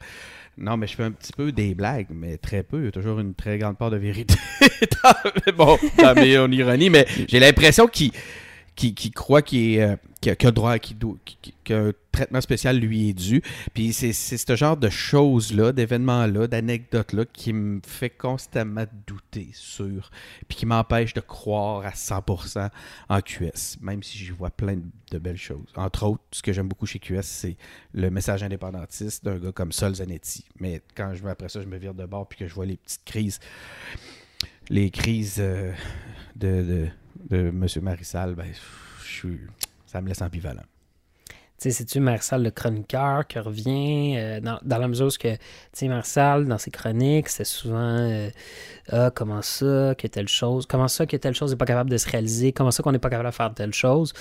Non, 0.57 0.78
mais 0.78 0.88
je 0.88 0.95
fais 0.95 1.03
un 1.03 1.11
petit 1.11 1.32
peu 1.32 1.51
des 1.51 1.74
blagues, 1.74 2.07
mais 2.09 2.38
très 2.38 2.63
peu. 2.63 2.80
Il 2.80 2.86
y 2.86 2.88
a 2.88 2.91
toujours 2.91 3.19
une 3.19 3.34
très 3.34 3.57
grande 3.57 3.78
part 3.78 3.89
de 3.89 3.97
vérité 3.97 4.36
bon, 5.57 5.78
dans 5.97 6.13
mes 6.13 6.34
ironies, 6.34 6.89
mais 6.89 7.07
j'ai 7.28 7.39
l'impression 7.39 7.88
qu'il 7.88 8.11
qui, 8.76 9.11
croit 9.11 9.41
qu'il 9.41 9.80
euh, 9.80 9.95
a, 10.26 10.51
droit, 10.51 10.78
qu'un 11.63 11.91
traitement 12.11 12.41
spécial 12.41 12.78
lui 12.78 13.09
est 13.09 13.13
dû. 13.13 13.41
Puis 13.74 13.93
c'est 13.93 14.13
ce 14.13 14.55
genre 14.55 14.78
de 14.78 14.89
choses-là, 14.89 15.72
d'événements-là, 15.72 16.47
d'anecdotes-là 16.47 17.26
qui 17.26 17.53
me 17.53 17.80
fait 17.86 18.09
constamment 18.09 18.86
douter 19.07 19.49
sur, 19.53 20.11
puis 20.47 20.57
qui 20.57 20.65
m'empêche 20.65 21.13
de 21.13 21.22
croire 21.22 21.86
à 21.86 21.91
100% 21.91 22.69
en 23.09 23.22
QS, 23.22 23.78
même 23.82 24.03
si 24.03 24.17
j'y 24.17 24.32
vois 24.32 24.49
plein 24.49 24.78
de, 25.11 25.17
belles 25.19 25.38
choses. 25.38 25.67
Entre 25.76 26.05
autres, 26.05 26.24
ce 26.32 26.41
que 26.41 26.53
j'aime 26.53 26.69
beaucoup 26.69 26.86
chez 26.86 26.99
QS, 26.99 27.22
c'est 27.24 27.57
le 27.93 28.09
message 28.09 28.43
indépendantiste 28.43 29.26
d'un 29.26 29.38
gars 29.38 29.51
comme 29.51 29.72
Sol 29.72 29.95
Zanetti. 29.95 30.45
Mais 30.59 30.82
quand 30.95 31.13
je 31.13 31.28
après 31.28 31.49
ça, 31.49 31.61
je 31.61 31.67
me 31.67 31.78
vire 31.78 31.93
de 31.93 32.05
bord 32.05 32.28
puis 32.28 32.39
que 32.39 32.47
je 32.47 32.53
vois 32.53 32.65
les 32.65 32.78
petites 32.78 33.03
crises, 33.05 33.39
les 34.69 34.89
crises 34.89 35.38
euh, 35.39 35.72
de 36.36 36.88
M. 37.32 37.68
Marissal, 37.82 38.36
ben, 38.36 38.47
je 39.05 39.28
ça 39.86 40.01
me 40.01 40.07
laisse 40.07 40.22
ambivalent. 40.22 40.64
Tu 41.62 41.70
sais, 41.70 41.78
c'est-tu 41.78 41.99
Marissal 41.99 42.41
le 42.41 42.49
chroniqueur 42.49 43.28
qui 43.28 43.38
revient 43.38 44.16
euh, 44.18 44.39
dans, 44.39 44.59
la 44.66 44.88
mesure 44.88 45.05
où 45.05 45.09
que, 45.09 45.38
tu 45.74 45.88
Marissal, 45.89 46.47
dans 46.47 46.57
ses 46.57 46.72
chroniques, 46.72 47.30
c'est 47.30 47.43
souvent 47.43 47.99
euh, 47.99 48.32
Ah, 48.89 49.12
comment 49.14 49.43
ça, 49.43 49.93
que 49.95 50.07
telle 50.07 50.28
chose, 50.28 50.66
comment 50.66 50.88
ça, 50.88 51.05
que 51.05 51.18
telle 51.18 51.36
chose 51.36 51.51
n'est 51.51 51.57
pas 51.57 51.68
capable 51.68 51.91
de 51.91 51.97
se 51.97 52.09
réaliser, 52.09 52.51
comment 52.51 52.72
ça 52.72 52.82
qu'on 52.82 52.91
n'est 52.91 52.97
pas 52.97 53.12
capable 53.12 53.30
de 53.30 53.36
faire 53.36 53.53
telle 53.53 53.74
chose. 53.74 54.12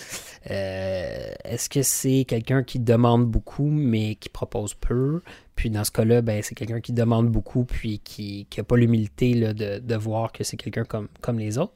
Euh, 0.51 1.33
est-ce 1.45 1.71
que 1.71 1.81
c'est 1.81 2.27
quelqu'un 2.29 2.63
qui 2.63 2.79
demande 2.79 3.25
beaucoup, 3.25 3.71
mais 3.71 4.17
qui 4.17 4.29
propose 4.29 4.75
peu? 4.75 5.23
Puis 5.57 5.71
dans 5.71 5.85
ce 5.85 5.93
cas-là, 5.93 6.21
ben, 6.21 6.43
c'est 6.43 6.55
quelqu'un 6.55 6.81
qui 6.83 6.93
demande 6.93 7.31
beaucoup, 7.31 7.65
puis 7.65 8.01
qui 8.01 8.47
n'a 8.55 8.65
pas 8.65 8.77
l'humilité 8.77 9.55
de, 9.55 9.79
de, 9.79 9.97
voir 9.97 10.33
que 10.33 10.45
c'est 10.45 10.59
quelqu'un 10.59 10.85
comme, 10.85 11.09
comme 11.23 11.39
les 11.39 11.57
autres. 11.57 11.73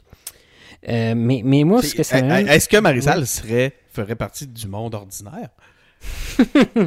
Euh, 0.88 1.14
mais, 1.16 1.42
mais 1.44 1.64
moi, 1.64 1.82
ce 1.82 1.94
que 1.94 2.02
ça. 2.02 2.18
Est-ce 2.18 2.68
que 2.68 2.76
Marisal 2.78 3.26
serait, 3.26 3.72
ferait 3.92 4.16
partie 4.16 4.46
du 4.46 4.66
monde 4.68 4.94
ordinaire? 4.94 5.50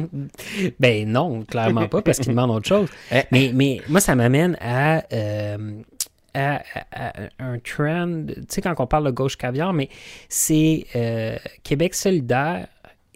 ben 0.78 1.08
non, 1.08 1.42
clairement 1.42 1.88
pas, 1.88 2.02
parce 2.02 2.18
qu'il 2.18 2.30
demande 2.30 2.50
autre 2.50 2.68
chose. 2.68 2.88
Eh. 3.10 3.22
mais, 3.32 3.50
mais 3.54 3.80
moi, 3.88 4.00
ça 4.00 4.14
m'amène 4.14 4.56
à, 4.60 5.02
euh, 5.12 5.82
à, 6.34 6.62
un 7.38 7.58
trend, 7.58 8.26
tu 8.26 8.44
sais, 8.48 8.60
quand 8.60 8.74
on 8.78 8.86
parle 8.86 9.06
de 9.06 9.10
gauche 9.10 9.36
caviar, 9.36 9.72
mais 9.72 9.88
c'est 10.28 10.86
euh, 10.94 11.36
Québec 11.62 11.94
solidaire 11.94 12.68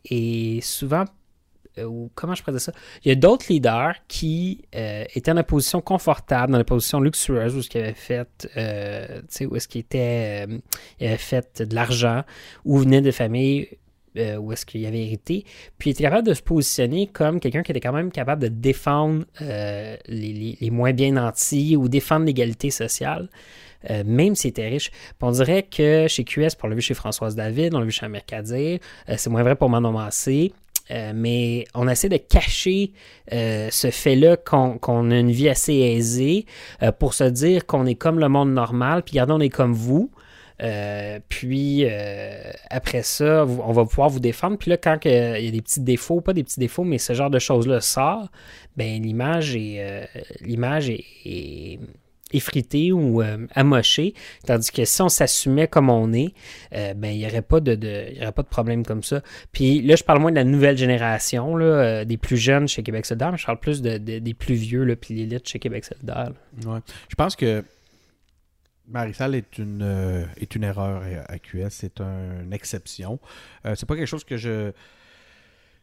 et 0.05 0.61
souvent 0.63 1.05
ou 1.79 2.11
comment 2.15 2.35
je 2.35 2.43
pourrais 2.43 2.59
ça? 2.59 2.73
Il 3.05 3.09
y 3.09 3.13
a 3.13 3.15
d'autres 3.15 3.47
leaders 3.49 3.95
qui 4.09 4.65
euh, 4.75 5.05
étaient 5.15 5.33
en 5.33 5.43
position 5.43 5.81
confortable, 5.81 6.53
dans 6.53 6.59
la 6.59 6.65
position 6.65 7.01
luxueuse, 7.01 7.57
où 7.57 7.61
qu'ils 7.61 7.81
avaient 7.81 7.95
fait, 7.95 8.49
euh, 8.57 9.23
où 9.43 9.57
est-ce 9.57 9.69
qu'ils 9.69 9.81
étaient, 9.81 10.47
avaient 11.01 11.17
fait 11.17 11.63
de 11.63 11.75
l'argent, 11.75 12.23
ou 12.65 12.79
venaient 12.79 13.01
de 13.01 13.11
familles 13.11 13.69
où 14.15 14.53
est-ce 14.53 14.67
qu'il 14.67 14.85
avait 14.85 15.07
hérité, 15.07 15.47
puis 15.79 15.89
il 15.89 15.93
était 15.95 16.03
capable 16.03 16.29
de 16.29 16.35
se 16.35 16.43
positionner 16.43 17.07
comme 17.07 17.41
quelqu'un 17.41 17.63
qui 17.63 17.73
était 17.73 17.81
quand 17.81 17.95
même 17.95 18.13
capable 18.13 18.43
de 18.43 18.49
défendre 18.49 19.25
les, 19.41 20.69
moins 20.71 20.93
bien 20.93 21.13
nantis 21.13 21.77
ou 21.77 21.89
défendre 21.89 22.27
l'égalité 22.27 22.71
sociale. 22.71 23.31
même 24.05 24.35
s'il 24.35 24.51
était 24.51 24.69
riche. 24.69 24.91
on 25.23 25.31
dirait 25.31 25.63
que 25.63 26.09
chez 26.09 26.25
QS, 26.25 26.59
on 26.63 26.67
l'a 26.67 26.75
vu 26.75 26.83
chez 26.83 26.93
Françoise 26.93 27.35
David, 27.35 27.75
on 27.75 27.79
l'a 27.79 27.87
vu 27.87 27.91
chez 27.91 28.05
Amir 28.05 28.27
Kadir, 28.27 28.81
c'est 29.17 29.31
moins 29.31 29.45
vrai 29.45 29.57
pour 29.57 29.71
Manon 29.71 29.93
Massé. 29.93 30.53
Euh, 30.91 31.13
mais 31.15 31.65
on 31.75 31.89
essaie 31.89 32.09
de 32.09 32.17
cacher 32.17 32.93
euh, 33.33 33.69
ce 33.71 33.91
fait-là 33.91 34.37
qu'on 34.37 35.11
a 35.11 35.19
une 35.19 35.31
vie 35.31 35.49
assez 35.49 35.75
aisée 35.75 36.47
euh, 36.83 36.93
pour 36.93 37.15
se 37.15 37.25
dire 37.25 37.67
qu'on 37.67 37.87
est 37.87 37.95
comme 37.95 38.19
le 38.19 38.29
monde 38.29 38.53
normal, 38.53 39.03
puis 39.03 39.13
regardez, 39.13 39.33
on 39.33 39.41
est 39.41 39.49
comme 39.49 39.73
vous. 39.73 40.11
puis 41.29 41.87
après 42.71 43.03
ça, 43.03 43.45
on 43.45 43.73
va 43.73 43.85
pouvoir 43.85 44.11
vous 44.11 44.21
défendre. 44.21 44.59
Puis 44.59 44.71
là, 44.71 44.77
quand 44.77 44.99
il 45.05 45.11
y 45.11 45.49
a 45.49 45.51
des 45.51 45.63
petits 45.63 45.81
défauts, 45.81 46.21
pas 46.21 46.33
des 46.33 46.45
petits 46.45 46.61
défauts, 46.61 46.85
mais 46.85 46.99
ce 46.99 47.15
genre 47.15 47.31
de 47.31 47.39
choses-là 47.39 47.81
sort, 47.81 48.29
ben 48.77 49.03
l'image 49.03 49.57
l'image 50.41 50.91
est, 50.91 51.79
effrité 52.33 52.93
ou 52.93 53.23
euh, 53.23 53.47
amoché. 53.55 54.15
Tandis 54.47 54.71
que 54.71 54.85
si 54.85 55.03
on 55.03 55.09
s'assumait 55.09 55.69
comme 55.69 55.91
on 55.91 56.13
est, 56.13 56.33
euh, 56.75 56.95
ben, 56.95 57.09
il 57.09 57.19
n'y 57.19 57.27
aurait, 57.27 57.43
pas 57.43 57.61
de, 57.61 57.73
aurait 58.21 58.33
pas 58.33 58.43
de 58.43 58.49
problème 58.49 58.85
comme 58.85 59.03
ça. 59.03 59.23
Puis 59.53 59.83
là, 59.83 59.97
je 59.97 60.05
parle 60.05 60.21
moins 60.21 60.31
de 60.31 60.37
la 60.37 60.45
nouvelle 60.45 60.77
génération, 60.77 61.57
là, 61.57 61.65
euh, 61.65 62.05
des 62.05 62.17
plus 62.17 62.37
jeunes 62.37 62.69
chez 62.69 62.83
Québec 62.83 63.07
solidaire, 63.07 63.33
mais 63.33 63.39
je 63.39 63.47
parle 63.47 63.61
plus 63.61 63.83
de, 63.83 63.99
des 63.99 64.35
plus 64.35 64.55
vieux, 64.55 64.85
là, 64.85 64.97
puis 64.97 65.15
l'élite 65.15 65.49
chez 65.49 65.59
Québec 65.59 65.85
solidaire. 65.85 66.33
Ouais. 66.65 66.81
Je 67.09 67.15
pense 67.15 67.37
que 67.37 67.65
Marisal 68.89 69.35
est 69.35 69.59
une, 69.59 70.27
est 70.37 70.55
une 70.55 70.65
erreur 70.65 71.03
à 71.29 71.39
QS, 71.39 71.71
c'est 71.71 72.01
une 72.01 72.53
exception. 72.53 73.21
c'est 73.65 73.87
pas 73.87 73.97
quelque 73.97 74.07
chose 74.07 74.25
que 74.25 74.37
je 74.37 74.73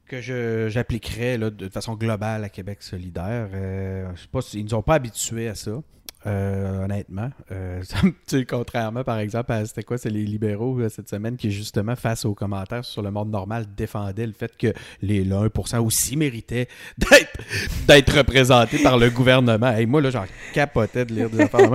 que 0.05 0.67
j'appliquerais 0.69 1.37
de 1.37 1.69
façon 1.69 1.93
globale 1.93 2.43
à 2.43 2.49
Québec 2.49 2.81
solidaire. 2.81 3.47
je 3.51 4.21
sais 4.21 4.27
pas, 4.27 4.39
ils 4.53 4.59
ne 4.59 4.63
nous 4.63 4.73
ont 4.73 4.81
pas 4.81 4.95
habitués 4.95 5.47
à 5.47 5.55
ça. 5.55 5.81
Euh, 6.27 6.83
honnêtement. 6.83 7.29
Euh, 7.51 7.81
contrairement, 8.49 9.03
par 9.05 9.19
exemple, 9.19 9.53
à 9.53 9.65
c'était 9.65 9.83
quoi, 9.83 9.97
c'est 9.97 10.09
les 10.09 10.25
libéraux 10.25 10.77
euh, 10.79 10.89
cette 10.89 11.07
semaine 11.07 11.37
qui, 11.37 11.49
justement, 11.49 11.95
face 11.95 12.25
aux 12.25 12.33
commentaires 12.33 12.83
sur 12.83 13.01
le 13.01 13.09
monde 13.09 13.29
normal, 13.29 13.65
défendaient 13.77 14.27
le 14.27 14.33
fait 14.33 14.55
que 14.57 14.73
les 15.01 15.23
1% 15.25 15.77
aussi 15.77 16.17
méritaient 16.17 16.67
d'être 17.87 18.17
représentés 18.17 18.79
par 18.83 18.97
le 18.97 19.09
gouvernement. 19.09 19.75
Et 19.77 19.85
moi, 19.85 20.01
là, 20.01 20.09
j'en 20.09 20.25
capotais 20.53 21.05
de 21.05 21.13
lire 21.13 21.29
des 21.29 21.41
affaires. 21.41 21.71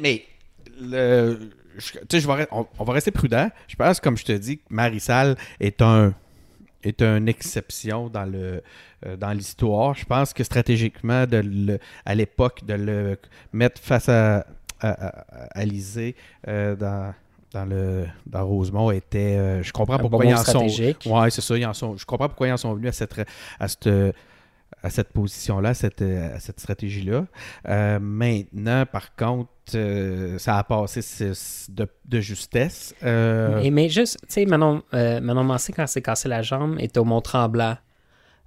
mais 0.00 0.24
le, 0.80 1.38
je, 1.78 2.28
on, 2.50 2.66
on, 2.78 2.84
va 2.84 2.92
rester 2.92 3.12
prudent. 3.12 3.48
Je 3.68 3.76
pense, 3.76 4.00
comme 4.00 4.16
je 4.16 4.24
te 4.24 4.32
dis, 4.32 4.58
que 4.58 4.64
Marisal 4.70 5.36
est 5.60 5.80
un 5.82 6.14
est 6.88 7.02
une 7.02 7.28
exception 7.28 8.08
dans 8.08 8.24
le 8.24 8.62
euh, 9.06 9.16
dans 9.16 9.32
l'histoire. 9.32 9.94
Je 9.94 10.04
pense 10.04 10.32
que 10.32 10.44
stratégiquement, 10.44 11.26
de 11.26 11.78
à 12.04 12.14
l'époque, 12.14 12.64
de 12.64 12.74
le 12.74 13.18
mettre 13.52 13.80
face 13.80 14.08
à, 14.08 14.46
Alizé 15.52 16.14
dans 16.46 17.14
dans 17.52 17.64
le 17.64 18.06
dans 18.26 18.46
Rosemont 18.46 18.90
était 18.90 19.62
je 19.62 19.72
comprends 19.72 19.98
pourquoi 19.98 20.26
ils 20.26 20.34
en 20.34 20.44
sont 20.44 20.66
ouais 20.66 21.30
c'est 21.30 21.40
ça 21.40 21.56
ils 21.56 21.64
en 21.64 21.72
sont 21.72 21.96
je 21.96 22.04
comprends 22.04 22.28
pourquoi 22.28 22.48
ils 22.48 22.52
en 22.52 22.58
sont 22.58 22.74
venus 22.74 22.90
à 22.90 22.92
cette 22.92 23.26
à 23.58 23.68
cette 23.68 23.88
à 24.84 24.90
cette 24.90 25.08
position-là, 25.08 25.70
à 25.70 25.74
cette, 25.74 26.04
cette 26.38 26.60
stratégie-là. 26.60 27.26
maintenant, 27.98 28.84
par 28.86 29.16
contre, 29.16 29.50
ça 30.38 30.58
a 30.58 30.64
passé 30.64 31.00
de, 31.70 32.20
justesse. 32.20 32.94
Mais 33.02 33.88
juste, 33.88 34.18
tu 34.28 34.34
sais, 34.34 34.46
Manon, 34.46 34.82
Manon 34.92 35.44
Massé, 35.44 35.72
quand 35.72 35.86
s'est 35.86 36.02
cassé 36.02 36.28
la 36.28 36.42
jambe, 36.42 36.76
était 36.78 36.98
au 36.98 37.04
Mont-Tremblant. 37.04 37.76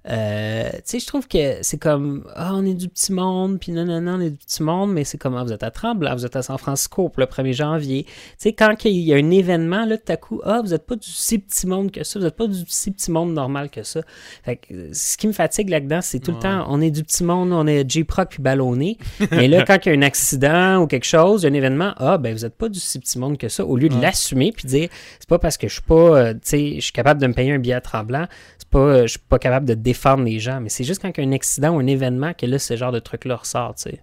Euh, 0.08 0.70
tu 0.72 0.80
sais, 0.84 1.00
je 1.00 1.06
trouve 1.06 1.26
que 1.26 1.58
c'est 1.60 1.76
comme, 1.76 2.24
ah, 2.34 2.52
on 2.54 2.64
est 2.64 2.74
du 2.74 2.88
petit 2.88 3.12
monde, 3.12 3.58
puis 3.58 3.72
non, 3.72 3.84
non, 3.84 4.00
non, 4.00 4.14
on 4.14 4.20
est 4.20 4.30
du 4.30 4.36
petit 4.36 4.62
monde, 4.62 4.92
mais 4.92 5.04
c'est 5.04 5.18
comme, 5.18 5.36
ah, 5.36 5.42
vous 5.42 5.52
êtes 5.52 5.64
à 5.64 5.70
Tremblant, 5.70 6.14
vous 6.14 6.24
êtes 6.24 6.36
à 6.36 6.42
San 6.42 6.56
Francisco 6.56 7.08
pour 7.08 7.20
le 7.20 7.26
1er 7.26 7.52
janvier. 7.52 8.04
Tu 8.04 8.12
sais, 8.38 8.52
quand 8.52 8.84
il 8.84 9.00
y 9.00 9.12
a 9.12 9.16
un 9.16 9.30
événement, 9.30 9.84
là, 9.84 9.98
tout 9.98 10.10
à 10.10 10.16
coup, 10.16 10.40
ah, 10.44 10.60
vous 10.62 10.70
n'êtes 10.70 10.86
pas 10.86 10.96
du 10.96 11.08
si 11.08 11.38
petit 11.38 11.66
monde 11.66 11.90
que 11.90 12.04
ça, 12.04 12.18
vous 12.18 12.24
n'êtes 12.24 12.36
pas 12.36 12.46
du 12.46 12.64
si 12.68 12.90
petit 12.90 13.10
monde 13.10 13.34
normal 13.34 13.70
que 13.70 13.82
ça. 13.82 14.00
Fait 14.44 14.56
que, 14.56 14.92
ce 14.92 15.16
qui 15.16 15.26
me 15.26 15.32
fatigue 15.32 15.68
là-dedans, 15.68 16.00
c'est 16.00 16.20
tout 16.20 16.32
le 16.32 16.38
temps, 16.38 16.64
on 16.68 16.80
est 16.80 16.90
du 16.90 17.02
petit 17.02 17.24
monde, 17.24 17.52
on 17.52 17.66
est 17.66 17.88
J-Proc 17.88 18.30
puis 18.30 18.42
ballonné. 18.42 18.98
mais 19.32 19.48
là, 19.48 19.64
quand 19.66 19.84
il 19.84 19.88
y 19.90 19.92
a 19.94 19.98
un 19.98 20.02
accident 20.02 20.80
ou 20.80 20.86
quelque 20.86 21.06
chose, 21.06 21.44
un 21.44 21.52
événement, 21.52 21.92
ah, 21.96 22.18
ben, 22.18 22.34
vous 22.34 22.42
n'êtes 22.42 22.56
pas 22.56 22.68
du 22.68 22.80
si 22.80 22.98
petit 22.98 23.18
monde 23.18 23.36
que 23.36 23.48
ça, 23.48 23.66
au 23.66 23.76
lieu 23.76 23.88
de 23.88 24.00
l'assumer 24.00 24.52
puis 24.52 24.66
dire, 24.66 24.88
c'est 25.18 25.28
pas 25.28 25.38
parce 25.38 25.58
que 25.58 25.68
je 25.68 25.74
suis 25.74 25.82
pas, 25.82 25.94
euh, 25.94 26.32
tu 26.34 26.40
sais, 26.44 26.74
je 26.76 26.80
suis 26.80 26.92
capable 26.92 27.20
de 27.20 27.26
me 27.26 27.34
payer 27.34 27.52
un 27.52 27.58
billet 27.58 27.74
à 27.74 27.80
Tremblant, 27.80 28.26
pas, 28.70 28.78
euh, 28.78 29.02
je 29.02 29.12
suis 29.12 29.18
pas 29.18 29.38
capable 29.38 29.66
de 29.66 29.74
défendre 29.88 30.24
les 30.24 30.38
gens, 30.38 30.60
mais 30.60 30.68
c'est 30.68 30.84
juste 30.84 31.00
quand 31.00 31.10
il 31.16 31.24
y 31.24 31.26
a 31.26 31.28
un 31.28 31.32
accident 31.32 31.74
ou 31.74 31.78
un 31.78 31.86
événement 31.86 32.34
que 32.34 32.44
là, 32.44 32.58
ce 32.58 32.76
genre 32.76 32.92
de 32.92 32.98
truc-là 32.98 33.36
ressort, 33.36 33.74
tu 33.74 33.90
sais. 33.90 34.02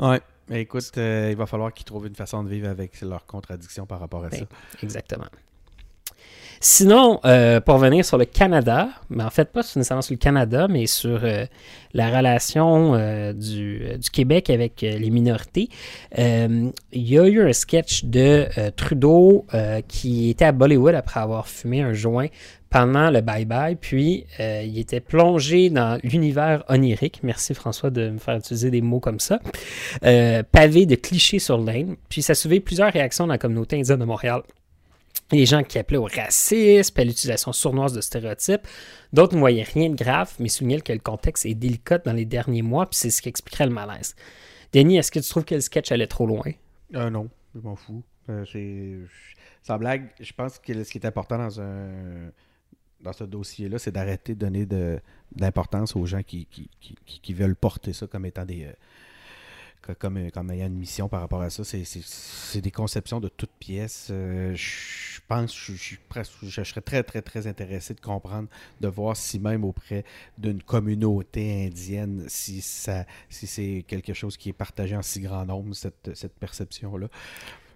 Ouais. 0.00 0.20
Mais 0.48 0.62
écoute, 0.62 0.92
euh, 0.96 1.28
il 1.30 1.36
va 1.36 1.46
falloir 1.46 1.72
qu'ils 1.72 1.84
trouvent 1.84 2.06
une 2.06 2.14
façon 2.14 2.42
de 2.44 2.48
vivre 2.48 2.68
avec 2.68 3.00
leurs 3.00 3.26
contradictions 3.26 3.86
par 3.86 4.00
rapport 4.00 4.24
à 4.24 4.28
ben, 4.28 4.40
ça. 4.40 4.46
Exactement. 4.82 5.26
Sinon, 6.60 7.20
euh, 7.24 7.60
pour 7.60 7.74
revenir 7.74 8.04
sur 8.04 8.18
le 8.18 8.24
Canada, 8.24 8.88
mais 9.10 9.24
en 9.24 9.30
fait 9.30 9.52
pas 9.52 9.60
nécessairement 9.60 10.02
sur 10.02 10.14
le 10.14 10.18
Canada, 10.18 10.66
mais 10.68 10.86
sur 10.86 11.20
la 11.94 12.16
relation 12.16 12.96
du, 13.32 13.78
du, 13.98 14.10
Québec 14.10 14.50
avec 14.50 14.80
les 14.82 15.10
minorités, 15.10 15.68
il 16.16 16.72
y 16.92 17.18
a 17.18 17.26
eu 17.26 17.42
un 17.42 17.52
sketch 17.52 18.04
de 18.04 18.46
Trudeau 18.76 19.46
qui 19.88 20.30
était 20.30 20.44
à 20.44 20.52
Bollywood 20.52 20.94
après 20.94 21.20
avoir 21.20 21.48
fumé 21.48 21.82
un 21.82 21.92
joint 21.92 22.28
pendant 22.70 23.10
le 23.10 23.20
bye-bye, 23.20 23.76
puis 23.76 24.26
euh, 24.40 24.62
il 24.62 24.78
était 24.78 25.00
plongé 25.00 25.70
dans 25.70 25.98
l'univers 26.02 26.64
onirique, 26.68 27.20
merci 27.22 27.54
François 27.54 27.90
de 27.90 28.10
me 28.10 28.18
faire 28.18 28.36
utiliser 28.36 28.70
des 28.70 28.82
mots 28.82 29.00
comme 29.00 29.20
ça, 29.20 29.38
euh, 30.04 30.42
pavé 30.42 30.86
de 30.86 30.94
clichés 30.94 31.38
sur 31.38 31.58
l'aine, 31.58 31.96
puis 32.08 32.22
ça 32.22 32.34
soulevait 32.34 32.60
plusieurs 32.60 32.92
réactions 32.92 33.26
dans 33.26 33.32
la 33.32 33.38
communauté 33.38 33.78
indienne 33.78 34.00
de 34.00 34.04
Montréal. 34.04 34.42
Les 35.32 35.44
gens 35.44 35.64
qui 35.64 35.78
appelaient 35.78 35.98
au 35.98 36.04
racisme, 36.04 37.00
à 37.00 37.04
l'utilisation 37.04 37.52
sournoise 37.52 37.92
de 37.92 38.00
stéréotypes. 38.00 38.66
D'autres 39.12 39.34
ne 39.34 39.40
voyaient 39.40 39.64
rien 39.64 39.90
de 39.90 39.96
grave, 39.96 40.32
mais 40.38 40.48
soulignaient 40.48 40.80
que 40.80 40.92
le 40.92 41.00
contexte 41.00 41.46
est 41.46 41.54
délicat 41.54 41.98
dans 41.98 42.12
les 42.12 42.24
derniers 42.24 42.62
mois, 42.62 42.86
puis 42.86 42.96
c'est 42.96 43.10
ce 43.10 43.20
qui 43.20 43.28
expliquerait 43.28 43.66
le 43.66 43.72
malaise. 43.72 44.14
Denis, 44.72 44.98
est-ce 44.98 45.10
que 45.10 45.18
tu 45.18 45.28
trouves 45.28 45.44
que 45.44 45.56
le 45.56 45.60
sketch 45.60 45.90
allait 45.90 46.06
trop 46.06 46.26
loin? 46.26 46.52
Euh, 46.94 47.10
non, 47.10 47.28
je 47.54 47.60
m'en 47.60 47.76
fous. 47.76 48.02
c'est... 48.50 48.98
Sans 49.62 49.78
blague, 49.78 50.10
je 50.20 50.32
pense 50.32 50.60
que 50.60 50.84
ce 50.84 50.92
qui 50.92 50.98
est 50.98 51.06
important 51.06 51.38
dans 51.38 51.60
un 51.60 52.30
dans 53.00 53.12
ce 53.12 53.24
dossier-là, 53.24 53.78
c'est 53.78 53.92
d'arrêter 53.92 54.34
de 54.34 54.40
donner 54.40 54.66
d'importance 55.32 55.96
aux 55.96 56.06
gens 56.06 56.22
qui, 56.22 56.46
qui, 56.46 57.34
veulent 57.34 57.56
porter 57.56 57.92
ça 57.92 58.06
comme 58.06 58.26
étant 58.26 58.44
des. 58.44 58.68
Euh, 59.90 59.94
comme, 59.98 60.30
comme 60.30 60.50
ayant 60.50 60.66
une 60.66 60.78
mission 60.78 61.08
par 61.08 61.20
rapport 61.20 61.42
à 61.42 61.50
ça. 61.50 61.62
C'est, 61.64 62.60
des 62.60 62.70
conceptions 62.70 63.20
de 63.20 63.28
toutes 63.28 63.50
pièces. 63.58 64.08
Euh, 64.10 64.54
je 64.54 65.20
pense, 65.28 65.56
je, 65.56 65.96
je, 66.42 66.64
serais 66.64 66.80
très, 66.80 67.02
très, 67.02 67.22
très 67.22 67.46
intéressé 67.46 67.94
de 67.94 68.00
comprendre, 68.00 68.48
de 68.80 68.88
voir 68.88 69.16
si 69.16 69.38
même 69.38 69.64
auprès 69.64 70.04
d'une 70.38 70.62
communauté 70.62 71.66
indienne, 71.66 72.24
si, 72.28 72.62
c'est 72.62 73.84
quelque 73.86 74.14
chose 74.14 74.36
qui 74.36 74.50
est 74.50 74.54
partagé 74.54 74.96
en 74.96 75.02
si 75.02 75.20
grand 75.20 75.44
nombre, 75.44 75.74
cette 75.74 76.34
perception-là. 76.38 77.08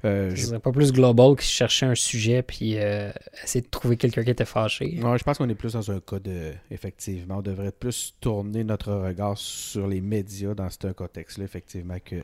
Euh, 0.05 0.35
je... 0.35 0.57
pas 0.57 0.73
plus 0.73 0.93
global 0.93 1.37
que 1.37 1.43
chercher 1.43 1.87
un 1.87 1.95
sujet 1.95 2.43
puis 2.43 2.79
euh, 2.79 3.13
essayer 3.45 3.63
de 3.63 3.69
trouver 3.69 3.97
quelqu'un 3.97 4.25
qui 4.25 4.31
était 4.31 4.47
fâché. 4.47 4.97
Non, 4.97 5.17
je 5.17 5.25
pense 5.25 5.39
qu'on 5.39 5.49
est 5.49 5.55
plus 5.55 5.75
dans 5.75 5.91
un 5.91 6.01
cas 6.01 6.19
de. 6.19 6.53
Effectivement, 6.71 7.39
on 7.39 7.43
devrait 7.43 7.73
plus 7.73 8.15
tourner 8.21 8.65
notre 8.65 8.93
regard 8.93 9.37
sur 9.37 9.87
les 9.87 10.01
médias 10.01 10.55
dans 10.55 10.71
ce 10.71 10.93
contexte-là, 10.93 11.45
effectivement, 11.45 11.99
que 12.03 12.17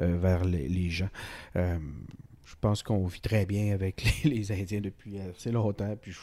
euh, 0.00 0.16
vers 0.18 0.44
les, 0.44 0.90
gens. 0.90 1.08
je 1.54 2.54
pense 2.60 2.82
qu'on 2.82 3.06
vit 3.06 3.20
très 3.20 3.46
bien 3.46 3.72
avec 3.72 4.04
les, 4.24 4.52
Indiens 4.52 4.80
depuis 4.80 5.18
assez 5.18 5.50
longtemps. 5.50 5.96
Puis 6.00 6.14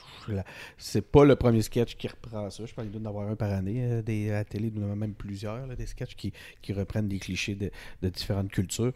c'est 0.77 1.01
pas 1.01 1.25
le 1.25 1.35
premier 1.35 1.63
sketch 1.63 1.95
qui 1.95 2.07
reprend 2.07 2.49
ça. 2.49 2.65
Je 2.65 2.73
pense 2.73 2.83
qu'il 2.83 2.91
doit 2.91 3.01
en 3.01 3.05
avoir 3.05 3.29
un 3.29 3.35
par 3.35 3.51
année 3.51 4.03
des, 4.03 4.29
à 4.29 4.33
la 4.33 4.43
télé, 4.45 4.71
il 4.75 4.79
même 4.79 5.13
plusieurs, 5.13 5.65
des 5.75 5.87
sketchs 5.87 6.15
qui, 6.15 6.33
reprennent 6.73 7.07
des 7.07 7.19
clichés 7.19 7.55
de, 7.55 7.71
de 8.03 8.09
différentes 8.09 8.51
cultures. 8.51 8.93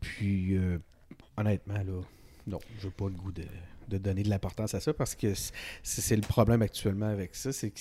Puis 0.00 0.56
honnêtement, 1.36 1.74
là, 1.74 2.02
non, 2.46 2.58
je 2.80 2.86
n'ai 2.86 2.92
pas 2.92 3.04
le 3.06 3.14
goût 3.14 3.32
de, 3.32 3.98
donner 3.98 4.22
de 4.22 4.30
l'importance 4.30 4.74
à 4.74 4.80
ça 4.80 4.92
parce 4.94 5.14
que 5.14 5.32
c'est 5.82 6.16
le 6.16 6.22
problème 6.22 6.62
actuellement 6.62 7.08
avec 7.08 7.34
ça, 7.34 7.52
c'est 7.52 7.70
que 7.70 7.80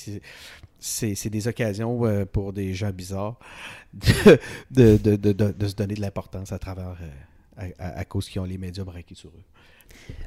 c'est 0.79 1.29
des 1.29 1.47
occasions 1.47 2.05
euh, 2.05 2.25
pour 2.25 2.53
des 2.53 2.73
gens 2.73 2.91
bizarres 2.91 3.39
de, 4.71 4.97
se 4.97 5.75
donner 5.75 5.95
de 5.95 6.01
l'importance 6.01 6.51
à 6.51 6.59
travers, 6.59 6.97
euh, 7.59 7.69
à, 7.79 8.05
cause 8.05 8.27
qu'ils 8.29 8.41
ont 8.41 8.45
les 8.45 8.57
médias 8.57 8.83
braqués 8.83 9.15
sur 9.15 9.29
eux. 9.29 9.43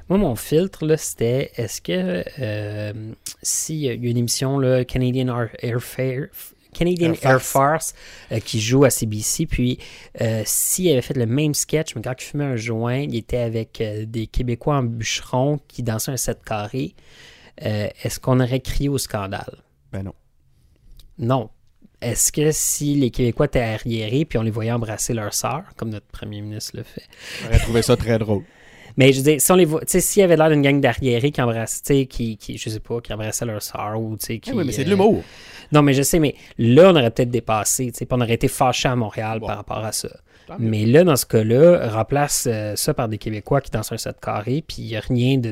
Moi, 0.09 0.19
mon 0.19 0.37
filtre, 0.37 0.97
c'était 0.97 1.51
est-ce 1.57 1.81
que 1.81 2.25
euh, 2.39 3.13
s'il 3.43 3.77
y 3.77 3.89
a 3.89 3.93
une 3.93 4.17
émission, 4.17 4.59
là, 4.59 4.85
Canadian 4.85 5.49
Airfare, 5.61 6.29
Canadian 6.75 7.15
Air 7.23 7.41
Force, 7.41 7.95
euh, 8.33 8.41
qui 8.41 8.61
joue 8.61 8.85
à 8.85 8.91
CBC. 8.91 9.47
Puis, 9.47 9.79
euh, 10.21 10.43
s'il 10.45 10.91
avait 10.91 11.03
fait 11.03 11.17
le 11.17 11.27
même 11.27 11.55
sketch, 11.55 11.95
mais 11.97 12.03
quand 12.03 12.15
il 12.19 12.25
fumait 12.25 12.45
un 12.45 12.57
joint, 12.57 12.99
il 12.99 13.17
était 13.17 13.39
avec 13.39 13.81
euh, 13.81 14.05
des 14.07 14.27
Québécois 14.27 14.77
en 14.77 14.83
bûcheron 14.83 15.59
qui 15.69 15.83
dansaient 15.83 16.13
un 16.13 16.17
set 16.17 16.43
carré, 16.45 16.95
est-ce 17.57 18.19
qu'on 18.19 18.41
aurait 18.41 18.61
crié 18.61 18.89
au 18.89 18.99
scandale? 18.99 19.63
Ben 19.93 20.03
non. 20.03 20.15
Non. 21.19 21.51
Est-ce 22.01 22.33
que 22.33 22.51
si 22.51 22.97
les 22.97 23.11
Québécois 23.11 23.47
étaient 23.47 23.61
arriérés 23.61 24.25
puis 24.25 24.39
on 24.39 24.43
les 24.43 24.51
voyait 24.51 24.73
embrasser 24.73 25.15
leur 25.15 25.33
sœur, 25.33 25.63
comme 25.77 25.91
notre 25.91 26.09
premier 26.09 26.41
ministre 26.41 26.77
le 26.77 26.83
fait? 26.83 27.05
On 27.45 27.49
aurait 27.49 27.61
trouvé 27.61 27.83
ça 27.83 27.97
très 27.97 28.19
drôle. 28.19 28.43
Mais 28.97 29.13
je 29.13 29.19
veux 29.19 29.25
dire, 29.25 29.41
si 29.41 29.51
on 29.51 29.57
les 29.57 29.65
voit, 29.65 29.81
tu 29.81 29.87
sais, 29.89 30.01
s'il 30.01 30.21
y 30.21 30.25
avait 30.25 30.37
l'air 30.37 30.51
d'une 30.51 30.63
gang 30.63 30.81
d'arriérés 30.81 31.31
qui 31.31 31.43
embrassaient, 31.43 32.07
qui, 32.07 32.37
qui, 32.37 32.57
je 32.59 32.69
sais 32.69 32.81
pas, 32.81 33.01
qui 33.01 33.13
embrassaient 33.13 33.45
leur 33.45 33.63
sœur 33.63 34.01
ou, 34.01 34.17
tu 34.17 34.27
sais, 34.27 34.39
qui. 34.39 34.51
Eh 34.51 34.55
oui, 34.55 34.65
mais 34.65 34.73
c'est 34.73 34.85
de 34.85 34.91
l'humour. 34.91 35.23
Non, 35.73 35.83
mais 35.83 35.95
je 35.95 36.03
sais, 36.03 36.19
mais 36.19 36.35
là, 36.59 36.91
on 36.91 36.97
aurait 36.97 37.11
peut-être 37.11 37.31
dépassé, 37.31 37.91
tu 37.91 37.99
sais, 37.99 38.09
on 38.11 38.21
aurait 38.21 38.35
été 38.35 38.49
fâché 38.49 38.89
à 38.89 38.97
Montréal 38.97 39.41
par 39.41 39.57
rapport 39.57 39.85
à 39.85 39.93
ça. 39.93 40.09
Mais 40.59 40.85
là, 40.87 41.05
dans 41.05 41.17
ce 41.17 41.27
cas-là, 41.27 41.89
remplace 41.89 42.47
euh, 42.47 42.77
ça 42.77 42.93
par 42.95 43.09
des 43.09 43.19
Québécois 43.19 43.61
qui 43.61 43.71
dansent 43.71 43.93
un 43.93 43.97
set 43.97 44.17
carré, 44.21 44.63
puis 44.67 44.83
il 44.83 44.87
n'y 44.89 44.97
a 44.97 45.01
rien 45.01 45.39
de. 45.39 45.49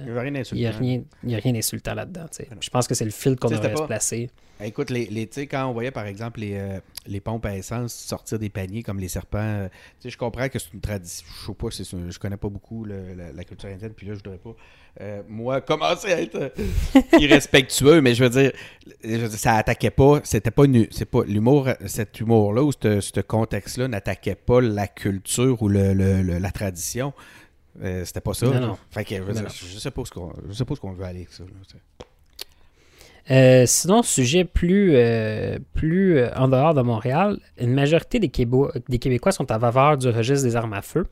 Il 0.00 0.12
n'y 0.12 0.18
a 0.18 0.20
rien 0.20 0.32
d'insultant. 0.32 0.56
Il 0.56 1.04
n'y 1.24 1.34
a 1.34 1.38
rien, 1.38 1.52
d'insultant 1.52 1.94
là-dedans. 1.94 2.26
Je 2.60 2.70
pense 2.70 2.88
que 2.88 2.94
c'est 2.94 3.04
le 3.04 3.10
fil 3.10 3.36
qu'on 3.36 3.50
devrait 3.50 3.76
se 3.76 3.82
placer. 3.82 4.30
Eh, 4.62 4.66
écoute, 4.66 4.90
les, 4.90 5.06
les 5.06 5.28
quand 5.46 5.66
on 5.66 5.72
voyait 5.72 5.90
par 5.90 6.06
exemple 6.06 6.40
les, 6.40 6.54
euh, 6.54 6.80
les, 7.06 7.20
pompes 7.20 7.46
à 7.46 7.56
essence 7.56 7.94
sortir 7.94 8.38
des 8.38 8.48
paniers 8.48 8.82
comme 8.82 8.98
les 8.98 9.08
serpents, 9.08 9.38
euh, 9.38 9.68
je 10.04 10.16
comprends 10.16 10.48
que 10.48 10.58
c'est 10.58 10.72
une 10.72 10.80
tradition. 10.80 11.26
Je 11.40 11.46
sais 11.46 11.54
pas, 11.54 12.10
je 12.10 12.18
connais 12.18 12.36
pas 12.36 12.48
beaucoup 12.48 12.84
la, 12.84 13.44
culture 13.44 13.68
indienne, 13.68 13.92
puis 13.96 14.06
là, 14.06 14.14
je 14.14 14.18
voudrais 14.18 14.38
pas, 14.38 14.54
moi, 15.28 15.60
commencer 15.60 16.12
à 16.12 16.20
être 16.20 16.52
irrespectueux, 17.18 18.00
mais 18.00 18.14
je 18.14 18.24
veux 18.24 18.30
dire, 18.30 18.52
ça 19.30 19.56
attaquait 19.56 19.90
pas, 19.90 20.20
c'était 20.24 20.50
pas, 20.50 20.64
c'est 20.90 21.06
pas 21.06 21.24
l'humour, 21.24 21.68
cet 21.86 22.20
humour-là 22.20 22.62
ou 22.62 22.72
ce 22.72 23.20
contexte-là 23.20 23.88
n'attaquait 23.88 24.34
pas 24.34 24.60
la 24.60 24.86
culture 24.86 25.62
ou 25.62 25.68
le, 25.68 25.92
la 26.22 26.50
tradition. 26.50 27.12
Euh, 27.82 28.04
c'était 28.04 28.20
pas 28.20 28.34
ça. 28.34 28.46
Non, 28.46 28.78
Fait 28.90 29.04
que, 29.04 29.14
je, 29.14 29.78
sais 29.78 29.90
pas 29.90 30.04
ce 30.04 30.10
qu'on 30.10 30.92
veut 30.92 31.04
aller 31.04 31.20
avec 31.20 31.32
ça. 31.32 31.44
Euh, 33.30 33.64
sinon, 33.66 34.02
sujet 34.02 34.44
plus, 34.44 34.92
euh, 34.94 35.58
plus 35.74 36.24
en 36.34 36.48
dehors 36.48 36.74
de 36.74 36.82
Montréal, 36.82 37.38
une 37.60 37.72
majorité 37.72 38.18
des, 38.18 38.30
des 38.88 38.98
Québécois 38.98 39.30
sont 39.30 39.52
en 39.52 39.60
faveur 39.60 39.96
du 39.96 40.08
registre 40.08 40.46
des 40.46 40.56
armes 40.56 40.72
à 40.72 40.82
feu. 40.82 41.06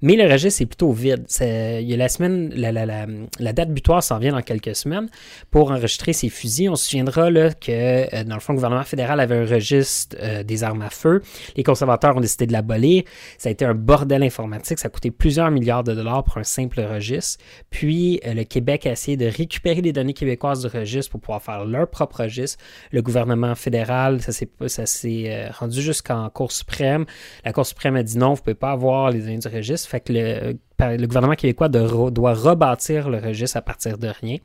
Mais 0.00 0.14
le 0.14 0.30
registre 0.30 0.62
est 0.62 0.66
plutôt 0.66 0.92
vide. 0.92 1.26
il 1.40 1.82
y 1.82 1.92
a 1.92 1.96
la 1.96 2.08
semaine, 2.08 2.52
la, 2.54 3.52
date 3.52 3.70
butoir 3.70 4.02
s'en 4.02 4.18
vient 4.18 4.32
dans 4.32 4.42
quelques 4.42 4.76
semaines 4.76 5.08
pour 5.50 5.72
enregistrer 5.72 6.12
ces 6.12 6.28
fusils. 6.28 6.70
On 6.70 6.76
se 6.76 6.88
souviendra 6.88 7.30
là, 7.30 7.52
que, 7.52 8.14
euh, 8.14 8.24
dans 8.24 8.36
le 8.36 8.40
fond, 8.40 8.52
le 8.52 8.58
gouvernement 8.58 8.84
fédéral 8.84 9.18
avait 9.18 9.36
un 9.36 9.44
registre 9.44 10.16
euh, 10.20 10.44
des 10.44 10.62
armes 10.62 10.82
à 10.82 10.90
feu. 10.90 11.20
Les 11.56 11.64
conservateurs 11.64 12.16
ont 12.16 12.20
décidé 12.20 12.46
de 12.46 12.52
l'abolir. 12.52 13.02
Ça 13.38 13.48
a 13.48 13.52
été 13.52 13.64
un 13.64 13.74
bordel 13.74 14.22
informatique. 14.22 14.78
Ça 14.78 14.86
a 14.86 14.90
coûté 14.90 15.10
plusieurs 15.10 15.50
milliards 15.50 15.82
de 15.82 15.94
dollars 15.94 16.22
pour 16.22 16.38
un 16.38 16.44
simple 16.44 16.80
registre. 16.80 17.42
Puis, 17.70 18.20
euh, 18.24 18.34
le 18.34 18.44
Québec 18.44 18.86
a 18.86 18.92
essayé 18.92 19.16
de 19.16 19.26
récupérer 19.26 19.80
les 19.80 19.92
données 19.92 20.14
québécoises 20.14 20.60
du 20.60 20.68
registre 20.68 21.10
pour 21.10 21.20
pouvoir 21.20 21.42
faire 21.42 21.64
leur 21.64 21.88
propre 21.88 22.22
registre. 22.22 22.62
Le 22.92 23.02
gouvernement 23.02 23.56
fédéral, 23.56 24.22
ça 24.22 24.30
s'est, 24.30 24.48
ça 24.68 24.86
s'est 24.86 25.48
rendu 25.58 25.82
jusqu'en 25.82 26.30
Cour 26.30 26.52
suprême. 26.52 27.04
La 27.44 27.52
Cour 27.52 27.66
suprême 27.66 27.96
a 27.96 28.04
dit 28.04 28.16
non, 28.16 28.28
vous 28.28 28.34
ne 28.34 28.38
pouvez 28.38 28.54
pas 28.54 28.70
avoir 28.70 29.10
les 29.10 29.20
données 29.20 29.38
du 29.38 29.48
registre. 29.48 29.87
Fait 29.88 30.00
que 30.00 30.12
le, 30.12 31.06
gouvernement 31.06 31.34
québécois 31.34 31.70
doit 31.70 32.34
rebâtir 32.34 33.08
le 33.08 33.16
registre 33.16 33.56
à 33.56 33.62
partir 33.62 33.96
de 33.96 34.08
rien. 34.08 34.36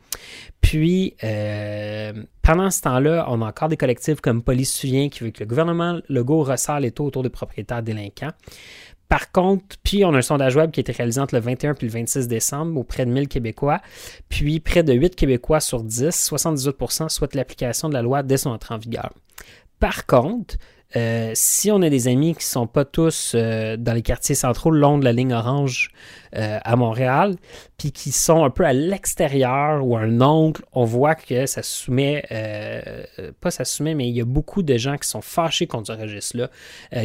Puis, 0.62 1.16
euh, 1.22 2.14
pendant 2.42 2.72
ce 2.72 2.80
temps-là, 2.80 3.26
on 3.28 3.42
a 3.42 3.48
encore 3.48 3.68
des 3.68 3.76
collectifs 3.76 4.22
comme 4.22 4.42
Police 4.42 4.74
Souvient 4.74 5.10
qui 5.10 5.26
veut 5.26 5.32
que 5.32 5.42
le 5.42 5.46
gouvernement 5.46 6.00
Legault 6.08 6.44
resserre 6.44 6.80
les 6.80 6.92
taux 6.92 7.04
autour 7.04 7.24
des 7.24 7.30
propriétaires 7.30 7.84
délinquants. 7.84 8.32
Par 9.10 9.34
contre, 9.34 9.76
puis 9.84 10.06
on 10.06 10.14
a 10.14 10.20
un 10.20 10.22
sondage 10.22 10.56
web 10.56 10.72
qui 10.72 10.80
a 10.80 10.82
été 10.82 10.94
réalisé 10.94 11.20
entre 11.20 11.36
le 11.36 11.42
21 11.42 11.74
et 11.74 11.76
le 11.82 11.88
26 11.90 12.30
décembre 12.30 12.80
auprès 12.80 13.06
de 13.06 13.12
1000 13.12 13.28
Québécois. 13.28 13.82
Puis 14.30 14.62
près 14.62 14.82
de 14.82 14.94
8 14.94 15.18
Québécois 15.18 15.60
sur 15.60 15.84
10, 15.84 16.08
78% 16.08 17.10
souhaitent 17.10 17.36
l'application 17.36 17.90
de 17.90 17.96
la 17.96 18.02
loi 18.02 18.24
dès 18.24 18.38
son 18.38 18.52
entrée 18.52 18.76
en 18.76 18.78
vigueur. 18.78 19.12
Par 19.82 20.06
contre, 20.06 20.56
euh, 20.96 21.32
si 21.34 21.72
on 21.72 21.82
a 21.82 21.90
des 21.90 22.08
amis 22.08 22.34
qui 22.34 22.40
ne 22.40 22.52
sont 22.52 22.68
pas 22.68 22.86
tous 22.86 23.34
euh, 23.34 23.78
dans 23.78 23.94
les 23.94 24.04
quartiers 24.04 24.36
centraux 24.36 24.70
le 24.70 24.80
long 24.80 25.00
de 25.00 25.04
la 25.04 25.12
ligne 25.12 25.34
orange 25.34 25.90
euh, 26.36 26.60
à 26.64 26.76
Montréal, 26.76 27.36
puis 27.78 27.92
qui 27.92 28.12
sont 28.12 28.44
un 28.44 28.52
peu 28.52 28.64
à 28.64 28.74
l'extérieur 28.74 29.86
ou 29.86 29.98
un 29.98 30.22
oncle, 30.22 30.64
on 30.72 30.86
voit 30.86 31.16
que 31.16 31.46
ça 31.48 31.64
soumet, 31.64 32.24
pas 33.42 33.52
ça 33.52 33.66
soumet, 33.66 33.96
mais 33.96 34.08
il 34.08 34.16
y 34.16 34.22
a 34.22 34.26
beaucoup 34.26 34.64
de 34.64 34.78
gens 34.78 34.98
qui 34.98 35.08
sont 35.08 35.22
fâchés 35.22 35.68
contre 35.68 35.88
ce 35.88 36.00
registre-là. 36.00 36.50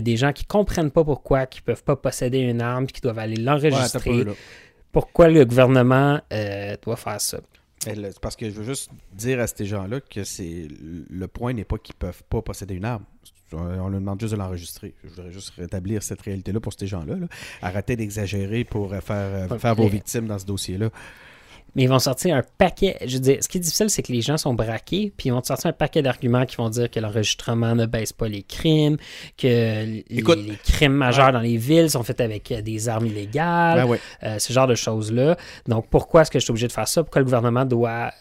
des 0.01 0.17
gens 0.17 0.33
qui 0.33 0.45
ne 0.45 0.49
comprennent 0.49 0.91
pas 0.91 1.05
pourquoi, 1.05 1.47
qui 1.47 1.61
ne 1.61 1.65
peuvent 1.65 1.83
pas 1.83 1.97
posséder 1.97 2.39
une 2.39 2.61
arme, 2.61 2.87
qui 2.87 3.01
doivent 3.01 3.19
aller 3.19 3.37
l'enregistrer. 3.37 4.25
pourquoi 4.93 5.29
le 5.29 5.45
gouvernement 5.45 6.21
doit 6.83 6.97
faire 6.97 7.21
ça? 7.21 7.39
C'est 7.81 8.21
parce 8.21 8.37
que 8.37 8.51
je 8.51 8.55
veux 8.55 8.65
juste 8.65 8.91
dire 9.13 9.41
à 9.41 9.47
ces 9.47 9.65
gens-là 9.65 10.01
que 10.01 10.25
c'est 10.25 10.69
le 10.81 11.29
point 11.29 11.53
n'est 11.53 11.65
pas 11.65 11.79
qu'ils 11.79 11.95
ne 11.95 12.07
peuvent 12.07 12.25
pas 12.29 12.43
posséder 12.43 12.75
une 12.75 12.85
arme. 12.85 13.05
On 13.53 13.89
leur 13.89 14.01
demande 14.01 14.21
juste 14.21 14.33
de 14.33 14.39
l'enregistrer. 14.39 14.95
Je 15.05 15.09
voudrais 15.09 15.33
juste 15.33 15.53
rétablir 15.57 16.03
cette 16.03 16.21
réalité-là 16.21 16.61
pour 16.61 16.73
ces 16.73 16.87
gens-là. 16.87 17.15
Arrêtez 17.63 17.97
d'exagérer 17.97 18.65
pour 18.65 18.93
euh, 18.93 19.01
faire, 19.01 19.51
euh, 19.53 19.59
faire 19.59 19.75
vos 19.75 19.89
victimes 19.89 20.27
dans 20.27 20.39
ce 20.39 20.47
dossier-là. 20.47 20.91
Mais 21.75 21.85
ils 21.85 21.89
vont 21.89 21.99
sortir 21.99 22.35
un 22.35 22.43
paquet. 22.57 22.97
Je 23.07 23.15
veux 23.15 23.21
dire, 23.21 23.39
ce 23.41 23.49
qui 23.49 23.59
est 23.59 23.61
difficile, 23.61 23.91
c'est 23.91 24.03
que 24.03 24.11
les 24.11 24.23
gens 24.23 24.37
sont 24.37 24.55
braqués, 24.55 25.13
puis 25.17 25.29
ils 25.29 25.33
vont 25.33 25.43
sortir 25.43 25.69
un 25.69 25.75
paquet 25.75 26.03
d'arguments 26.03 26.47
qui 26.47 26.57
vont 26.57 26.71
dire 26.71 26.91
que 26.91 26.99
l'enregistrement 26.99 27.75
ne 27.75 27.87
baisse 27.87 28.13
pas 28.13 28.27
les 28.27 28.43
crimes, 28.43 28.97
que 29.37 29.85
les, 29.85 30.15
crimes 30.65 30.95
majeurs 30.95 31.31
dans 31.33 31.41
les 31.41 31.59
villes 31.59 31.91
sont 31.91 32.03
faits 32.03 32.21
avec 32.21 32.51
euh, 32.51 32.63
des 32.63 32.89
armes 32.89 33.07
illégales, 33.07 33.87
ben 33.87 34.39
ce 34.39 34.53
genre 34.53 34.67
de 34.67 34.75
choses-là. 34.75 35.37
Donc, 35.67 35.87
pourquoi 35.89 36.23
est-ce 36.23 36.31
que 36.31 36.39
je 36.39 36.45
suis 36.45 36.51
obligé 36.51 36.69
de 36.69 36.73
faire 36.73 36.89
ça? 36.89 37.03
Pourquoi 37.03 37.21
le 37.21 37.27
gouvernement 37.27 37.65
doit. 37.65 38.13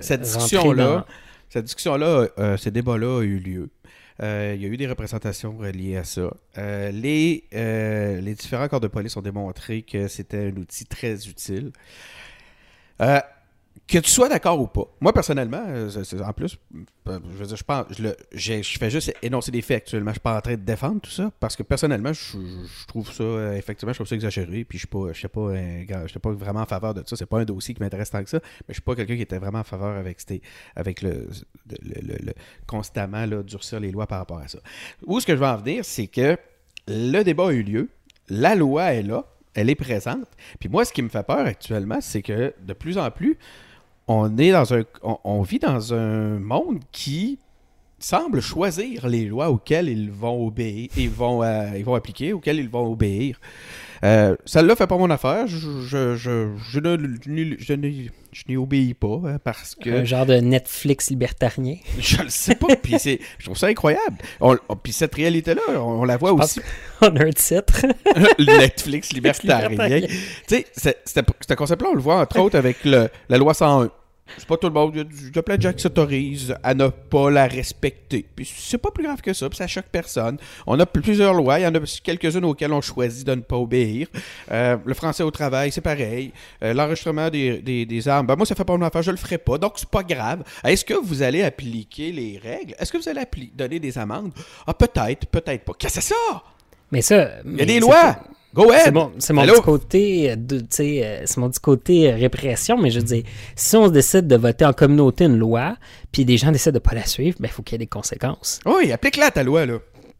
cette 0.00 0.22
discussion-là, 0.22 1.06
cette 1.48 1.64
discussion-là, 1.64 2.28
ces 2.58 2.70
débats-là 2.70 3.06
ont 3.06 3.22
eu 3.22 3.38
lieu. 3.38 3.70
Euh, 4.22 4.52
il 4.54 4.62
y 4.62 4.64
a 4.64 4.68
eu 4.68 4.76
des 4.76 4.86
représentations 4.86 5.56
reliées 5.56 5.96
à 5.96 6.04
ça. 6.04 6.30
Euh, 6.58 6.92
euh, 7.54 8.20
les 8.20 8.34
différents 8.34 8.68
corps 8.68 8.80
de 8.80 8.88
police 8.88 9.16
ont 9.16 9.22
démontré 9.22 9.82
que 9.82 10.08
c'était 10.08 10.52
un 10.52 10.56
outil 10.56 10.86
très 10.86 11.26
utile 11.28 11.72
que 13.86 13.98
tu 13.98 14.10
sois 14.10 14.28
d'accord 14.28 14.60
ou 14.60 14.66
pas. 14.66 14.86
Moi, 15.00 15.12
personnellement, 15.12 15.62
euh, 15.68 15.90
en 16.24 16.32
plus, 16.32 16.58
euh, 17.08 17.18
je 17.32 17.36
veux 17.36 17.46
dire, 17.46 17.56
je 17.56 17.64
pense, 17.64 17.86
je, 18.32 18.78
fais 18.78 18.90
juste 18.90 19.14
énoncer 19.22 19.50
des 19.50 19.60
faits 19.60 19.78
actuellement. 19.78 20.10
Je 20.10 20.14
suis 20.14 20.20
pas 20.20 20.38
en 20.38 20.40
train 20.40 20.54
de 20.54 20.62
défendre 20.62 21.00
tout 21.02 21.10
ça 21.10 21.30
parce 21.38 21.54
que 21.54 21.62
personnellement, 21.62 22.12
je, 22.12 22.38
trouve 22.88 23.12
ça, 23.12 23.22
euh, 23.22 23.56
effectivement, 23.56 23.92
je 23.92 23.98
trouve 23.98 24.08
ça 24.08 24.14
exagéré. 24.14 24.64
Puis 24.64 24.78
je 24.78 24.86
ne 24.96 25.12
suis 25.12 25.28
pas, 25.28 25.46
je 26.06 26.18
pas 26.18 26.32
vraiment 26.32 26.60
en 26.60 26.66
faveur 26.66 26.94
de 26.94 27.02
ça. 27.06 27.14
C'est 27.16 27.26
pas 27.26 27.40
un 27.40 27.44
dossier 27.44 27.74
qui 27.74 27.82
m'intéresse 27.82 28.10
tant 28.10 28.24
que 28.24 28.30
ça. 28.30 28.38
Mais 28.42 28.70
je 28.70 28.74
suis 28.74 28.82
pas 28.82 28.94
quelqu'un 28.94 29.16
qui 29.16 29.22
était 29.22 29.38
vraiment 29.38 29.60
en 29.60 29.64
faveur 29.64 29.96
avec, 29.96 30.18
avec 30.76 31.02
le, 31.02 31.28
le, 31.82 32.32
constamment 32.66 33.26
durcir 33.42 33.80
les 33.80 33.92
lois 33.92 34.06
par 34.06 34.18
rapport 34.18 34.38
à 34.38 34.48
ça. 34.48 34.58
Où 35.04 35.20
ce 35.20 35.26
que 35.26 35.34
je 35.34 35.40
veux 35.40 35.46
en 35.46 35.56
venir, 35.56 35.84
c'est 35.84 36.06
que 36.06 36.38
le 36.88 37.22
débat 37.22 37.48
a 37.48 37.52
eu 37.52 37.62
lieu. 37.62 37.90
La 38.30 38.54
loi 38.54 38.94
est 38.94 39.02
là. 39.02 39.26
Elle 39.54 39.68
est 39.68 39.74
présente. 39.74 40.26
Puis 40.58 40.70
moi, 40.70 40.84
ce 40.86 40.92
qui 40.92 41.02
me 41.02 41.08
fait 41.08 41.22
peur 41.22 41.46
actuellement, 41.46 42.00
c'est 42.00 42.22
que 42.22 42.54
de 42.60 42.72
plus 42.72 42.98
en 42.98 43.10
plus, 43.10 43.38
on 44.08 44.36
est 44.38 44.52
dans 44.52 44.74
un, 44.74 44.82
on, 45.02 45.42
vit 45.42 45.58
dans 45.58 45.94
un 45.94 46.38
monde 46.38 46.80
qui 46.92 47.38
semble 48.04 48.42
choisir 48.42 49.08
les 49.08 49.24
lois 49.24 49.48
auxquelles 49.48 49.88
ils 49.88 50.10
vont 50.10 50.46
obéir, 50.46 50.90
ils 50.96 51.08
vont, 51.08 51.42
euh, 51.42 51.70
ils 51.76 51.84
vont 51.84 51.94
appliquer, 51.94 52.34
auxquelles 52.34 52.58
ils 52.58 52.68
vont 52.68 52.92
obéir. 52.92 53.40
Euh, 54.04 54.36
Celle-là 54.44 54.76
fait 54.76 54.86
pas 54.86 54.98
mon 54.98 55.08
affaire. 55.08 55.46
Je, 55.46 55.80
je, 55.80 56.14
je, 56.14 56.50
je 56.70 56.78
ne, 56.80 58.08
n'y 58.48 58.56
obéis 58.58 58.92
pas 58.92 59.20
hein, 59.24 59.38
parce 59.42 59.74
que. 59.74 59.88
Un 59.88 60.04
genre 60.04 60.26
de 60.26 60.34
Netflix 60.34 61.08
libertarien. 61.08 61.76
Je 61.98 62.22
le 62.22 62.28
sais 62.28 62.56
pas. 62.56 62.76
puis 62.76 62.96
je 62.98 63.44
trouve 63.44 63.56
ça 63.56 63.68
incroyable. 63.68 64.18
puis 64.82 64.92
cette 64.92 65.14
réalité-là, 65.14 65.62
on, 65.80 66.04
la 66.04 66.18
voit 66.18 66.34
aussi. 66.34 66.60
On 67.00 67.16
a 67.16 67.24
un 67.24 67.30
titre. 67.30 67.86
Netflix 68.38 69.12
libertarien. 69.14 70.00
tu 70.46 70.64
sais, 70.76 70.96
ce 71.06 71.54
concept-là, 71.54 71.88
on 71.90 71.94
le 71.94 72.02
voit 72.02 72.20
entre 72.20 72.38
autres 72.40 72.58
avec 72.58 72.84
le, 72.84 73.08
la 73.30 73.38
loi 73.38 73.54
101. 73.54 73.90
C'est 74.38 74.48
pas 74.48 74.56
tout 74.56 74.66
le 74.66 74.72
monde. 74.72 74.92
Il 74.94 75.34
y, 75.34 75.38
a, 75.38 75.42
plein 75.42 75.56
de 75.56 75.62
gens 75.62 75.72
qui 75.72 75.82
s'autorisent 75.82 76.54
à 76.62 76.74
ne 76.74 76.88
pas 76.88 77.30
la 77.30 77.46
respecter. 77.46 78.26
Puis 78.34 78.50
c'est 78.52 78.78
pas 78.78 78.90
plus 78.90 79.04
grave 79.04 79.20
que 79.20 79.32
ça, 79.32 79.48
puis 79.48 79.56
ça 79.56 79.66
choque 79.66 79.86
personne. 79.92 80.38
On 80.66 80.78
a 80.80 80.86
plusieurs 80.86 81.34
lois. 81.34 81.60
Il 81.60 81.62
y 81.62 81.66
en 81.66 81.74
a 81.74 81.80
quelques-unes 82.02 82.44
auxquelles 82.44 82.72
on 82.72 82.80
choisit 82.80 83.26
de 83.26 83.34
ne 83.34 83.42
pas 83.42 83.56
obéir. 83.56 84.08
Euh, 84.50 84.76
le 84.84 84.94
français 84.94 85.22
au 85.22 85.30
travail, 85.30 85.70
c'est 85.70 85.80
pareil. 85.80 86.32
Euh, 86.62 86.72
l'enregistrement 86.72 87.28
des, 87.30 87.60
des, 87.60 88.08
armes, 88.08 88.26
ben 88.26 88.36
moi, 88.36 88.46
ça 88.46 88.54
fait 88.54 88.64
pas 88.64 88.76
mon 88.76 88.84
affaire, 88.84 89.02
je 89.02 89.10
le 89.10 89.16
ferai 89.16 89.38
pas. 89.38 89.58
Donc, 89.58 89.74
c'est 89.76 89.88
pas 89.88 90.02
grave. 90.02 90.42
Est-ce 90.64 90.84
que 90.84 90.94
vous 90.94 91.22
allez 91.22 91.42
appliquer 91.42 92.10
les 92.10 92.40
règles? 92.42 92.74
Est-ce 92.78 92.92
que 92.92 92.98
vous 92.98 93.08
allez 93.08 93.22
donner 93.54 93.78
des 93.78 93.98
amendes? 93.98 94.32
Ah, 94.66 94.74
peut-être, 94.74 95.26
peut-être 95.26 95.64
pas. 95.64 95.72
Qu'est-ce 95.78 95.96
que 95.96 96.02
c'est 96.02 96.14
ça? 96.14 96.42
Mais 96.90 97.02
ça. 97.02 97.28
Il 97.44 97.58
y 97.58 97.62
a 97.62 97.66
des 97.66 97.80
lois! 97.80 98.16
Go 98.54 98.70
ahead! 98.70 98.94
C'est 99.18 99.32
mon, 99.32 99.42
petit 99.42 99.62
côté, 99.62 100.30
euh, 100.30 100.36
euh, 100.80 101.22
c'est 101.24 101.36
mon 101.38 101.50
petit 101.50 101.60
côté 101.60 102.12
euh, 102.12 102.16
répression, 102.16 102.78
mais 102.78 102.90
je 102.90 103.00
veux 103.00 103.04
dire, 103.04 103.24
si 103.56 103.76
on 103.76 103.88
décide 103.88 104.28
de 104.28 104.36
voter 104.36 104.64
en 104.64 104.72
communauté 104.72 105.24
une 105.24 105.36
loi, 105.36 105.76
puis 106.12 106.24
des 106.24 106.36
gens 106.36 106.52
décident 106.52 106.74
de 106.74 106.78
pas 106.78 106.94
la 106.94 107.04
suivre, 107.04 107.36
ben, 107.40 107.48
il 107.48 107.50
faut 107.50 107.62
qu'il 107.62 107.74
y 107.74 107.76
ait 107.76 107.78
des 107.84 107.88
conséquences. 107.88 108.60
Oui, 108.64 108.92
applique-la 108.92 109.32
ta 109.32 109.42
loi, 109.42 109.66
là. 109.66 109.78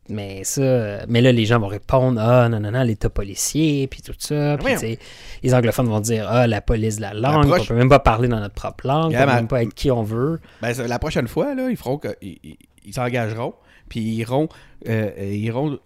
Mais 0.08 0.42
ça, 0.42 1.06
mais 1.08 1.20
là, 1.20 1.30
les 1.30 1.46
gens 1.46 1.60
vont 1.60 1.68
répondre, 1.68 2.20
ah, 2.20 2.48
non, 2.48 2.58
non, 2.58 2.72
non, 2.72 2.82
l'État 2.82 3.08
policier, 3.08 3.86
puis 3.86 4.02
tout 4.02 4.12
ça. 4.18 4.58
Puis, 4.58 4.98
les 5.44 5.54
anglophones 5.54 5.88
vont 5.88 6.00
dire, 6.00 6.26
ah, 6.28 6.48
la 6.48 6.60
police 6.60 6.96
de 6.96 7.02
la 7.02 7.14
langue, 7.14 7.46
on 7.46 7.64
peut 7.64 7.74
même 7.74 7.88
pas 7.88 8.00
parler 8.00 8.26
dans 8.26 8.40
notre 8.40 8.54
propre 8.54 8.88
langue, 8.88 9.14
on 9.14 9.18
peut 9.18 9.32
même 9.32 9.48
pas 9.48 9.62
être 9.62 9.74
qui 9.74 9.92
on 9.92 10.02
veut. 10.02 10.40
Ben, 10.60 10.74
la 10.76 10.98
prochaine 10.98 11.28
fois, 11.28 11.54
là, 11.54 11.70
ils 11.70 11.76
feront 11.76 11.98
que, 11.98 12.08
ils 12.20 12.58
s'engageront, 12.92 13.54
puis 13.88 14.00
ils 14.00 14.14
iront, 14.14 14.48
ils 14.84 15.44
iront 15.44 15.78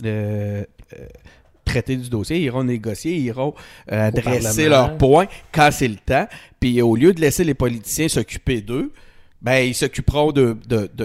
traiter 1.68 1.96
du 1.96 2.08
dossier, 2.08 2.38
ils 2.38 2.44
iront 2.44 2.64
négocier, 2.64 3.14
ils 3.14 3.26
iront 3.26 3.54
euh, 3.92 4.08
adresser 4.08 4.68
leurs 4.68 4.96
points 4.96 5.26
quand 5.52 5.70
c'est 5.70 5.88
le 5.88 5.96
temps. 5.96 6.26
Puis 6.58 6.82
au 6.82 6.96
lieu 6.96 7.12
de 7.12 7.20
laisser 7.20 7.44
les 7.44 7.54
politiciens 7.54 8.08
s'occuper 8.08 8.60
d'eux, 8.60 8.92
ben, 9.40 9.60
ils 9.60 9.74
s'occuperont 9.74 10.32
de, 10.32 10.56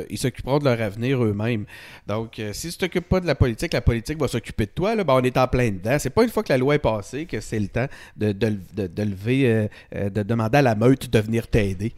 ils 0.10 0.18
s'occuperont 0.18 0.58
de 0.58 0.66
leur 0.66 0.82
avenir 0.82 1.24
eux-mêmes. 1.24 1.66
Donc, 2.08 2.40
euh, 2.40 2.52
si 2.52 2.72
tu 2.72 2.78
t'occupes 2.78 3.08
pas 3.08 3.20
de 3.20 3.28
la 3.28 3.36
politique, 3.36 3.74
la 3.74 3.82
politique 3.82 4.20
va 4.20 4.28
s'occuper 4.28 4.66
de 4.66 4.72
toi. 4.72 4.96
Là, 4.96 5.04
ben, 5.04 5.14
on 5.14 5.22
est 5.22 5.38
en 5.38 5.48
plein 5.48 5.70
dedans. 5.70 5.98
C'est 6.00 6.10
pas 6.10 6.24
une 6.24 6.30
fois 6.30 6.42
que 6.42 6.52
la 6.52 6.58
loi 6.58 6.76
est 6.76 6.80
passée 6.80 7.26
que 7.26 7.40
c'est 7.40 7.60
le 7.60 7.68
temps 7.68 7.88
de, 8.18 8.32
de, 8.32 9.04
lever, 9.04 9.68
euh, 9.94 10.10
de 10.10 10.24
demander 10.24 10.58
à 10.58 10.62
la 10.64 10.74
meute 10.74 11.12
de 11.12 11.20
venir 11.20 11.48
t'aider. 11.48 11.94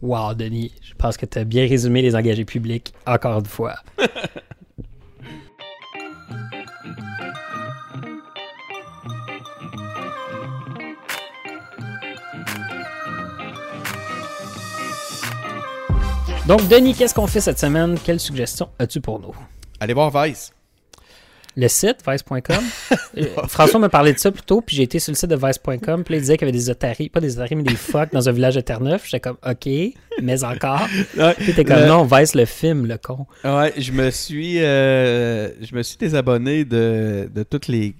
Wow, 0.00 0.34
Denis, 0.34 0.72
je 0.82 0.94
pense 0.94 1.16
que 1.16 1.26
tu 1.26 1.38
as 1.38 1.44
bien 1.44 1.66
résumé 1.66 2.02
les 2.02 2.14
engagés 2.14 2.44
publics 2.44 2.94
encore 3.06 3.40
une 3.40 3.46
fois. 3.46 3.76
Donc, 16.46 16.68
Denis, 16.68 16.94
qu'est-ce 16.94 17.12
qu'on 17.12 17.26
fait 17.26 17.40
cette 17.40 17.58
semaine? 17.58 17.98
Quelle 18.04 18.20
suggestion 18.20 18.68
as-tu 18.78 19.00
pour 19.00 19.18
nous? 19.18 19.34
Allez 19.80 19.94
voir 19.94 20.12
Vice. 20.22 20.52
Le 21.56 21.66
site, 21.66 21.96
vice.com. 22.06 22.40
Euh, 23.18 23.24
François 23.48 23.80
m'a 23.80 23.88
parlé 23.88 24.12
de 24.12 24.18
ça 24.18 24.30
plus 24.30 24.42
tôt, 24.42 24.60
puis 24.60 24.76
j'ai 24.76 24.82
été 24.82 24.98
sur 24.98 25.10
le 25.10 25.16
site 25.16 25.30
de 25.30 25.36
vice.com, 25.36 26.04
puis 26.04 26.16
il 26.16 26.20
disait 26.20 26.36
qu'il 26.36 26.46
y 26.46 26.50
avait 26.50 26.58
des 26.58 26.68
otaries, 26.68 27.08
pas 27.08 27.20
des 27.20 27.38
otaries, 27.38 27.54
mais 27.54 27.62
des 27.62 27.74
phoques 27.74 28.12
dans 28.12 28.28
un 28.28 28.32
village 28.32 28.56
de 28.56 28.60
Terre-Neuf. 28.60 29.06
J'étais 29.06 29.20
comme, 29.20 29.38
OK, 29.42 29.66
mais 30.20 30.44
encore. 30.44 30.86
puis 31.38 31.54
t'es 31.54 31.64
comme, 31.64 31.86
non, 31.86 32.04
Vice 32.04 32.34
le 32.34 32.44
film, 32.44 32.84
le 32.84 32.98
con. 32.98 33.26
Ouais, 33.42 33.72
je 33.78 33.90
me 33.92 34.10
suis, 34.10 34.62
euh, 34.62 35.48
je 35.64 35.74
me 35.74 35.82
suis 35.82 35.96
désabonné 35.96 36.66
de, 36.66 37.30
de 37.34 37.42
toutes 37.42 37.68
les 37.68 37.96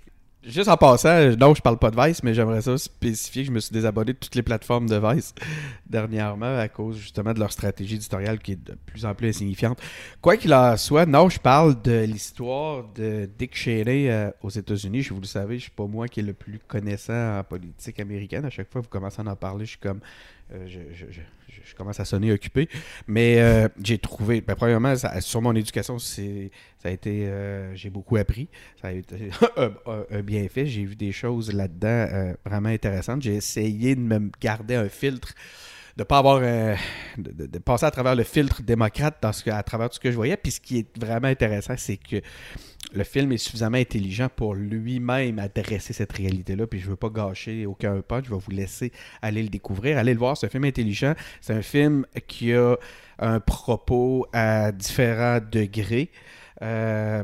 Juste 0.46 0.68
en 0.68 0.76
passant, 0.76 1.34
non, 1.36 1.54
je 1.56 1.60
parle 1.60 1.76
pas 1.76 1.90
de 1.90 2.00
Vice, 2.00 2.22
mais 2.22 2.32
j'aimerais 2.32 2.62
ça 2.62 2.78
spécifier 2.78 3.42
que 3.42 3.48
je 3.48 3.52
me 3.52 3.58
suis 3.58 3.72
désabonné 3.72 4.12
de 4.12 4.18
toutes 4.18 4.36
les 4.36 4.44
plateformes 4.44 4.88
de 4.88 4.96
Vice 4.96 5.34
dernièrement 5.86 6.56
à 6.58 6.68
cause 6.68 6.96
justement 6.98 7.34
de 7.34 7.40
leur 7.40 7.50
stratégie 7.50 7.96
éditoriale 7.96 8.38
qui 8.38 8.52
est 8.52 8.64
de 8.64 8.76
plus 8.86 9.04
en 9.04 9.12
plus 9.14 9.28
insignifiante. 9.28 9.80
Quoi 10.22 10.36
qu'il 10.36 10.54
en 10.54 10.76
soit, 10.76 11.04
non, 11.04 11.28
je 11.28 11.40
parle 11.40 11.82
de 11.82 12.04
l'histoire 12.04 12.84
de 12.94 13.28
Dick 13.36 13.56
Cheney 13.56 14.08
euh, 14.08 14.30
aux 14.40 14.50
États-Unis. 14.50 15.02
Je 15.02 15.12
vous 15.14 15.20
le 15.20 15.26
savez, 15.26 15.56
je 15.58 15.62
suis 15.62 15.72
pas 15.72 15.86
moi 15.86 16.06
qui 16.06 16.20
est 16.20 16.22
le 16.22 16.32
plus 16.34 16.60
connaissant 16.68 17.38
en 17.40 17.42
politique 17.42 17.98
américaine. 17.98 18.44
À 18.44 18.50
chaque 18.50 18.70
fois 18.70 18.80
que 18.82 18.86
vous 18.86 18.90
commencez 18.90 19.20
à 19.20 19.28
en 19.28 19.34
parler, 19.34 19.64
je 19.64 19.70
suis 19.70 19.80
comme 19.80 20.00
euh, 20.54 20.64
je- 20.68 20.94
je- 20.94 21.20
je 21.64 21.74
commence 21.74 22.00
à 22.00 22.04
sonner 22.04 22.32
occupé. 22.32 22.68
Mais 23.06 23.40
euh, 23.40 23.68
j'ai 23.82 23.98
trouvé, 23.98 24.40
ben, 24.40 24.54
premièrement, 24.54 24.94
sur 25.20 25.42
mon 25.42 25.54
éducation, 25.54 25.98
ça 25.98 26.22
a 26.84 26.90
été, 26.90 27.26
euh, 27.26 27.74
j'ai 27.74 27.90
beaucoup 27.90 28.16
appris. 28.16 28.48
Ça 28.80 28.88
a 28.88 28.92
été 28.92 29.30
un, 29.56 29.72
un- 30.10 30.22
bienfait. 30.22 30.66
J'ai 30.66 30.84
vu 30.84 30.96
des 30.96 31.12
choses 31.12 31.52
là-dedans 31.52 31.88
euh, 31.88 32.34
vraiment 32.44 32.68
intéressantes. 32.68 33.22
J'ai 33.22 33.34
essayé 33.36 33.94
de 33.94 34.00
me 34.00 34.30
garder 34.40 34.74
un 34.74 34.88
filtre 34.88 35.34
de 35.96 36.04
pas 36.04 36.18
avoir 36.18 36.40
de, 37.16 37.58
passer 37.58 37.86
à 37.86 37.90
travers 37.90 38.14
le 38.14 38.22
filtre 38.22 38.60
démocrate 38.62 39.16
dans 39.22 39.32
ce 39.32 39.48
à 39.48 39.62
travers 39.62 39.88
tout 39.88 39.94
ce 39.94 40.00
que 40.00 40.10
je 40.10 40.16
voyais. 40.16 40.36
Puis 40.36 40.52
ce 40.52 40.60
qui 40.60 40.78
est 40.80 40.98
vraiment 40.98 41.28
intéressant, 41.28 41.74
c'est 41.78 41.96
que 41.96 42.20
le 42.96 43.04
film 43.04 43.30
est 43.32 43.36
suffisamment 43.38 43.76
intelligent 43.76 44.28
pour 44.34 44.54
lui-même 44.54 45.38
adresser 45.38 45.92
cette 45.92 46.12
réalité-là. 46.12 46.66
Puis 46.66 46.80
je 46.80 46.88
veux 46.88 46.96
pas 46.96 47.10
gâcher 47.10 47.66
aucun 47.66 48.00
punch. 48.00 48.24
Je 48.24 48.30
vais 48.30 48.40
vous 48.40 48.50
laisser 48.50 48.90
aller 49.20 49.42
le 49.42 49.48
découvrir. 49.50 49.98
Allez 49.98 50.14
le 50.14 50.18
voir. 50.18 50.36
C'est 50.36 50.46
un 50.46 50.50
film 50.50 50.64
intelligent. 50.64 51.14
C'est 51.40 51.52
un 51.52 51.62
film 51.62 52.06
qui 52.26 52.52
a 52.54 52.76
un 53.18 53.40
propos 53.40 54.26
à 54.32 54.72
différents 54.72 55.40
degrés. 55.40 56.10
Euh, 56.62 57.22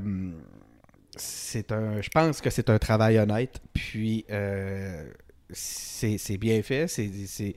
c'est 1.16 1.72
un, 1.72 2.00
je 2.02 2.08
pense 2.10 2.40
que 2.40 2.50
c'est 2.50 2.68
un 2.70 2.78
travail 2.78 3.18
honnête. 3.18 3.60
Puis 3.72 4.24
euh, 4.30 5.10
c'est 5.50 6.38
bien 6.38 6.62
fait. 6.62 6.86
Euh, 6.98 7.52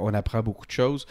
on 0.00 0.12
apprend 0.14 0.42
beaucoup 0.42 0.66
de 0.66 0.70
choses. 0.72 1.06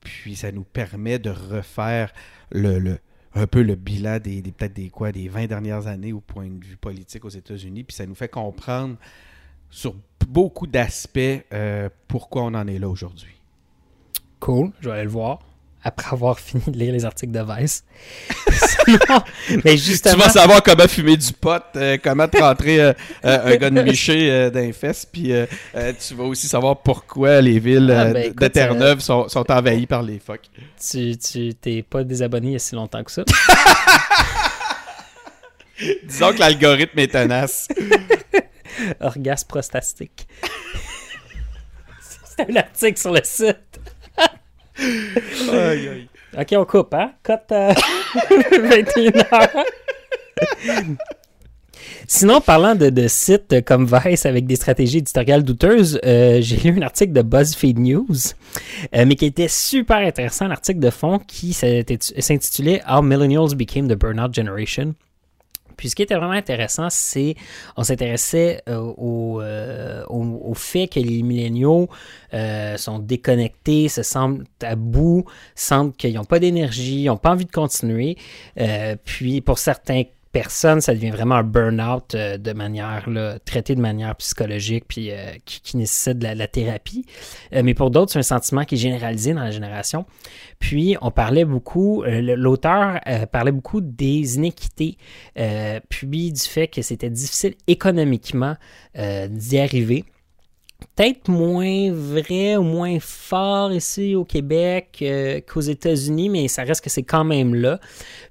Puis 0.00 0.36
ça 0.36 0.52
nous 0.52 0.64
permet 0.64 1.18
de 1.18 1.30
refaire 1.30 2.12
le, 2.50 2.78
le- 2.78 2.98
un 3.34 3.46
peu 3.46 3.62
le 3.62 3.74
bilan 3.74 4.18
des, 4.18 4.42
peut-être 4.42 4.74
des 4.74 4.90
quoi 4.90 5.12
des 5.12 5.28
20 5.28 5.46
dernières 5.46 5.86
années 5.86 6.12
au 6.12 6.20
point 6.20 6.48
de 6.48 6.64
vue 6.64 6.76
politique 6.76 7.24
aux 7.24 7.30
États-Unis. 7.30 7.84
Puis 7.84 7.96
ça 7.96 8.06
nous 8.06 8.14
fait 8.14 8.28
comprendre 8.28 8.96
sur 9.70 9.94
beaucoup 10.28 10.66
d'aspects 10.66 11.18
euh, 11.52 11.88
pourquoi 12.08 12.42
on 12.42 12.54
en 12.54 12.66
est 12.66 12.78
là 12.78 12.88
aujourd'hui. 12.88 13.34
Cool, 14.40 14.72
je 14.80 14.88
vais 14.88 14.94
aller 14.96 15.04
le 15.04 15.10
voir 15.10 15.40
après 15.84 16.12
avoir 16.14 16.38
fini 16.40 16.62
de 16.66 16.78
lire 16.78 16.92
les 16.92 17.04
articles 17.04 17.32
de 17.32 17.40
Vice. 17.42 17.84
Sinon, 18.52 19.22
mais 19.64 19.76
justement, 19.76 20.14
Tu 20.14 20.20
vas 20.20 20.28
savoir 20.28 20.62
comment 20.62 20.86
fumer 20.88 21.16
du 21.16 21.32
pot, 21.32 21.62
euh, 21.76 21.96
comment 22.02 22.26
te 22.28 22.38
rentrer 22.38 22.80
euh, 22.80 22.92
euh, 23.24 23.52
un 23.54 23.56
gars 23.56 23.70
de 23.70 23.82
miché 23.82 24.50
les 24.52 24.72
fesses, 24.72 25.06
puis 25.06 25.32
tu 26.00 26.14
vas 26.14 26.24
aussi 26.24 26.46
savoir 26.48 26.78
pourquoi 26.82 27.40
les 27.40 27.58
villes 27.58 27.94
Ah, 27.96 28.06
ben, 28.06 28.32
de 28.32 28.48
Terre-Neuve 28.48 29.00
sont, 29.00 29.28
sont 29.28 29.50
envahies 29.50 29.86
par 29.86 30.02
les 30.02 30.18
phoques. 30.18 30.50
tu 30.90 31.16
tu- 31.16 31.54
t'es 31.54 31.82
pas 31.82 32.04
désabonné 32.04 32.48
il 32.48 32.52
y 32.52 32.56
a 32.56 32.58
si 32.58 32.74
longtemps 32.74 33.02
que 33.04 33.10
ça. 33.12 33.22
Disons 36.04 36.32
que 36.32 36.38
l'algorithme 36.38 36.98
est 37.00 37.08
tenace. 37.12 37.66
Orgasme 39.00 39.48
prostatique. 39.48 40.28
C'est 42.36 42.48
un 42.50 42.56
article 42.56 42.98
sur 43.00 43.12
le 43.12 43.20
site. 43.24 43.80
Ok, 46.38 46.48
on 46.52 46.64
coupe, 46.64 46.94
hein? 46.94 47.12
Cote 47.22 47.52
euh, 47.52 47.74
21h. 48.50 49.64
Sinon, 52.06 52.40
parlant 52.40 52.74
de, 52.74 53.06
sites 53.06 53.64
comme 53.64 53.86
Vice 53.86 54.26
avec 54.26 54.46
des 54.46 54.56
stratégies 54.56 54.98
éditoriales 54.98 55.42
douteuses, 55.44 56.00
euh, 56.04 56.38
j'ai 56.40 56.56
lu 56.56 56.78
un 56.78 56.82
article 56.82 57.12
de 57.12 57.22
BuzzFeed 57.22 57.78
News, 57.78 58.34
euh, 58.94 59.04
mais 59.06 59.14
qui 59.14 59.26
était 59.26 59.48
super 59.48 59.98
intéressant, 59.98 60.46
un 60.46 60.50
article 60.50 60.80
de 60.80 60.90
fond 60.90 61.18
qui 61.18 61.52
s'intitulait 61.52 62.82
How 62.88 63.02
Millennials 63.02 63.54
Became 63.54 63.88
the 63.88 63.98
Burnout 63.98 64.34
Generation. 64.34 64.94
Puis 65.82 65.90
ce 65.90 65.96
qui 65.96 66.02
était 66.02 66.14
vraiment 66.14 66.30
intéressant, 66.30 66.90
c'est 66.90 67.34
on 67.76 67.82
s'intéressait 67.82 68.62
euh, 68.68 68.76
au, 68.78 69.40
euh, 69.40 70.04
au, 70.06 70.54
fait 70.54 70.86
que 70.86 71.00
les 71.00 71.24
milléniaux 71.24 71.88
euh, 72.34 72.76
sont 72.76 73.00
déconnectés, 73.00 73.88
se 73.88 74.04
sentent 74.04 74.46
à 74.62 74.76
bout, 74.76 75.24
sentent 75.56 75.96
qu'ils 75.96 76.14
n'ont 76.14 76.24
pas 76.24 76.38
d'énergie, 76.38 77.02
ils 77.02 77.06
n'ont 77.06 77.16
pas 77.16 77.32
envie 77.32 77.46
de 77.46 77.50
continuer. 77.50 78.16
Puis 79.04 79.40
pour 79.40 79.58
certaines 79.58 80.04
personnes, 80.32 80.80
ça 80.80 80.94
devient 80.94 81.10
vraiment 81.10 81.36
un 81.36 81.42
burn-out 81.42 82.14
euh, 82.14 82.38
de 82.38 82.52
manière 82.52 83.08
traité 83.44 83.74
de 83.74 83.80
manière 83.80 84.16
psychologique, 84.16 84.84
puis 84.88 85.10
euh, 85.10 85.32
qui, 85.44 85.76
nécessite 85.76 86.18
de 86.18 86.26
la, 86.26 86.48
thérapie. 86.48 87.06
Euh, 87.54 87.62
mais 87.62 87.74
pour 87.74 87.90
d'autres, 87.90 88.12
c'est 88.12 88.18
un 88.18 88.22
sentiment 88.22 88.64
qui 88.64 88.74
est 88.74 88.78
généralisé 88.78 89.34
dans 89.34 89.42
la 89.42 89.50
génération. 89.50 90.06
Puis 90.58 90.96
on 91.00 91.10
parlait 91.10 91.44
beaucoup, 91.44 92.04
l'auteur 92.06 93.00
parlait 93.32 93.52
beaucoup 93.52 93.80
des 93.80 94.36
inéquités, 94.36 94.96
puis 95.88 96.32
du 96.32 96.40
fait 96.40 96.68
que 96.68 96.82
c'était 96.82 97.10
difficile 97.10 97.54
économiquement 97.66 98.56
d'y 98.94 99.58
arriver 99.58 100.04
peut-être 100.94 101.28
moins 101.28 101.92
vrai 101.92 102.56
ou 102.56 102.62
moins 102.62 102.98
fort 103.00 103.72
ici 103.72 104.14
au 104.14 104.24
Québec 104.24 104.98
euh, 105.02 105.40
qu'aux 105.40 105.60
États-Unis, 105.60 106.28
mais 106.28 106.48
ça 106.48 106.62
reste 106.62 106.82
que 106.82 106.90
c'est 106.90 107.02
quand 107.02 107.24
même 107.24 107.54
là. 107.54 107.80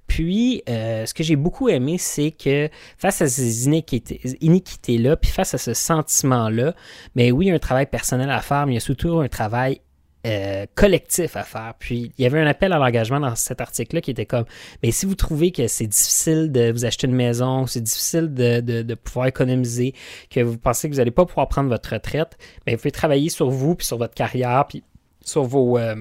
Puis, 0.07 0.61
euh, 0.67 1.05
ce 1.05 1.13
que 1.13 1.23
j'ai 1.23 1.35
beaucoup 1.35 1.69
aimé, 1.69 1.97
c'est 1.97 2.31
que 2.31 2.69
face 2.97 3.21
à 3.21 3.27
ces 3.27 3.67
iniquités-là, 3.67 5.15
puis 5.15 5.31
face 5.31 5.53
à 5.53 5.57
ce 5.57 5.73
sentiment-là, 5.73 6.75
mais 7.15 7.31
oui, 7.31 7.45
il 7.45 7.49
y 7.49 7.51
a 7.51 7.55
un 7.55 7.59
travail 7.59 7.85
personnel 7.85 8.29
à 8.29 8.41
faire, 8.41 8.65
mais 8.65 8.73
il 8.73 8.75
y 8.75 8.77
a 8.77 8.81
surtout 8.81 9.19
un 9.19 9.29
travail 9.29 9.79
euh, 10.25 10.65
collectif 10.75 11.35
à 11.35 11.43
faire. 11.43 11.73
Puis, 11.79 12.11
il 12.17 12.23
y 12.23 12.25
avait 12.25 12.39
un 12.39 12.47
appel 12.47 12.73
à 12.73 12.77
l'engagement 12.77 13.19
dans 13.19 13.35
cet 13.35 13.61
article-là 13.61 14.01
qui 14.01 14.11
était 14.11 14.25
comme, 14.25 14.45
mais 14.83 14.91
si 14.91 15.05
vous 15.05 15.15
trouvez 15.15 15.51
que 15.51 15.67
c'est 15.67 15.87
difficile 15.87 16.51
de 16.51 16.71
vous 16.71 16.85
acheter 16.85 17.07
une 17.07 17.15
maison, 17.15 17.65
c'est 17.67 17.81
difficile 17.81 18.33
de, 18.33 18.59
de- 18.61 18.81
de 18.83 18.93
pouvoir 18.95 19.27
économiser, 19.27 19.93
que 20.29 20.39
vous 20.41 20.57
pensez 20.57 20.87
que 20.89 20.93
vous 20.93 20.99
n'allez 20.99 21.11
pas 21.11 21.25
pouvoir 21.25 21.47
prendre 21.47 21.69
votre 21.69 21.93
retraite, 21.93 22.37
bien, 22.65 22.75
vous 22.75 22.81
pouvez 22.81 22.91
travailler 22.91 23.29
sur 23.29 23.49
vous, 23.49 23.75
puis 23.75 23.87
sur 23.87 23.97
votre 23.97 24.13
carrière, 24.13 24.65
puis 24.67 24.83
sur 25.23 25.43
vos... 25.43 25.77
euh, 25.77 25.95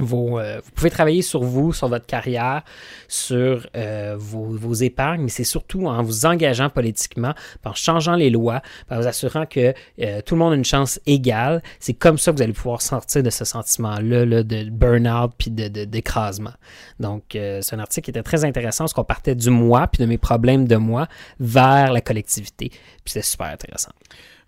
euh, 0.00 0.60
vous 0.64 0.70
pouvez 0.74 0.90
travailler 0.90 1.22
sur 1.22 1.42
vous, 1.42 1.72
sur 1.72 1.88
votre 1.88 2.06
carrière, 2.06 2.62
sur 3.08 3.66
euh, 3.76 4.16
vos, 4.18 4.74
épargnes, 4.74 5.22
mais 5.22 5.28
c'est 5.28 5.44
surtout 5.44 5.86
en 5.86 6.02
vous 6.02 6.26
engageant 6.26 6.70
politiquement, 6.70 7.34
en 7.64 7.74
changeant 7.74 8.14
les 8.14 8.30
lois, 8.30 8.62
en 8.90 9.00
vous 9.00 9.06
assurant 9.06 9.46
que 9.46 9.74
euh, 10.00 10.20
tout 10.22 10.34
le 10.34 10.38
monde 10.38 10.52
a 10.54 10.56
une 10.56 10.64
chance 10.64 10.98
égale. 11.06 11.62
C'est 11.78 11.94
comme 11.94 12.18
ça 12.18 12.32
que 12.32 12.36
vous 12.36 12.42
allez 12.42 12.52
pouvoir 12.52 12.82
sortir 12.82 13.22
de 13.22 13.30
ce 13.30 13.44
sentiment-là 13.44 14.24
là, 14.24 14.42
de 14.42 14.70
burn-out 14.70 15.32
puis 15.36 15.50
de, 15.50 15.68
de- 15.68 15.84
d'écrasement. 15.84 16.52
Donc, 17.00 17.22
c'est 17.32 17.74
un 17.74 17.78
article 17.78 18.04
qui 18.06 18.10
était 18.10 18.22
très 18.22 18.44
intéressant, 18.44 18.84
parce 18.84 18.92
qu'on 18.92 19.04
partait 19.04 19.34
du 19.34 19.50
moi, 19.50 19.86
puis 19.88 20.02
de 20.02 20.08
mes 20.08 20.18
problèmes 20.18 20.66
de 20.66 20.76
moi, 20.76 21.08
vers 21.38 21.92
la 21.92 22.00
collectivité. 22.00 22.68
Puis 22.68 22.80
c'était 23.12 23.26
super 23.26 23.48
intéressant. 23.48 23.92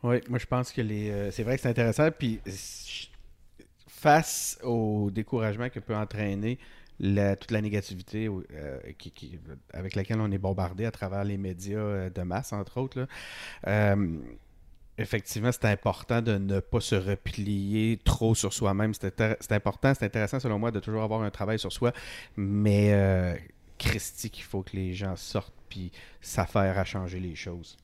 Oui, 0.02 0.20
moi 0.28 0.38
je 0.38 0.46
pense 0.46 0.70
que 0.70 0.82
c'est 1.30 1.42
vrai 1.42 1.56
que 1.56 1.62
c'est 1.62 1.68
intéressant. 1.68 2.08
Puis 2.16 2.40
face 4.04 4.58
au 4.62 5.10
découragement 5.10 5.70
que 5.70 5.80
peut 5.80 5.96
entraîner 5.96 6.58
toute 6.98 7.50
la 7.50 7.62
négativité 7.62 8.28
euh, 8.28 8.78
avec 9.72 9.94
laquelle 9.94 10.20
on 10.20 10.30
est 10.30 10.36
bombardé 10.36 10.84
à 10.84 10.90
travers 10.90 11.24
les 11.24 11.38
médias 11.38 11.78
euh, 11.78 12.10
de 12.10 12.20
masse, 12.20 12.52
entre 12.52 12.82
autres, 12.82 13.08
euh, 13.66 14.18
effectivement, 14.98 15.50
c'est 15.52 15.64
important 15.64 16.20
de 16.20 16.36
ne 16.36 16.60
pas 16.60 16.80
se 16.80 16.96
replier 16.96 17.98
trop 18.04 18.34
sur 18.34 18.52
soi-même. 18.52 18.92
C'est 18.92 19.52
important, 19.52 19.94
c'est 19.94 20.04
intéressant 20.04 20.38
selon 20.38 20.58
moi 20.58 20.70
de 20.70 20.80
toujours 20.80 21.02
avoir 21.02 21.22
un 21.22 21.30
travail 21.30 21.58
sur 21.58 21.72
soi, 21.72 21.94
mais 22.36 23.40
Christy, 23.78 24.28
qu'il 24.28 24.44
faut 24.44 24.62
que 24.62 24.76
les 24.76 24.92
gens 24.92 25.16
sortent 25.16 25.54
puis 25.70 25.90
s'affairent 26.20 26.78
à 26.78 26.84
changer 26.84 27.20
les 27.20 27.34
choses. 27.34 27.78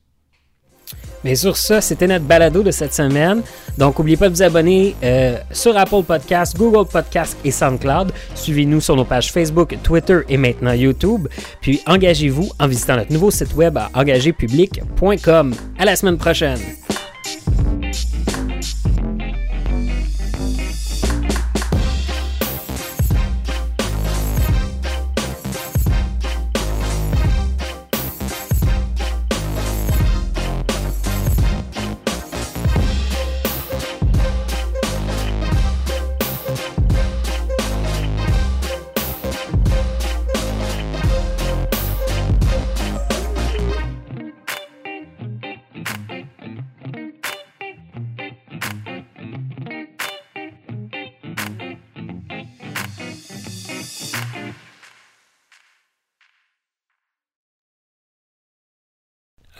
Mais 1.23 1.35
sur 1.35 1.57
ça, 1.57 1.81
c'était 1.81 2.07
notre 2.07 2.25
balado 2.25 2.63
de 2.63 2.71
cette 2.71 2.93
semaine. 2.93 3.41
Donc, 3.77 3.97
n'oubliez 3.97 4.17
pas 4.17 4.29
de 4.29 4.33
vous 4.33 4.41
abonner 4.41 4.95
euh, 5.03 5.37
sur 5.51 5.77
Apple 5.77 6.03
Podcasts, 6.03 6.57
Google 6.57 6.87
Podcasts 6.89 7.37
et 7.45 7.51
SoundCloud. 7.51 8.11
Suivez-nous 8.35 8.81
sur 8.81 8.95
nos 8.95 9.05
pages 9.05 9.31
Facebook, 9.31 9.77
Twitter 9.83 10.19
et 10.29 10.37
maintenant 10.37 10.73
YouTube. 10.73 11.27
Puis, 11.61 11.81
engagez-vous 11.85 12.49
en 12.59 12.67
visitant 12.67 12.95
notre 12.95 13.11
nouveau 13.11 13.31
site 13.31 13.53
web 13.55 13.77
à 13.77 13.89
engagépublic.com. 13.93 15.55
À 15.77 15.85
la 15.85 15.95
semaine 15.95 16.17
prochaine! 16.17 16.59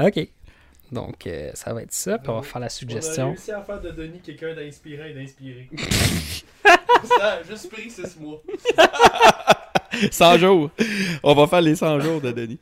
OK. 0.08 0.28
Donc, 0.92 1.26
euh, 1.26 1.52
ça 1.54 1.74
va 1.74 1.84
être 1.84 1.94
ça. 1.94 2.18
Puis 2.18 2.30
on 2.30 2.36
va 2.36 2.42
faire 2.42 2.60
la 2.60 2.66
On 2.66 2.68
a 2.68 2.70
suggestion. 2.70 3.30
réussi 3.30 3.52
à 3.52 3.62
faire 3.62 3.80
de 3.80 3.92
Denis 3.92 4.20
quelqu'un 4.20 4.54
d'inspirant 4.54 5.06
et 5.06 5.14
d'inspiré. 5.14 5.70
ça 7.18 7.34
a 7.34 7.44
juste 7.44 7.72
pris 7.72 7.90
6 7.90 8.20
mois. 8.20 8.42
100 10.12 10.38
jours. 10.38 10.70
On 11.24 11.34
va 11.34 11.48
faire 11.48 11.62
les 11.62 11.76
100 11.76 12.00
jours 12.02 12.22
de 12.22 12.32
Denis. 12.32 12.60